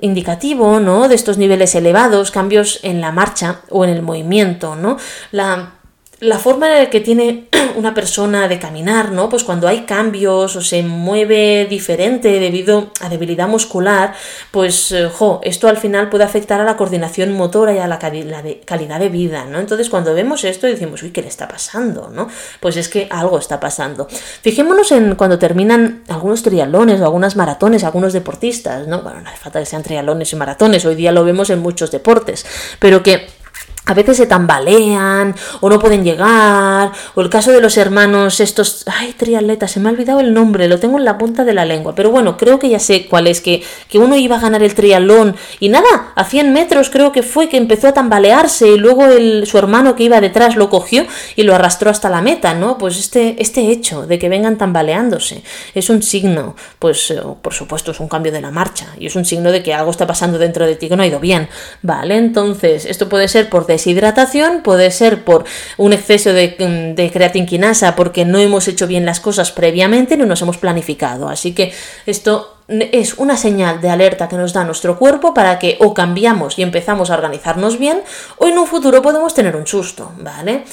indicativo 0.00 0.80
¿no? 0.80 1.08
de 1.08 1.14
estos 1.14 1.38
niveles 1.38 1.76
elevados, 1.76 2.32
cambios 2.32 2.80
en 2.82 3.00
la 3.00 3.12
marcha 3.12 3.60
o 3.70 3.84
en 3.84 3.90
el 3.90 4.02
movimiento, 4.02 4.74
¿no? 4.74 4.96
La 5.30 5.74
la 6.22 6.38
forma 6.38 6.68
en 6.68 6.84
la 6.84 6.90
que 6.90 7.00
tiene 7.00 7.48
una 7.76 7.94
persona 7.94 8.46
de 8.46 8.60
caminar, 8.60 9.10
¿no? 9.10 9.28
Pues 9.28 9.42
cuando 9.42 9.66
hay 9.66 9.80
cambios 9.80 10.54
o 10.54 10.60
se 10.60 10.84
mueve 10.84 11.66
diferente 11.68 12.38
debido 12.38 12.92
a 13.00 13.08
debilidad 13.08 13.48
muscular, 13.48 14.14
pues, 14.52 14.92
eh, 14.92 15.10
jo, 15.12 15.40
esto 15.42 15.66
al 15.66 15.78
final 15.78 16.08
puede 16.10 16.22
afectar 16.22 16.60
a 16.60 16.64
la 16.64 16.76
coordinación 16.76 17.32
motora 17.32 17.74
y 17.74 17.78
a 17.78 17.88
la, 17.88 17.98
calidad 17.98 19.00
de 19.00 19.08
vida, 19.08 19.46
¿no? 19.46 19.58
Entonces, 19.58 19.90
cuando 19.90 20.14
vemos 20.14 20.44
esto 20.44 20.68
decimos, 20.68 21.02
uy, 21.02 21.10
¿qué 21.10 21.22
le 21.22 21.28
está 21.28 21.48
pasando, 21.48 22.08
no? 22.08 22.28
Pues 22.60 22.76
es 22.76 22.88
que 22.88 23.08
algo 23.10 23.38
está 23.38 23.58
pasando. 23.58 24.06
Fijémonos 24.08 24.92
en 24.92 25.16
cuando 25.16 25.40
terminan 25.40 26.04
algunos 26.08 26.44
triatlones 26.44 27.00
o 27.00 27.04
algunas 27.04 27.34
maratones, 27.34 27.82
algunos 27.82 28.12
deportistas, 28.12 28.86
¿no? 28.86 29.02
Bueno, 29.02 29.22
no 29.22 29.28
hace 29.28 29.38
falta 29.38 29.58
que 29.58 29.66
sean 29.66 29.82
triatlones 29.82 30.32
y 30.32 30.36
maratones, 30.36 30.84
hoy 30.84 30.94
día 30.94 31.10
lo 31.10 31.24
vemos 31.24 31.50
en 31.50 31.58
muchos 31.58 31.90
deportes, 31.90 32.46
pero 32.78 33.02
que 33.02 33.41
a 33.84 33.94
veces 33.94 34.16
se 34.16 34.26
tambalean 34.26 35.34
o 35.60 35.68
no 35.68 35.78
pueden 35.78 36.04
llegar, 36.04 36.92
o 37.14 37.20
el 37.20 37.28
caso 37.28 37.50
de 37.50 37.60
los 37.60 37.76
hermanos 37.76 38.38
estos, 38.38 38.84
ay, 38.86 39.12
triatletas, 39.12 39.72
se 39.72 39.80
me 39.80 39.88
ha 39.88 39.92
olvidado 39.92 40.20
el 40.20 40.32
nombre, 40.32 40.68
lo 40.68 40.78
tengo 40.78 40.98
en 40.98 41.04
la 41.04 41.18
punta 41.18 41.44
de 41.44 41.52
la 41.52 41.64
lengua, 41.64 41.94
pero 41.94 42.10
bueno, 42.10 42.36
creo 42.36 42.60
que 42.60 42.68
ya 42.68 42.78
sé 42.78 43.06
cuál 43.08 43.26
es, 43.26 43.40
que, 43.40 43.62
que 43.88 43.98
uno 43.98 44.16
iba 44.16 44.36
a 44.36 44.40
ganar 44.40 44.62
el 44.62 44.74
triatlón 44.74 45.34
y 45.58 45.68
nada, 45.68 46.12
a 46.14 46.24
100 46.24 46.52
metros 46.52 46.90
creo 46.90 47.10
que 47.10 47.24
fue 47.24 47.48
que 47.48 47.56
empezó 47.56 47.88
a 47.88 47.92
tambalearse 47.92 48.68
y 48.68 48.78
luego 48.78 49.06
el, 49.06 49.46
su 49.46 49.58
hermano 49.58 49.96
que 49.96 50.04
iba 50.04 50.20
detrás 50.20 50.54
lo 50.54 50.70
cogió 50.70 51.04
y 51.34 51.42
lo 51.42 51.54
arrastró 51.54 51.90
hasta 51.90 52.08
la 52.08 52.22
meta, 52.22 52.54
¿no? 52.54 52.78
Pues 52.78 52.98
este, 52.98 53.42
este 53.42 53.72
hecho 53.72 54.06
de 54.06 54.18
que 54.18 54.28
vengan 54.28 54.58
tambaleándose 54.58 55.42
es 55.74 55.90
un 55.90 56.02
signo, 56.02 56.54
pues 56.78 57.10
eh, 57.10 57.20
por 57.42 57.52
supuesto 57.52 57.90
es 57.90 57.98
un 57.98 58.08
cambio 58.08 58.30
de 58.30 58.40
la 58.40 58.52
marcha 58.52 58.86
y 58.98 59.06
es 59.06 59.16
un 59.16 59.24
signo 59.24 59.50
de 59.50 59.62
que 59.62 59.74
algo 59.74 59.90
está 59.90 60.06
pasando 60.06 60.38
dentro 60.38 60.66
de 60.66 60.76
ti 60.76 60.88
que 60.88 60.96
no 60.96 61.02
ha 61.02 61.06
ido 61.06 61.18
bien, 61.18 61.48
¿vale? 61.82 62.16
Entonces, 62.16 62.86
esto 62.86 63.08
puede 63.08 63.26
ser 63.26 63.50
por 63.50 63.66
deshidratación, 63.72 64.62
puede 64.62 64.90
ser 64.90 65.24
por 65.24 65.44
un 65.76 65.92
exceso 65.92 66.32
de, 66.32 66.56
mm, 66.58 66.94
de 66.94 67.10
creatinquinasa 67.10 67.96
porque 67.96 68.24
no 68.24 68.38
hemos 68.38 68.68
hecho 68.68 68.86
bien 68.86 69.04
las 69.04 69.20
cosas 69.20 69.50
previamente, 69.50 70.16
no 70.16 70.26
nos 70.26 70.42
hemos 70.42 70.58
planificado. 70.58 71.28
Así 71.28 71.52
que 71.52 71.72
esto 72.06 72.56
es 72.68 73.14
una 73.14 73.36
señal 73.36 73.80
de 73.80 73.90
alerta 73.90 74.28
que 74.28 74.36
nos 74.36 74.52
da 74.52 74.64
nuestro 74.64 74.98
cuerpo 74.98 75.34
para 75.34 75.58
que 75.58 75.76
o 75.80 75.92
cambiamos 75.92 76.58
y 76.58 76.62
empezamos 76.62 77.10
a 77.10 77.14
organizarnos 77.14 77.78
bien 77.78 78.02
o 78.38 78.46
en 78.46 78.58
un 78.58 78.66
futuro 78.66 79.02
podemos 79.02 79.34
tener 79.34 79.56
un 79.56 79.66
susto, 79.66 80.12
¿vale? 80.18 80.64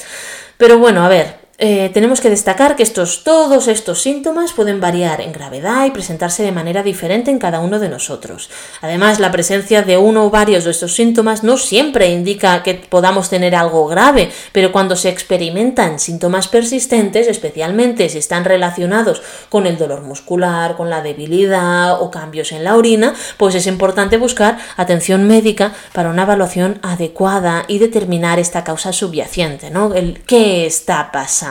Pero 0.57 0.77
bueno, 0.77 1.05
a 1.05 1.09
ver, 1.09 1.38
eh, 1.61 1.91
tenemos 1.93 2.21
que 2.21 2.29
destacar 2.29 2.77
que 2.77 2.83
estos, 2.83 3.25
todos 3.25 3.67
estos 3.67 4.01
síntomas 4.01 4.53
pueden 4.53 4.79
variar 4.79 5.19
en 5.19 5.33
gravedad 5.33 5.85
y 5.85 5.91
presentarse 5.91 6.41
de 6.41 6.53
manera 6.53 6.83
diferente 6.83 7.31
en 7.31 7.37
cada 7.37 7.59
uno 7.59 7.79
de 7.79 7.89
nosotros. 7.89 8.49
Además, 8.79 9.19
la 9.19 9.29
presencia 9.29 9.81
de 9.81 9.97
uno 9.97 10.25
o 10.25 10.29
varios 10.29 10.63
de 10.63 10.71
estos 10.71 10.95
síntomas 10.95 11.43
no 11.43 11.57
siempre 11.57 12.07
indica 12.07 12.63
que 12.63 12.75
podamos 12.75 13.29
tener 13.29 13.55
algo 13.55 13.87
grave, 13.87 14.31
pero 14.53 14.71
cuando 14.71 14.95
se 14.95 15.09
experimentan 15.09 15.99
síntomas 15.99 16.47
persistentes, 16.47 17.27
especialmente 17.27 18.07
si 18.07 18.19
están 18.19 18.45
relacionados 18.45 19.21
con 19.49 19.67
el 19.67 19.77
dolor 19.77 20.03
muscular, 20.03 20.77
con 20.77 20.89
la 20.89 21.01
debilidad 21.01 22.01
o 22.01 22.09
cambios 22.09 22.53
en 22.53 22.63
la 22.63 22.77
orina, 22.77 23.13
pues 23.35 23.53
es 23.55 23.67
importante 23.67 24.15
buscar 24.15 24.57
atención 24.77 25.27
médica 25.27 25.73
para 25.91 26.09
una 26.09 26.23
evaluación 26.23 26.79
adecuada 26.83 27.65
y 27.67 27.79
determinar 27.79 28.39
esta 28.39 28.63
causa 28.63 28.93
subyacente, 28.93 29.69
¿no? 29.71 29.93
El 29.93 30.21
qué 30.21 30.65
está 30.65 31.11
pasando 31.11 31.48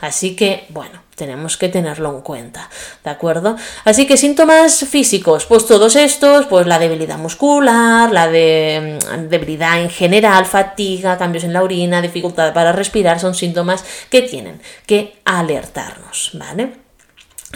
Así 0.00 0.36
que, 0.36 0.66
bueno, 0.70 1.02
tenemos 1.14 1.56
que 1.56 1.68
tenerlo 1.68 2.10
en 2.10 2.20
cuenta, 2.22 2.70
¿de 3.04 3.10
acuerdo? 3.10 3.56
Así 3.84 4.06
que 4.06 4.16
síntomas 4.16 4.84
físicos, 4.88 5.46
pues 5.46 5.66
todos 5.66 5.96
estos, 5.96 6.46
pues 6.46 6.66
la 6.66 6.78
debilidad 6.78 7.18
muscular, 7.18 8.10
la 8.12 8.28
mm, 8.28 9.28
debilidad 9.28 9.80
en 9.80 9.90
general, 9.90 10.46
fatiga, 10.46 11.18
cambios 11.18 11.44
en 11.44 11.52
la 11.52 11.62
orina, 11.62 12.00
dificultad 12.00 12.54
para 12.54 12.72
respirar, 12.72 13.18
son 13.18 13.34
síntomas 13.34 13.84
que 14.10 14.22
tienen 14.22 14.60
que 14.86 15.20
alertarnos, 15.24 16.30
¿vale? 16.34 16.88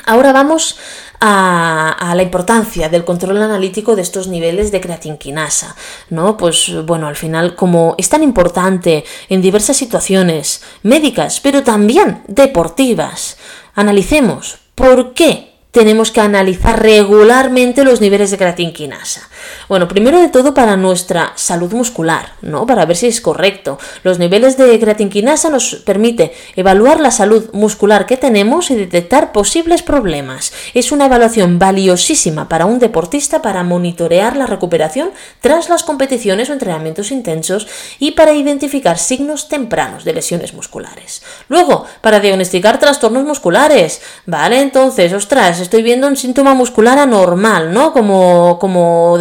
Ahora 0.06 0.32
vamos 0.32 0.78
a, 1.24 2.12
la 2.16 2.22
importancia 2.22 2.88
del 2.88 3.04
control 3.04 3.40
analítico 3.40 3.94
de 3.94 4.02
estos 4.02 4.26
niveles 4.26 4.72
de 4.72 4.80
creatinquinasa, 4.80 5.76
¿no? 6.10 6.36
Pues 6.36 6.72
bueno, 6.84 7.06
al 7.06 7.14
final, 7.14 7.54
como 7.54 7.94
es 7.96 8.08
tan 8.08 8.24
importante 8.24 9.04
en 9.28 9.40
diversas 9.40 9.76
situaciones 9.76 10.62
médicas, 10.82 11.38
pero 11.40 11.62
también 11.62 12.22
deportivas, 12.26 13.36
analicemos 13.74 14.58
por 14.74 15.14
qué 15.14 15.52
tenemos 15.70 16.10
que 16.10 16.20
analizar 16.20 16.82
regularmente 16.82 17.84
los 17.84 18.00
niveles 18.00 18.32
de 18.32 18.38
creatinquinasa. 18.38 19.28
Bueno, 19.68 19.88
primero 19.88 20.20
de 20.20 20.28
todo 20.28 20.54
para 20.54 20.76
nuestra 20.76 21.32
salud 21.36 21.72
muscular, 21.72 22.34
¿no? 22.42 22.66
Para 22.66 22.86
ver 22.86 22.96
si 22.96 23.06
es 23.06 23.20
correcto. 23.20 23.78
Los 24.02 24.18
niveles 24.18 24.56
de 24.56 24.78
creatinquinasa 24.78 25.50
nos 25.50 25.76
permite 25.76 26.32
evaluar 26.56 27.00
la 27.00 27.10
salud 27.10 27.50
muscular 27.52 28.06
que 28.06 28.16
tenemos 28.16 28.70
y 28.70 28.76
detectar 28.76 29.32
posibles 29.32 29.82
problemas. 29.82 30.52
Es 30.74 30.92
una 30.92 31.06
evaluación 31.06 31.58
valiosísima 31.58 32.48
para 32.48 32.66
un 32.66 32.78
deportista 32.78 33.42
para 33.42 33.62
monitorear 33.62 34.36
la 34.36 34.46
recuperación 34.46 35.10
tras 35.40 35.68
las 35.68 35.82
competiciones 35.82 36.50
o 36.50 36.52
entrenamientos 36.52 37.10
intensos 37.10 37.66
y 37.98 38.12
para 38.12 38.32
identificar 38.32 38.98
signos 38.98 39.48
tempranos 39.48 40.04
de 40.04 40.12
lesiones 40.12 40.54
musculares. 40.54 41.22
Luego, 41.48 41.84
para 42.00 42.20
diagnosticar 42.20 42.78
trastornos 42.78 43.24
musculares. 43.24 44.00
Vale, 44.26 44.60
entonces, 44.60 45.12
ostras, 45.12 45.60
estoy 45.60 45.82
viendo 45.82 46.06
un 46.06 46.16
síntoma 46.16 46.54
muscular 46.54 46.98
anormal, 46.98 47.72
¿no? 47.72 47.92
Como, 47.92 48.58
como 48.58 49.16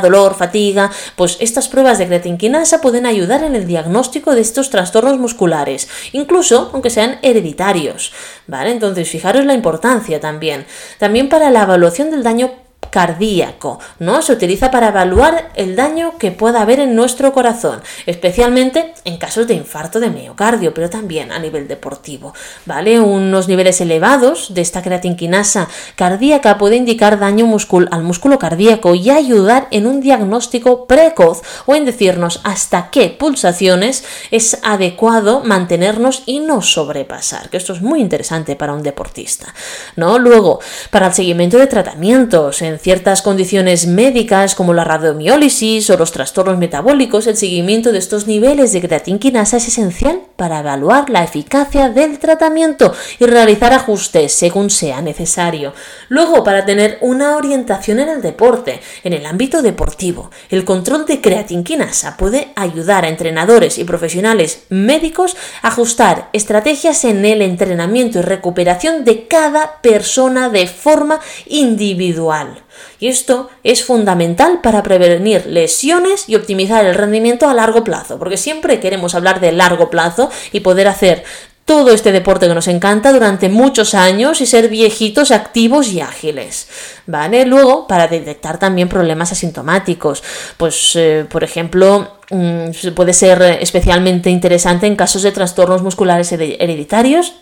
dolor, 0.00 0.34
fatiga. 0.34 0.90
Pues 1.16 1.36
estas 1.40 1.68
pruebas 1.68 1.98
de 1.98 2.06
creatinquinasa 2.06 2.80
pueden 2.80 3.06
ayudar 3.06 3.42
en 3.44 3.54
el 3.56 3.66
diagnóstico 3.66 4.34
de 4.34 4.40
estos 4.40 4.70
trastornos 4.70 5.18
musculares, 5.18 5.88
incluso 6.12 6.70
aunque 6.72 6.90
sean 6.90 7.18
hereditarios. 7.22 8.12
¿Vale? 8.46 8.70
Entonces, 8.70 9.08
fijaros 9.10 9.44
la 9.44 9.54
importancia 9.54 10.20
también. 10.20 10.66
También 10.98 11.28
para 11.28 11.50
la 11.50 11.62
evaluación 11.62 12.10
del 12.10 12.22
daño 12.22 12.50
cardíaco, 12.90 13.78
¿no? 13.98 14.22
Se 14.22 14.32
utiliza 14.32 14.70
para 14.70 14.88
evaluar 14.88 15.50
el 15.54 15.76
daño 15.76 16.18
que 16.18 16.30
pueda 16.30 16.62
haber 16.62 16.80
en 16.80 16.94
nuestro 16.94 17.32
corazón, 17.32 17.80
especialmente 18.06 18.94
en 19.04 19.16
casos 19.16 19.46
de 19.46 19.54
infarto 19.54 20.00
de 20.00 20.10
miocardio, 20.10 20.74
pero 20.74 20.90
también 20.90 21.32
a 21.32 21.38
nivel 21.38 21.68
deportivo, 21.68 22.34
¿vale? 22.66 23.00
Unos 23.00 23.48
niveles 23.48 23.80
elevados 23.80 24.52
de 24.54 24.60
esta 24.60 24.82
creatinquinasa 24.82 25.68
cardíaca 25.96 26.58
puede 26.58 26.76
indicar 26.76 27.18
daño 27.18 27.48
al 27.90 28.02
músculo 28.02 28.38
cardíaco 28.38 28.94
y 28.94 29.10
ayudar 29.10 29.68
en 29.70 29.86
un 29.86 30.00
diagnóstico 30.00 30.86
precoz 30.86 31.42
o 31.66 31.74
en 31.74 31.84
decirnos 31.84 32.40
hasta 32.44 32.90
qué 32.90 33.08
pulsaciones 33.08 34.04
es 34.30 34.58
adecuado 34.62 35.42
mantenernos 35.44 36.22
y 36.26 36.40
no 36.40 36.62
sobrepasar, 36.62 37.48
que 37.50 37.56
esto 37.56 37.72
es 37.72 37.82
muy 37.82 38.00
interesante 38.00 38.56
para 38.56 38.72
un 38.72 38.82
deportista, 38.82 39.54
¿no? 39.96 40.18
Luego, 40.18 40.60
para 40.90 41.08
el 41.08 41.12
seguimiento 41.12 41.58
de 41.58 41.66
tratamientos 41.66 42.62
en 42.62 42.79
ciertas 42.80 43.22
condiciones 43.22 43.86
médicas 43.86 44.54
como 44.54 44.74
la 44.74 44.84
radiomiólisis 44.84 45.90
o 45.90 45.96
los 45.96 46.12
trastornos 46.12 46.58
metabólicos, 46.58 47.26
el 47.26 47.36
seguimiento 47.36 47.92
de 47.92 47.98
estos 47.98 48.26
niveles 48.26 48.72
de 48.72 48.80
creatinquinasa 48.80 49.58
es 49.58 49.68
esencial 49.68 50.20
para 50.36 50.60
evaluar 50.60 51.10
la 51.10 51.22
eficacia 51.22 51.90
del 51.90 52.18
tratamiento 52.18 52.94
y 53.18 53.26
realizar 53.26 53.72
ajustes 53.72 54.32
según 54.32 54.70
sea 54.70 55.02
necesario. 55.02 55.74
Luego, 56.08 56.42
para 56.42 56.64
tener 56.64 56.98
una 57.00 57.36
orientación 57.36 58.00
en 58.00 58.08
el 58.08 58.22
deporte, 58.22 58.80
en 59.04 59.12
el 59.12 59.26
ámbito 59.26 59.62
deportivo, 59.62 60.30
el 60.48 60.64
control 60.64 61.06
de 61.06 61.20
creatinquinasa 61.20 62.16
puede 62.16 62.52
ayudar 62.56 63.04
a 63.04 63.08
entrenadores 63.08 63.78
y 63.78 63.84
profesionales 63.84 64.64
médicos 64.70 65.36
a 65.62 65.68
ajustar 65.68 66.30
estrategias 66.32 67.04
en 67.04 67.24
el 67.24 67.42
entrenamiento 67.42 68.18
y 68.18 68.22
recuperación 68.22 69.04
de 69.04 69.26
cada 69.26 69.80
persona 69.82 70.48
de 70.48 70.66
forma 70.66 71.20
individual. 71.46 72.62
Y 72.98 73.08
esto 73.08 73.50
es 73.64 73.84
fundamental 73.84 74.60
para 74.62 74.82
prevenir 74.82 75.46
lesiones 75.46 76.28
y 76.28 76.36
optimizar 76.36 76.84
el 76.84 76.94
rendimiento 76.94 77.48
a 77.48 77.54
largo 77.54 77.84
plazo, 77.84 78.18
porque 78.18 78.36
siempre 78.36 78.80
queremos 78.80 79.14
hablar 79.14 79.40
de 79.40 79.52
largo 79.52 79.90
plazo 79.90 80.30
y 80.52 80.60
poder 80.60 80.88
hacer 80.88 81.24
todo 81.64 81.92
este 81.92 82.10
deporte 82.10 82.48
que 82.48 82.54
nos 82.54 82.66
encanta 82.66 83.12
durante 83.12 83.48
muchos 83.48 83.94
años 83.94 84.40
y 84.40 84.46
ser 84.46 84.68
viejitos 84.68 85.30
activos 85.30 85.86
y 85.92 86.00
ágiles. 86.00 86.66
¿Vale? 87.06 87.46
Luego, 87.46 87.86
para 87.86 88.08
detectar 88.08 88.58
también 88.58 88.88
problemas 88.88 89.30
asintomáticos, 89.30 90.22
pues, 90.56 90.96
eh, 90.96 91.26
por 91.30 91.44
ejemplo, 91.44 92.16
mm, 92.30 92.70
puede 92.96 93.12
ser 93.12 93.40
especialmente 93.60 94.30
interesante 94.30 94.88
en 94.88 94.96
casos 94.96 95.22
de 95.22 95.30
trastornos 95.30 95.80
musculares 95.82 96.32
hereditarios 96.32 97.34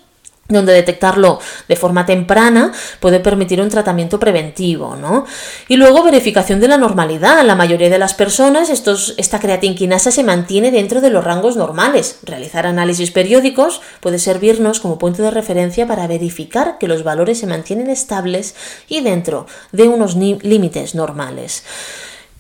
donde 0.49 0.73
detectarlo 0.73 1.41
de 1.69 1.77
forma 1.77 2.07
temprana 2.07 2.73
puede 3.01 3.21
permitir 3.21 3.61
un 3.61 3.69
tratamiento 3.69 4.19
preventivo, 4.19 4.97
¿no? 4.97 5.27
Y 5.69 5.77
luego 5.77 6.03
verificación 6.03 6.59
de 6.61 6.69
la 6.69 6.79
normalidad. 6.79 7.45
La 7.45 7.55
mayoría 7.55 7.91
de 7.91 7.99
las 7.99 8.15
personas 8.15 8.71
esta 8.71 9.41
creatinquinasa 9.41 10.11
se 10.11 10.25
mantiene 10.25 10.71
dentro 10.71 11.01
de 11.01 11.11
los 11.11 11.23
rangos 11.23 11.57
normales. 11.57 12.21
Realizar 12.23 12.67
análisis 12.67 13.11
periódicos 13.11 13.83
puede 14.01 14.19
servirnos 14.19 14.81
como 14.81 14.99
punto 14.99 15.23
de 15.23 15.31
referencia 15.31 15.87
para 15.87 16.07
verificar 16.07 16.79
que 16.79 16.89
los 16.89 17.05
valores 17.05 17.39
se 17.39 17.47
mantienen 17.47 17.91
estables 17.91 18.55
y 18.89 19.01
dentro 19.01 19.47
de 19.73 19.89
unos 19.89 20.17
límites 20.17 20.95
normales. 20.95 21.65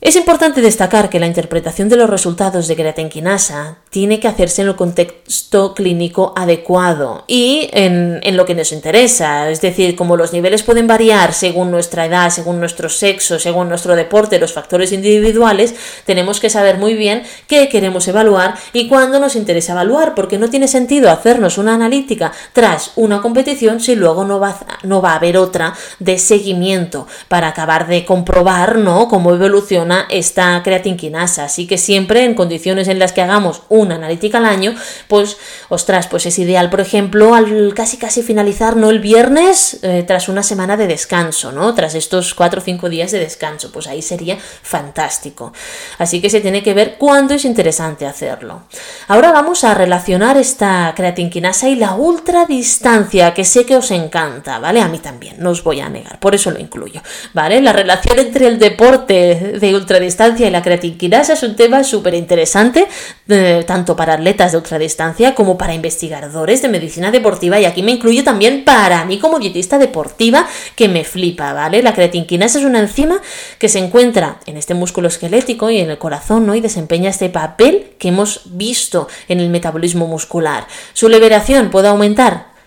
Es 0.00 0.14
importante 0.14 0.60
destacar 0.60 1.10
que 1.10 1.18
la 1.18 1.26
interpretación 1.26 1.88
de 1.88 1.96
los 1.96 2.08
resultados 2.08 2.68
de 2.68 2.76
creatinquinasa 2.76 3.78
tiene 3.90 4.20
que 4.20 4.28
hacerse 4.28 4.62
en 4.62 4.68
el 4.68 4.76
contexto 4.76 5.74
clínico 5.74 6.32
adecuado 6.36 7.24
y 7.26 7.68
en, 7.72 8.20
lo 8.36 8.46
que 8.46 8.54
nos 8.54 8.70
interesa. 8.70 9.50
Es 9.50 9.60
decir, 9.60 9.96
como 9.96 10.16
los 10.16 10.32
niveles 10.32 10.62
pueden 10.62 10.86
variar 10.86 11.34
según 11.34 11.72
nuestra 11.72 12.06
edad, 12.06 12.30
según 12.30 12.60
nuestro 12.60 12.88
sexo, 12.88 13.40
según 13.40 13.68
nuestro 13.68 13.96
deporte, 13.96 14.38
los 14.38 14.52
factores 14.52 14.92
individuales, 14.92 15.74
tenemos 16.06 16.38
que 16.38 16.48
saber 16.48 16.78
muy 16.78 16.94
bien 16.94 17.24
qué 17.48 17.68
queremos 17.68 18.06
evaluar 18.06 18.54
y 18.72 18.86
cuándo 18.86 19.18
nos 19.18 19.34
interesa 19.34 19.72
evaluar, 19.72 20.14
porque 20.14 20.38
no 20.38 20.48
tiene 20.48 20.68
sentido 20.68 21.10
hacernos 21.10 21.58
una 21.58 21.74
analítica 21.74 22.30
tras 22.52 22.92
una 22.94 23.20
competición 23.20 23.80
si 23.80 23.96
luego 23.96 24.24
no 24.24 24.38
va, 24.38 24.60
no 24.84 25.02
va 25.02 25.14
a 25.14 25.16
haber 25.16 25.36
otra 25.36 25.74
de 25.98 26.18
seguimiento 26.18 27.08
para 27.26 27.48
acabar 27.48 27.88
de 27.88 28.04
comprobar 28.04 28.76
¿no? 28.76 29.08
cómo 29.08 29.34
evoluciona 29.34 29.87
esta 30.10 30.62
creatinquinasa. 30.62 31.44
Así 31.44 31.66
que 31.66 31.78
siempre 31.78 32.24
en 32.24 32.34
condiciones 32.34 32.88
en 32.88 32.98
las 32.98 33.12
que 33.12 33.22
hagamos 33.22 33.62
una 33.68 33.96
analítica 33.96 34.38
al 34.38 34.46
año, 34.46 34.74
pues, 35.08 35.36
ostras, 35.68 36.06
pues 36.06 36.26
es 36.26 36.38
ideal, 36.38 36.70
por 36.70 36.80
ejemplo, 36.80 37.34
al 37.34 37.72
casi 37.74 37.96
casi 37.96 38.22
finalizar, 38.22 38.76
¿no? 38.76 38.90
El 38.90 39.00
viernes, 39.00 39.80
eh, 39.82 40.04
tras 40.06 40.28
una 40.28 40.42
semana 40.42 40.76
de 40.76 40.86
descanso, 40.86 41.52
¿no? 41.52 41.74
Tras 41.74 41.94
estos 41.94 42.34
cuatro 42.34 42.60
o 42.60 42.64
cinco 42.64 42.88
días 42.88 43.10
de 43.10 43.18
descanso, 43.18 43.70
pues 43.72 43.86
ahí 43.86 44.02
sería 44.02 44.38
fantástico. 44.38 45.52
Así 45.98 46.20
que 46.20 46.30
se 46.30 46.40
tiene 46.40 46.62
que 46.62 46.74
ver 46.74 46.96
cuándo 46.98 47.34
es 47.34 47.44
interesante 47.44 48.06
hacerlo. 48.06 48.62
Ahora 49.08 49.32
vamos 49.32 49.64
a 49.64 49.74
relacionar 49.74 50.36
esta 50.36 50.92
creatinquinasa 50.94 51.68
y 51.68 51.76
la 51.76 51.94
ultradistancia, 51.94 53.34
que 53.34 53.44
sé 53.44 53.64
que 53.64 53.76
os 53.76 53.90
encanta, 53.90 54.58
¿vale? 54.58 54.80
A 54.80 54.88
mí 54.88 54.98
también, 54.98 55.36
no 55.38 55.50
os 55.50 55.62
voy 55.62 55.80
a 55.80 55.88
negar, 55.88 56.18
por 56.20 56.34
eso 56.34 56.50
lo 56.50 56.58
incluyo, 56.58 57.02
¿vale? 57.34 57.60
La 57.60 57.72
relación 57.72 58.18
entre 58.18 58.46
el 58.46 58.58
deporte 58.58 59.58
de 59.60 59.76
ultradistancia 59.78 60.46
y 60.46 60.50
la 60.50 60.62
creatinquinasa 60.62 61.32
es 61.32 61.42
un 61.42 61.56
tema 61.56 61.84
súper 61.84 62.14
interesante, 62.14 62.86
eh, 63.28 63.64
tanto 63.66 63.96
para 63.96 64.14
atletas 64.14 64.52
de 64.52 64.58
ultradistancia 64.58 65.34
como 65.34 65.56
para 65.56 65.74
investigadores 65.74 66.62
de 66.62 66.68
medicina 66.68 67.10
deportiva. 67.10 67.58
Y 67.60 67.64
aquí 67.64 67.82
me 67.82 67.92
incluyo 67.92 68.24
también 68.24 68.64
para 68.64 69.04
mí 69.04 69.18
como 69.18 69.38
dietista 69.38 69.78
deportiva, 69.78 70.46
que 70.76 70.88
me 70.88 71.04
flipa, 71.04 71.52
¿vale? 71.52 71.82
La 71.82 71.94
creatinquinasa 71.94 72.58
es 72.58 72.64
una 72.64 72.80
enzima 72.80 73.20
que 73.58 73.68
se 73.68 73.78
encuentra 73.78 74.40
en 74.46 74.56
este 74.56 74.74
músculo 74.74 75.08
esquelético 75.08 75.70
y 75.70 75.78
en 75.78 75.90
el 75.90 75.98
corazón, 75.98 76.46
¿no? 76.46 76.54
Y 76.54 76.60
desempeña 76.60 77.10
este 77.10 77.28
papel 77.28 77.92
que 77.98 78.08
hemos 78.08 78.42
visto 78.44 79.08
en 79.28 79.40
el 79.40 79.48
metabolismo 79.48 80.06
muscular. 80.06 80.66
Su 80.92 81.08
liberación 81.08 81.70
puede 81.70 81.88
aumentar 81.88 82.57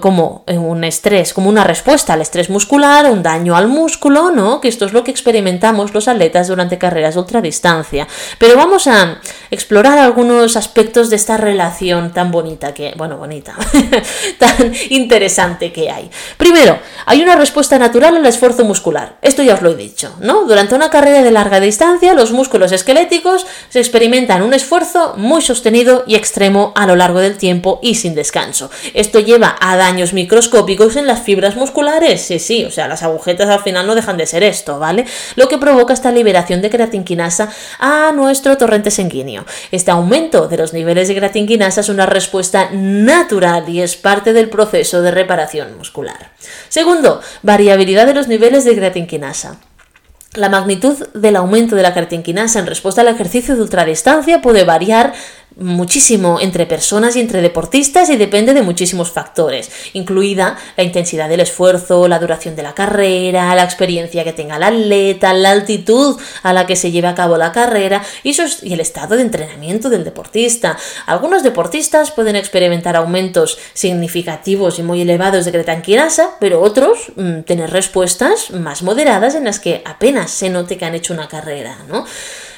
como 0.00 0.44
un 0.48 0.84
estrés, 0.84 1.32
como 1.32 1.48
una 1.48 1.62
respuesta 1.62 2.14
al 2.14 2.20
estrés 2.20 2.50
muscular, 2.50 3.08
un 3.10 3.22
daño 3.22 3.56
al 3.56 3.68
músculo, 3.68 4.30
¿no? 4.30 4.60
Que 4.60 4.68
esto 4.68 4.86
es 4.86 4.92
lo 4.92 5.04
que 5.04 5.12
experimentamos 5.12 5.94
los 5.94 6.08
atletas 6.08 6.48
durante 6.48 6.78
carreras 6.78 7.14
de 7.14 7.20
ultradistancia. 7.20 8.08
Pero 8.38 8.56
vamos 8.56 8.88
a 8.88 9.20
explorar 9.50 9.98
algunos 9.98 10.56
aspectos 10.56 11.10
de 11.10 11.16
esta 11.16 11.36
relación 11.36 12.12
tan 12.12 12.32
bonita 12.32 12.74
que, 12.74 12.94
bueno, 12.96 13.18
bonita, 13.18 13.54
tan 14.38 14.72
interesante 14.90 15.72
que 15.72 15.90
hay. 15.90 16.10
Primero, 16.36 16.78
hay 17.06 17.22
una 17.22 17.36
respuesta 17.36 17.78
natural 17.78 18.16
al 18.16 18.26
esfuerzo 18.26 18.64
muscular. 18.64 19.16
Esto 19.22 19.44
ya 19.44 19.54
os 19.54 19.62
lo 19.62 19.70
he 19.70 19.76
dicho, 19.76 20.12
¿no? 20.20 20.44
Durante 20.44 20.74
una 20.74 20.90
carrera 20.90 21.22
de 21.22 21.30
larga 21.30 21.60
distancia, 21.60 22.14
los 22.14 22.32
músculos 22.32 22.72
esqueléticos 22.72 23.46
se 23.68 23.78
experimentan 23.78 24.42
un 24.42 24.54
esfuerzo 24.54 25.14
muy 25.16 25.40
sostenido 25.40 26.02
y 26.08 26.16
extremo 26.16 26.72
a 26.74 26.86
lo 26.86 26.96
largo 26.96 27.20
del 27.20 27.36
tiempo 27.36 27.78
y 27.80 27.94
sin 27.94 28.16
descanso. 28.16 28.70
Esto 28.92 29.20
lleva 29.20 29.35
a 29.44 29.76
daños 29.76 30.12
microscópicos 30.12 30.96
en 30.96 31.06
las 31.06 31.22
fibras 31.22 31.56
musculares. 31.56 32.22
Sí, 32.22 32.38
sí, 32.38 32.64
o 32.64 32.70
sea, 32.70 32.88
las 32.88 33.02
agujetas 33.02 33.48
al 33.48 33.62
final 33.62 33.86
no 33.86 33.94
dejan 33.94 34.16
de 34.16 34.26
ser 34.26 34.42
esto, 34.42 34.78
¿vale? 34.78 35.04
Lo 35.36 35.48
que 35.48 35.58
provoca 35.58 35.92
esta 35.92 36.10
liberación 36.10 36.62
de 36.62 36.70
creatinquinasa 36.70 37.50
a 37.78 38.12
nuestro 38.12 38.56
torrente 38.56 38.90
sanguíneo. 38.90 39.44
Este 39.70 39.90
aumento 39.90 40.48
de 40.48 40.56
los 40.56 40.72
niveles 40.72 41.08
de 41.08 41.16
creatinquinasa 41.16 41.80
es 41.82 41.88
una 41.88 42.06
respuesta 42.06 42.70
natural 42.72 43.68
y 43.68 43.82
es 43.82 43.96
parte 43.96 44.32
del 44.32 44.48
proceso 44.48 45.02
de 45.02 45.10
reparación 45.10 45.76
muscular. 45.76 46.30
Segundo, 46.68 47.20
variabilidad 47.42 48.06
de 48.06 48.14
los 48.14 48.28
niveles 48.28 48.64
de 48.64 48.74
creatinquinasa. 48.74 49.58
La 50.36 50.50
magnitud 50.50 50.98
del 51.14 51.36
aumento 51.36 51.76
de 51.76 51.82
la 51.82 51.94
creatinquinasa 51.94 52.58
en 52.58 52.66
respuesta 52.66 53.00
al 53.00 53.08
ejercicio 53.08 53.56
de 53.56 53.62
ultradistancia 53.62 54.42
puede 54.42 54.64
variar 54.64 55.14
muchísimo 55.56 56.38
entre 56.40 56.66
personas 56.66 57.16
y 57.16 57.20
entre 57.20 57.40
deportistas 57.40 58.10
y 58.10 58.16
depende 58.16 58.52
de 58.52 58.62
muchísimos 58.62 59.10
factores, 59.10 59.70
incluida 59.94 60.56
la 60.76 60.84
intensidad 60.84 61.28
del 61.28 61.40
esfuerzo, 61.40 62.08
la 62.08 62.18
duración 62.18 62.56
de 62.56 62.62
la 62.62 62.74
carrera, 62.74 63.54
la 63.54 63.64
experiencia 63.64 64.22
que 64.22 64.34
tenga 64.34 64.56
el 64.56 64.62
atleta, 64.62 65.32
la 65.32 65.52
altitud 65.52 66.20
a 66.42 66.52
la 66.52 66.66
que 66.66 66.76
se 66.76 66.90
lleve 66.90 67.08
a 67.08 67.14
cabo 67.14 67.38
la 67.38 67.52
carrera 67.52 68.02
y, 68.22 68.36
y 68.62 68.72
el 68.74 68.80
estado 68.80 69.16
de 69.16 69.22
entrenamiento 69.22 69.88
del 69.88 70.04
deportista. 70.04 70.76
Algunos 71.06 71.42
deportistas 71.42 72.10
pueden 72.10 72.36
experimentar 72.36 72.96
aumentos 72.96 73.58
significativos 73.72 74.78
y 74.78 74.82
muy 74.82 75.00
elevados 75.00 75.46
de 75.46 75.52
creatinquinasa, 75.52 76.36
pero 76.38 76.60
otros 76.60 77.12
mm, 77.16 77.40
tener 77.40 77.70
respuestas 77.70 78.50
más 78.50 78.82
moderadas 78.82 79.34
en 79.34 79.44
las 79.44 79.58
que 79.58 79.82
apenas 79.86 80.30
se 80.30 80.50
note 80.50 80.76
que 80.76 80.84
han 80.84 80.94
hecho 80.94 81.14
una 81.14 81.28
carrera, 81.28 81.78
¿no? 81.88 82.04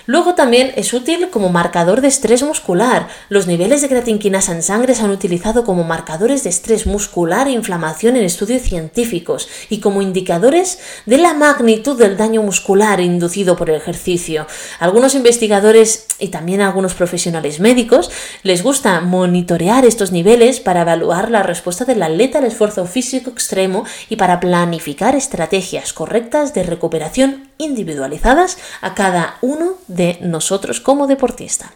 Luego 0.08 0.34
también 0.34 0.72
es 0.76 0.94
útil 0.94 1.28
como 1.28 1.50
marcador 1.50 2.00
de 2.00 2.08
estrés 2.08 2.42
muscular. 2.42 3.08
Los 3.28 3.46
niveles 3.46 3.82
de 3.82 3.90
creatinquinasa 3.90 4.52
en 4.52 4.62
sangre 4.62 4.94
se 4.94 5.02
han 5.02 5.10
utilizado 5.10 5.64
como 5.64 5.84
marcadores 5.84 6.44
de 6.44 6.48
estrés 6.48 6.86
muscular 6.86 7.46
e 7.46 7.50
inflamación 7.50 8.16
en 8.16 8.24
estudios 8.24 8.62
científicos 8.62 9.50
y 9.68 9.80
como 9.80 10.00
indicadores 10.00 10.78
de 11.04 11.18
la 11.18 11.34
magnitud 11.34 11.98
del 11.98 12.16
daño 12.16 12.42
muscular 12.42 13.00
inducido 13.00 13.54
por 13.54 13.68
el 13.68 13.76
ejercicio. 13.76 14.46
Algunos 14.80 15.14
investigadores 15.14 16.06
y 16.18 16.28
también 16.28 16.62
algunos 16.62 16.94
profesionales 16.94 17.60
médicos 17.60 18.10
les 18.42 18.62
gusta 18.62 19.02
monitorear 19.02 19.84
estos 19.84 20.10
niveles 20.10 20.58
para 20.58 20.80
evaluar 20.80 21.30
la 21.30 21.42
respuesta 21.42 21.84
del 21.84 22.02
atleta 22.02 22.38
al 22.38 22.46
esfuerzo 22.46 22.86
físico 22.86 23.28
extremo 23.28 23.84
y 24.08 24.16
para 24.16 24.40
planificar 24.40 25.14
estrategias 25.14 25.92
correctas 25.92 26.54
de 26.54 26.62
recuperación 26.62 27.47
individualizadas 27.58 28.58
a 28.80 28.94
cada 28.94 29.36
uno 29.42 29.74
de 29.88 30.18
nosotros 30.22 30.80
como 30.80 31.06
deportista. 31.06 31.72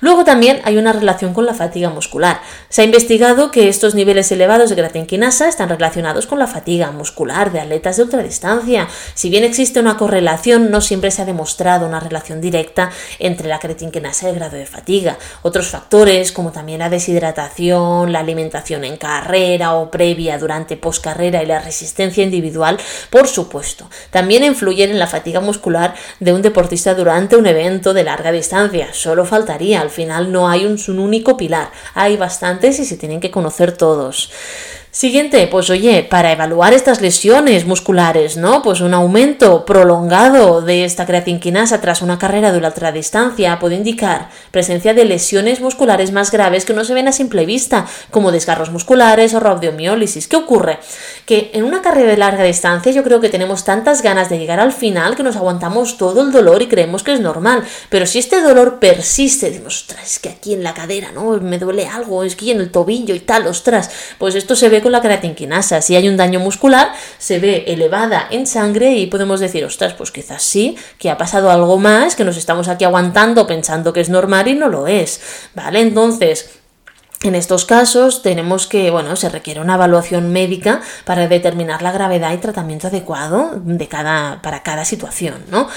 Luego 0.00 0.24
también 0.24 0.60
hay 0.64 0.76
una 0.76 0.92
relación 0.92 1.32
con 1.34 1.46
la 1.46 1.54
fatiga 1.54 1.90
muscular. 1.90 2.40
Se 2.68 2.82
ha 2.82 2.84
investigado 2.84 3.50
que 3.50 3.68
estos 3.68 3.94
niveles 3.94 4.32
elevados 4.32 4.70
de 4.70 4.76
creatinquinasa 4.76 5.48
están 5.48 5.68
relacionados 5.68 6.26
con 6.26 6.38
la 6.38 6.46
fatiga 6.46 6.90
muscular 6.90 7.52
de 7.52 7.60
atletas 7.60 7.96
de 7.96 8.02
ultradistancia. 8.04 8.88
Si 9.14 9.30
bien 9.30 9.44
existe 9.44 9.80
una 9.80 9.96
correlación, 9.96 10.70
no 10.70 10.80
siempre 10.80 11.10
se 11.10 11.22
ha 11.22 11.26
demostrado 11.26 11.86
una 11.86 12.00
relación 12.00 12.40
directa 12.40 12.90
entre 13.18 13.48
la 13.48 13.58
creatinquinasa 13.58 14.26
y 14.26 14.30
el 14.30 14.36
grado 14.36 14.56
de 14.56 14.66
fatiga. 14.66 15.18
Otros 15.42 15.68
factores, 15.68 16.32
como 16.32 16.50
también 16.50 16.80
la 16.80 16.90
deshidratación, 16.90 18.12
la 18.12 18.20
alimentación 18.20 18.84
en 18.84 18.96
carrera 18.96 19.74
o 19.74 19.90
previa, 19.90 20.38
durante, 20.38 20.76
poscarrera 20.76 21.42
y 21.42 21.46
la 21.46 21.60
resistencia 21.60 22.24
individual, 22.24 22.78
por 23.10 23.28
supuesto, 23.28 23.88
también 24.10 24.44
influyen 24.44 24.90
en 24.90 24.98
la 24.98 25.01
fatiga 25.06 25.40
muscular 25.40 25.94
de 26.20 26.32
un 26.32 26.42
deportista 26.42 26.94
durante 26.94 27.36
un 27.36 27.46
evento 27.46 27.94
de 27.94 28.04
larga 28.04 28.32
distancia. 28.32 28.88
Solo 28.92 29.24
falta 29.24 29.52
al 29.52 29.90
final 29.90 30.32
no 30.32 30.48
hay 30.48 30.66
un, 30.66 30.78
un 30.88 30.98
único 30.98 31.36
pilar, 31.36 31.70
hay 31.94 32.16
bastantes 32.16 32.78
y 32.78 32.84
se 32.84 32.96
tienen 32.96 33.20
que 33.20 33.30
conocer 33.30 33.72
todos. 33.72 34.30
Siguiente, 34.94 35.48
pues 35.50 35.70
oye, 35.70 36.02
para 36.02 36.32
evaluar 36.32 36.74
estas 36.74 37.00
lesiones 37.00 37.64
musculares, 37.64 38.36
¿no? 38.36 38.60
Pues 38.60 38.82
un 38.82 38.92
aumento 38.92 39.64
prolongado 39.64 40.60
de 40.60 40.84
esta 40.84 41.06
creatinquinasa 41.06 41.80
tras 41.80 42.02
una 42.02 42.18
carrera 42.18 42.52
de 42.52 42.58
ultradistancia 42.58 43.58
puede 43.58 43.76
indicar 43.76 44.28
presencia 44.50 44.92
de 44.92 45.06
lesiones 45.06 45.62
musculares 45.62 46.12
más 46.12 46.30
graves 46.30 46.66
que 46.66 46.74
no 46.74 46.84
se 46.84 46.92
ven 46.92 47.08
a 47.08 47.12
simple 47.12 47.46
vista, 47.46 47.86
como 48.10 48.32
desgarros 48.32 48.70
musculares 48.70 49.32
o 49.32 49.40
rabdomiólisis. 49.40 50.28
¿Qué 50.28 50.36
ocurre? 50.36 50.78
Que 51.24 51.50
en 51.54 51.64
una 51.64 51.80
carrera 51.80 52.10
de 52.10 52.18
larga 52.18 52.44
distancia 52.44 52.92
yo 52.92 53.02
creo 53.02 53.22
que 53.22 53.30
tenemos 53.30 53.64
tantas 53.64 54.02
ganas 54.02 54.28
de 54.28 54.38
llegar 54.38 54.60
al 54.60 54.72
final 54.72 55.16
que 55.16 55.22
nos 55.22 55.36
aguantamos 55.36 55.96
todo 55.96 56.20
el 56.20 56.32
dolor 56.32 56.60
y 56.60 56.68
creemos 56.68 57.02
que 57.02 57.14
es 57.14 57.20
normal, 57.20 57.64
pero 57.88 58.04
si 58.04 58.18
este 58.18 58.42
dolor 58.42 58.78
persiste, 58.78 59.48
decimos, 59.48 59.84
ostras, 59.84 60.04
es 60.04 60.18
que 60.18 60.28
aquí 60.28 60.52
en 60.52 60.62
la 60.62 60.74
cadera, 60.74 61.12
¿no? 61.12 61.30
Me 61.40 61.58
duele 61.58 61.86
algo, 61.86 62.24
es 62.24 62.36
que 62.36 62.50
en 62.50 62.60
el 62.60 62.70
tobillo 62.70 63.14
y 63.14 63.20
tal, 63.20 63.46
ostras, 63.46 63.90
pues 64.18 64.34
esto 64.34 64.54
se 64.54 64.68
ve 64.68 64.81
con 64.82 64.92
la 64.92 65.00
creatinquinasa. 65.00 65.80
Si 65.80 65.96
hay 65.96 66.08
un 66.08 66.16
daño 66.16 66.40
muscular, 66.40 66.92
se 67.18 67.38
ve 67.38 67.64
elevada 67.68 68.26
en 68.30 68.46
sangre 68.46 68.92
y 68.92 69.06
podemos 69.06 69.40
decir, 69.40 69.64
ostras, 69.64 69.94
pues 69.94 70.10
quizás 70.10 70.42
sí, 70.42 70.76
que 70.98 71.10
ha 71.10 71.16
pasado 71.16 71.50
algo 71.50 71.78
más, 71.78 72.16
que 72.16 72.24
nos 72.24 72.36
estamos 72.36 72.68
aquí 72.68 72.84
aguantando 72.84 73.46
pensando 73.46 73.92
que 73.92 74.00
es 74.00 74.10
normal 74.10 74.48
y 74.48 74.54
no 74.54 74.68
lo 74.68 74.86
es. 74.86 75.20
¿Vale? 75.54 75.80
Entonces, 75.80 76.50
en 77.22 77.36
estos 77.36 77.64
casos 77.64 78.22
tenemos 78.22 78.66
que, 78.66 78.90
bueno, 78.90 79.14
se 79.14 79.28
requiere 79.28 79.60
una 79.60 79.74
evaluación 79.74 80.32
médica 80.32 80.80
para 81.04 81.28
determinar 81.28 81.80
la 81.80 81.92
gravedad 81.92 82.32
y 82.32 82.38
tratamiento 82.38 82.88
adecuado 82.88 83.52
de 83.62 83.86
cada, 83.86 84.42
para 84.42 84.64
cada 84.64 84.84
situación, 84.84 85.44
¿no? 85.48 85.68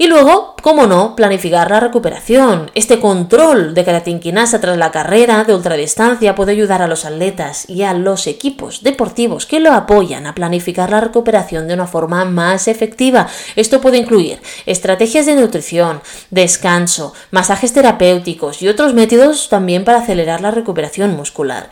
Y 0.00 0.06
luego, 0.06 0.54
cómo 0.62 0.86
no, 0.86 1.16
planificar 1.16 1.72
la 1.72 1.80
recuperación. 1.80 2.70
Este 2.76 3.00
control 3.00 3.74
de 3.74 3.84
creatinquinasa 3.84 4.60
tras 4.60 4.78
la 4.78 4.92
carrera 4.92 5.42
de 5.42 5.52
ultradistancia 5.52 6.36
puede 6.36 6.52
ayudar 6.52 6.82
a 6.82 6.86
los 6.86 7.04
atletas 7.04 7.68
y 7.68 7.82
a 7.82 7.94
los 7.94 8.28
equipos 8.28 8.84
deportivos 8.84 9.44
que 9.44 9.58
lo 9.58 9.72
apoyan 9.72 10.28
a 10.28 10.36
planificar 10.36 10.90
la 10.90 11.00
recuperación 11.00 11.66
de 11.66 11.74
una 11.74 11.88
forma 11.88 12.24
más 12.24 12.68
efectiva. 12.68 13.26
Esto 13.56 13.80
puede 13.80 13.98
incluir 13.98 14.40
estrategias 14.66 15.26
de 15.26 15.34
nutrición, 15.34 16.00
descanso, 16.30 17.12
masajes 17.32 17.72
terapéuticos 17.72 18.62
y 18.62 18.68
otros 18.68 18.94
métodos 18.94 19.48
también 19.48 19.84
para 19.84 19.98
acelerar 19.98 20.40
la 20.40 20.52
recuperación 20.52 21.16
muscular. 21.16 21.68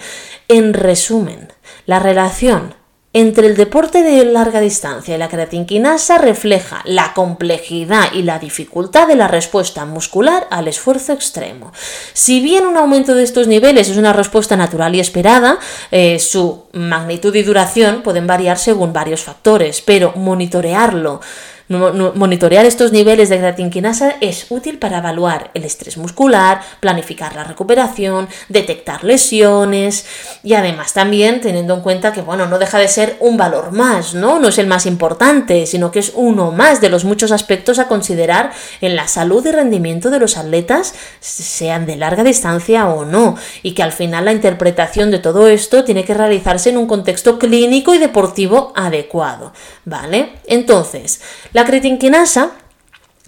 En 0.48 0.74
resumen, 0.74 1.52
la 1.86 2.00
relación 2.00 2.74
entre 3.18 3.46
el 3.46 3.56
deporte 3.56 4.02
de 4.02 4.26
larga 4.26 4.60
distancia 4.60 5.14
y 5.14 5.18
la 5.18 5.30
creatinquinasa 5.30 6.18
refleja 6.18 6.82
la 6.84 7.14
complejidad 7.14 8.12
y 8.12 8.20
la 8.20 8.38
dificultad 8.38 9.08
de 9.08 9.16
la 9.16 9.26
respuesta 9.26 9.86
muscular 9.86 10.46
al 10.50 10.68
esfuerzo 10.68 11.14
extremo. 11.14 11.72
Si 12.12 12.42
bien 12.42 12.66
un 12.66 12.76
aumento 12.76 13.14
de 13.14 13.22
estos 13.22 13.46
niveles 13.46 13.88
es 13.88 13.96
una 13.96 14.12
respuesta 14.12 14.54
natural 14.54 14.94
y 14.94 15.00
esperada, 15.00 15.58
eh, 15.90 16.18
su 16.18 16.64
magnitud 16.74 17.34
y 17.34 17.42
duración 17.42 18.02
pueden 18.02 18.26
variar 18.26 18.58
según 18.58 18.92
varios 18.92 19.22
factores, 19.22 19.80
pero 19.80 20.12
monitorearlo 20.16 21.22
Monitorear 21.68 22.64
estos 22.64 22.92
niveles 22.92 23.28
de 23.28 23.38
creatinquinasa 23.38 24.16
es 24.20 24.46
útil 24.50 24.78
para 24.78 24.98
evaluar 24.98 25.50
el 25.54 25.64
estrés 25.64 25.96
muscular, 25.96 26.60
planificar 26.78 27.34
la 27.34 27.42
recuperación, 27.42 28.28
detectar 28.48 29.02
lesiones 29.02 30.06
y 30.44 30.54
además 30.54 30.92
también 30.92 31.40
teniendo 31.40 31.74
en 31.74 31.80
cuenta 31.80 32.12
que 32.12 32.20
bueno, 32.20 32.46
no 32.46 32.60
deja 32.60 32.78
de 32.78 32.86
ser 32.86 33.16
un 33.18 33.36
valor 33.36 33.72
más, 33.72 34.14
¿no? 34.14 34.38
No 34.38 34.48
es 34.48 34.58
el 34.58 34.68
más 34.68 34.86
importante, 34.86 35.66
sino 35.66 35.90
que 35.90 35.98
es 35.98 36.12
uno 36.14 36.52
más 36.52 36.80
de 36.80 36.88
los 36.88 37.04
muchos 37.04 37.32
aspectos 37.32 37.80
a 37.80 37.88
considerar 37.88 38.52
en 38.80 38.94
la 38.94 39.08
salud 39.08 39.44
y 39.44 39.50
rendimiento 39.50 40.10
de 40.10 40.20
los 40.20 40.36
atletas, 40.36 40.94
sean 41.20 41.84
de 41.86 41.96
larga 41.96 42.22
distancia 42.22 42.88
o 42.88 43.04
no, 43.04 43.36
y 43.64 43.72
que 43.72 43.82
al 43.82 43.92
final 43.92 44.26
la 44.26 44.32
interpretación 44.32 45.10
de 45.10 45.18
todo 45.18 45.48
esto 45.48 45.82
tiene 45.82 46.04
que 46.04 46.14
realizarse 46.14 46.70
en 46.70 46.78
un 46.78 46.86
contexto 46.86 47.40
clínico 47.40 47.92
y 47.92 47.98
deportivo 47.98 48.72
adecuado, 48.76 49.52
¿vale? 49.84 50.34
Entonces, 50.46 51.20
la 51.56 51.64
creatinquinasa 51.64 52.50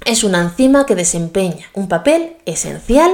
es 0.04 0.22
una 0.22 0.42
enzima 0.42 0.84
que 0.84 0.94
desempeña 0.94 1.64
un 1.72 1.88
papel 1.88 2.36
esencial 2.44 3.10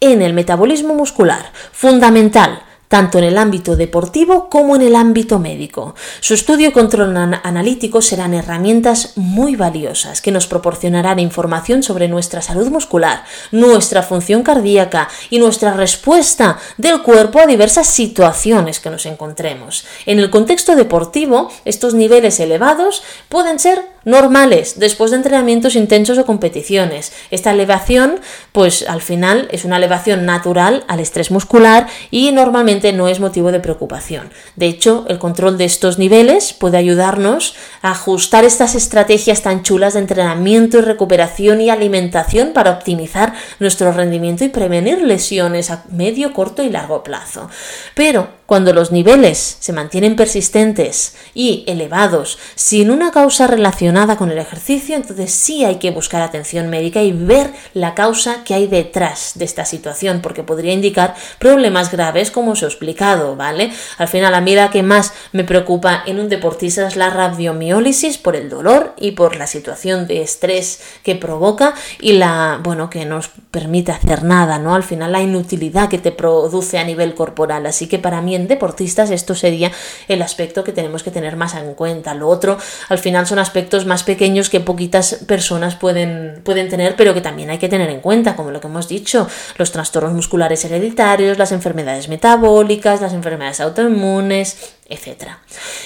en 0.00 0.20
el 0.20 0.34
metabolismo 0.34 0.92
muscular, 0.92 1.54
fundamental 1.72 2.60
tanto 2.88 3.18
en 3.18 3.24
el 3.24 3.38
ámbito 3.38 3.76
deportivo 3.76 4.48
como 4.48 4.74
en 4.74 4.82
el 4.82 4.96
ámbito 4.96 5.38
médico. 5.38 5.94
Su 6.20 6.34
estudio 6.34 6.68
y 6.68 6.72
control 6.72 7.16
analítico 7.16 8.02
serán 8.02 8.34
herramientas 8.34 9.12
muy 9.16 9.56
valiosas 9.56 10.20
que 10.20 10.32
nos 10.32 10.46
proporcionarán 10.46 11.18
información 11.18 11.82
sobre 11.82 12.08
nuestra 12.08 12.42
salud 12.42 12.68
muscular, 12.68 13.24
nuestra 13.52 14.02
función 14.02 14.42
cardíaca 14.42 15.08
y 15.30 15.38
nuestra 15.38 15.74
respuesta 15.74 16.58
del 16.78 17.02
cuerpo 17.02 17.40
a 17.40 17.46
diversas 17.46 17.86
situaciones 17.86 18.80
que 18.80 18.90
nos 18.90 19.06
encontremos. 19.06 19.86
En 20.06 20.18
el 20.18 20.30
contexto 20.30 20.74
deportivo, 20.74 21.50
estos 21.64 21.94
niveles 21.94 22.40
elevados 22.40 23.02
pueden 23.28 23.58
ser 23.58 23.84
normales 24.08 24.80
después 24.80 25.10
de 25.10 25.18
entrenamientos 25.18 25.76
intensos 25.76 26.18
o 26.18 26.26
competiciones. 26.26 27.12
Esta 27.30 27.52
elevación, 27.52 28.20
pues 28.52 28.88
al 28.88 29.02
final 29.02 29.48
es 29.52 29.64
una 29.64 29.76
elevación 29.76 30.24
natural 30.24 30.84
al 30.88 31.00
estrés 31.00 31.30
muscular 31.30 31.86
y 32.10 32.32
normalmente 32.32 32.92
no 32.92 33.08
es 33.08 33.20
motivo 33.20 33.52
de 33.52 33.60
preocupación. 33.60 34.30
De 34.56 34.66
hecho, 34.66 35.04
el 35.08 35.18
control 35.18 35.58
de 35.58 35.66
estos 35.66 35.98
niveles 35.98 36.52
puede 36.52 36.78
ayudarnos 36.78 37.54
a 37.82 37.90
ajustar 37.90 38.44
estas 38.44 38.74
estrategias 38.74 39.42
tan 39.42 39.62
chulas 39.62 39.94
de 39.94 40.00
entrenamiento 40.00 40.78
y 40.78 40.82
recuperación 40.82 41.60
y 41.60 41.70
alimentación 41.70 42.52
para 42.54 42.70
optimizar 42.70 43.34
nuestro 43.60 43.92
rendimiento 43.92 44.44
y 44.44 44.48
prevenir 44.48 45.02
lesiones 45.02 45.70
a 45.70 45.84
medio, 45.90 46.32
corto 46.32 46.62
y 46.62 46.70
largo 46.70 47.02
plazo. 47.02 47.50
Pero 47.94 48.37
cuando 48.48 48.72
los 48.72 48.92
niveles 48.92 49.58
se 49.60 49.74
mantienen 49.74 50.16
persistentes 50.16 51.14
y 51.34 51.64
elevados 51.66 52.38
sin 52.54 52.90
una 52.90 53.10
causa 53.10 53.46
relacionada 53.46 54.16
con 54.16 54.30
el 54.30 54.38
ejercicio, 54.38 54.96
entonces 54.96 55.32
sí 55.32 55.66
hay 55.66 55.76
que 55.76 55.90
buscar 55.90 56.22
atención 56.22 56.70
médica 56.70 57.02
y 57.02 57.12
ver 57.12 57.52
la 57.74 57.94
causa 57.94 58.44
que 58.44 58.54
hay 58.54 58.66
detrás 58.66 59.32
de 59.34 59.44
esta 59.44 59.66
situación, 59.66 60.20
porque 60.22 60.44
podría 60.44 60.72
indicar 60.72 61.14
problemas 61.38 61.92
graves 61.92 62.30
como 62.30 62.52
os 62.52 62.62
he 62.62 62.64
explicado, 62.66 63.36
¿vale? 63.36 63.70
Al 63.98 64.08
final, 64.08 64.34
a 64.34 64.40
mí 64.40 64.54
la 64.54 64.70
que 64.70 64.82
más 64.82 65.12
me 65.32 65.44
preocupa 65.44 66.02
en 66.06 66.18
un 66.18 66.30
deportista 66.30 66.88
es 66.88 66.96
la 66.96 67.10
rabiomiólisis 67.10 68.16
por 68.16 68.34
el 68.34 68.48
dolor 68.48 68.94
y 68.96 69.10
por 69.10 69.36
la 69.36 69.46
situación 69.46 70.06
de 70.06 70.22
estrés 70.22 70.80
que 71.02 71.16
provoca 71.16 71.74
y 72.00 72.12
la, 72.12 72.60
bueno, 72.62 72.88
que 72.88 73.04
nos 73.04 73.28
permite 73.50 73.92
hacer 73.92 74.24
nada, 74.24 74.58
¿no? 74.58 74.74
Al 74.74 74.84
final, 74.84 75.12
la 75.12 75.20
inutilidad 75.20 75.90
que 75.90 75.98
te 75.98 76.12
produce 76.12 76.78
a 76.78 76.84
nivel 76.84 77.14
corporal. 77.14 77.66
Así 77.66 77.88
que 77.88 77.98
para 77.98 78.22
mí 78.22 78.37
deportistas, 78.46 79.10
esto 79.10 79.34
sería 79.34 79.72
el 80.06 80.22
aspecto 80.22 80.62
que 80.62 80.72
tenemos 80.72 81.02
que 81.02 81.10
tener 81.10 81.36
más 81.36 81.54
en 81.54 81.74
cuenta. 81.74 82.14
Lo 82.14 82.28
otro, 82.28 82.58
al 82.88 82.98
final, 82.98 83.26
son 83.26 83.38
aspectos 83.38 83.86
más 83.86 84.04
pequeños 84.04 84.50
que 84.50 84.60
poquitas 84.60 85.24
personas 85.26 85.74
pueden, 85.76 86.42
pueden 86.44 86.68
tener, 86.68 86.94
pero 86.96 87.14
que 87.14 87.20
también 87.20 87.50
hay 87.50 87.58
que 87.58 87.68
tener 87.68 87.90
en 87.90 88.00
cuenta, 88.00 88.36
como 88.36 88.50
lo 88.50 88.60
que 88.60 88.68
hemos 88.68 88.88
dicho, 88.88 89.26
los 89.56 89.72
trastornos 89.72 90.12
musculares 90.12 90.64
hereditarios, 90.64 91.38
las 91.38 91.52
enfermedades 91.52 92.08
metabólicas, 92.08 93.00
las 93.00 93.12
enfermedades 93.12 93.60
autoinmunes, 93.60 94.74
etc. 94.88 95.30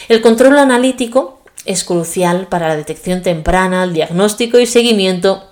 El 0.09 0.21
control 0.21 0.59
analítico 0.59 1.43
es 1.65 1.85
crucial 1.85 2.49
para 2.49 2.69
la 2.69 2.77
detección 2.77 3.23
temprana, 3.23 3.85
el 3.85 3.93
diagnóstico 3.93 4.59
y 4.59 4.67
seguimiento 4.67 5.52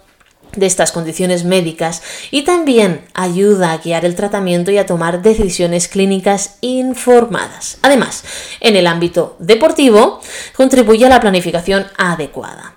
de 0.57 0.67
estas 0.67 0.93
condiciones 0.93 1.45
médicas 1.45 2.03
y 2.31 2.43
también 2.43 3.03
ayuda 3.15 3.73
a 3.73 3.79
guiar 3.79 4.05
el 4.05 4.15
tratamiento 4.15 4.71
y 4.71 4.79
a 4.79 4.87
tomar 4.87 5.23
decisiones 5.23 5.89
clínicas 5.89 6.57
informadas. 6.61 7.79
Además, 7.83 8.25
en 8.61 8.77
el 8.77 8.87
ámbito 8.87 9.37
deportivo, 9.39 10.21
contribuye 10.57 11.07
a 11.07 11.11
la 11.11 11.21
planificación 11.21 11.87
adecuada. 11.97 12.75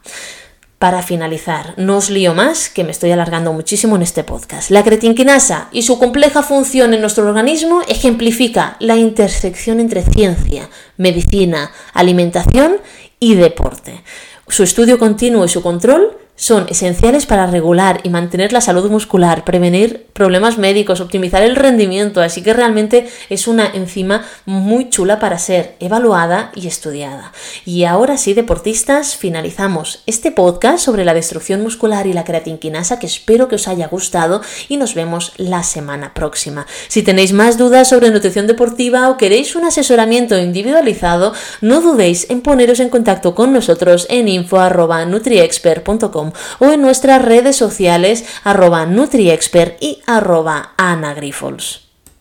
Para 0.84 1.02
finalizar, 1.02 1.76
no 1.78 1.96
os 1.96 2.10
lío 2.10 2.34
más, 2.34 2.68
que 2.68 2.84
me 2.84 2.92
estoy 2.92 3.12
alargando 3.12 3.54
muchísimo 3.54 3.96
en 3.96 4.02
este 4.02 4.26
podcast. 4.26 4.70
La 4.70 4.84
cretinquinasa 4.84 5.70
y 5.72 5.84
su 5.84 5.98
compleja 5.98 6.44
función 6.44 6.94
en 6.94 7.00
nuestro 7.00 7.26
organismo 7.26 7.82
ejemplifica 7.88 8.76
la 8.82 8.98
intersección 8.98 9.80
entre 9.80 10.04
ciencia, 10.04 10.70
medicina, 10.98 11.72
alimentación 11.94 12.82
y 13.18 13.36
deporte. 13.36 14.04
Su 14.50 14.64
estudio 14.64 15.00
continuo 15.00 15.46
y 15.46 15.48
su 15.48 15.62
control 15.62 16.18
son 16.36 16.66
esenciales 16.70 17.26
para 17.26 17.46
regular 17.48 18.02
y 18.04 18.10
mantener 18.10 18.54
la 18.54 18.62
salud 18.62 18.90
muscular, 18.90 19.44
prevenir 19.44 20.08
problemas 20.14 20.58
médicos, 20.58 21.00
optimizar 21.00 21.44
el 21.44 21.56
rendimiento, 21.56 22.22
así 22.22 22.42
que 22.42 22.54
realmente 22.54 23.08
es 23.30 23.48
una 23.48 23.68
enzima 23.68 24.26
muy 24.46 24.90
chula 24.90 25.20
para 25.20 25.38
ser 25.38 25.76
evaluada 25.80 26.52
y 26.56 26.68
estudiada. 26.68 27.32
Y 27.66 27.84
ahora 27.84 28.18
sí, 28.18 28.34
deportistas, 28.34 29.16
finalizamos 29.16 30.02
este 30.06 30.32
podcast 30.32 30.84
sobre 30.84 31.06
la 31.06 31.14
destrucción 31.14 31.62
muscular 31.62 32.08
y 32.08 32.14
la 32.14 32.24
creatinquinasa 32.24 32.98
que 33.00 33.06
espero 33.08 33.48
que 33.48 33.56
os 33.56 33.68
haya 33.68 33.88
gustado 33.88 34.42
y 34.70 34.78
nos 34.78 34.96
vemos 34.96 35.34
la 35.38 35.64
semana 35.64 36.14
próxima. 36.14 36.66
Si 36.88 37.04
tenéis 37.04 37.32
más 37.34 37.58
dudas 37.58 37.90
sobre 37.90 38.10
nutrición 38.12 38.48
deportiva 38.48 39.10
o 39.10 39.18
queréis 39.18 39.56
un 39.56 39.66
asesoramiento 39.66 40.38
individualizado, 40.38 41.34
no 41.62 41.82
dudéis 41.82 42.30
en 42.30 42.42
poneros 42.42 42.80
en 42.80 42.90
contacto 42.90 43.36
con 43.36 43.54
nosotros 43.54 44.08
en 44.10 44.28
info.nutriexpert.com 44.28 46.23
o 46.60 46.66
en 46.66 46.82
nuestras 46.82 47.22
redes 47.22 47.56
sociales 47.56 48.24
arroba 48.44 48.86
NutriExpert 48.86 49.82
y 49.82 50.02
arroba. 50.06 50.74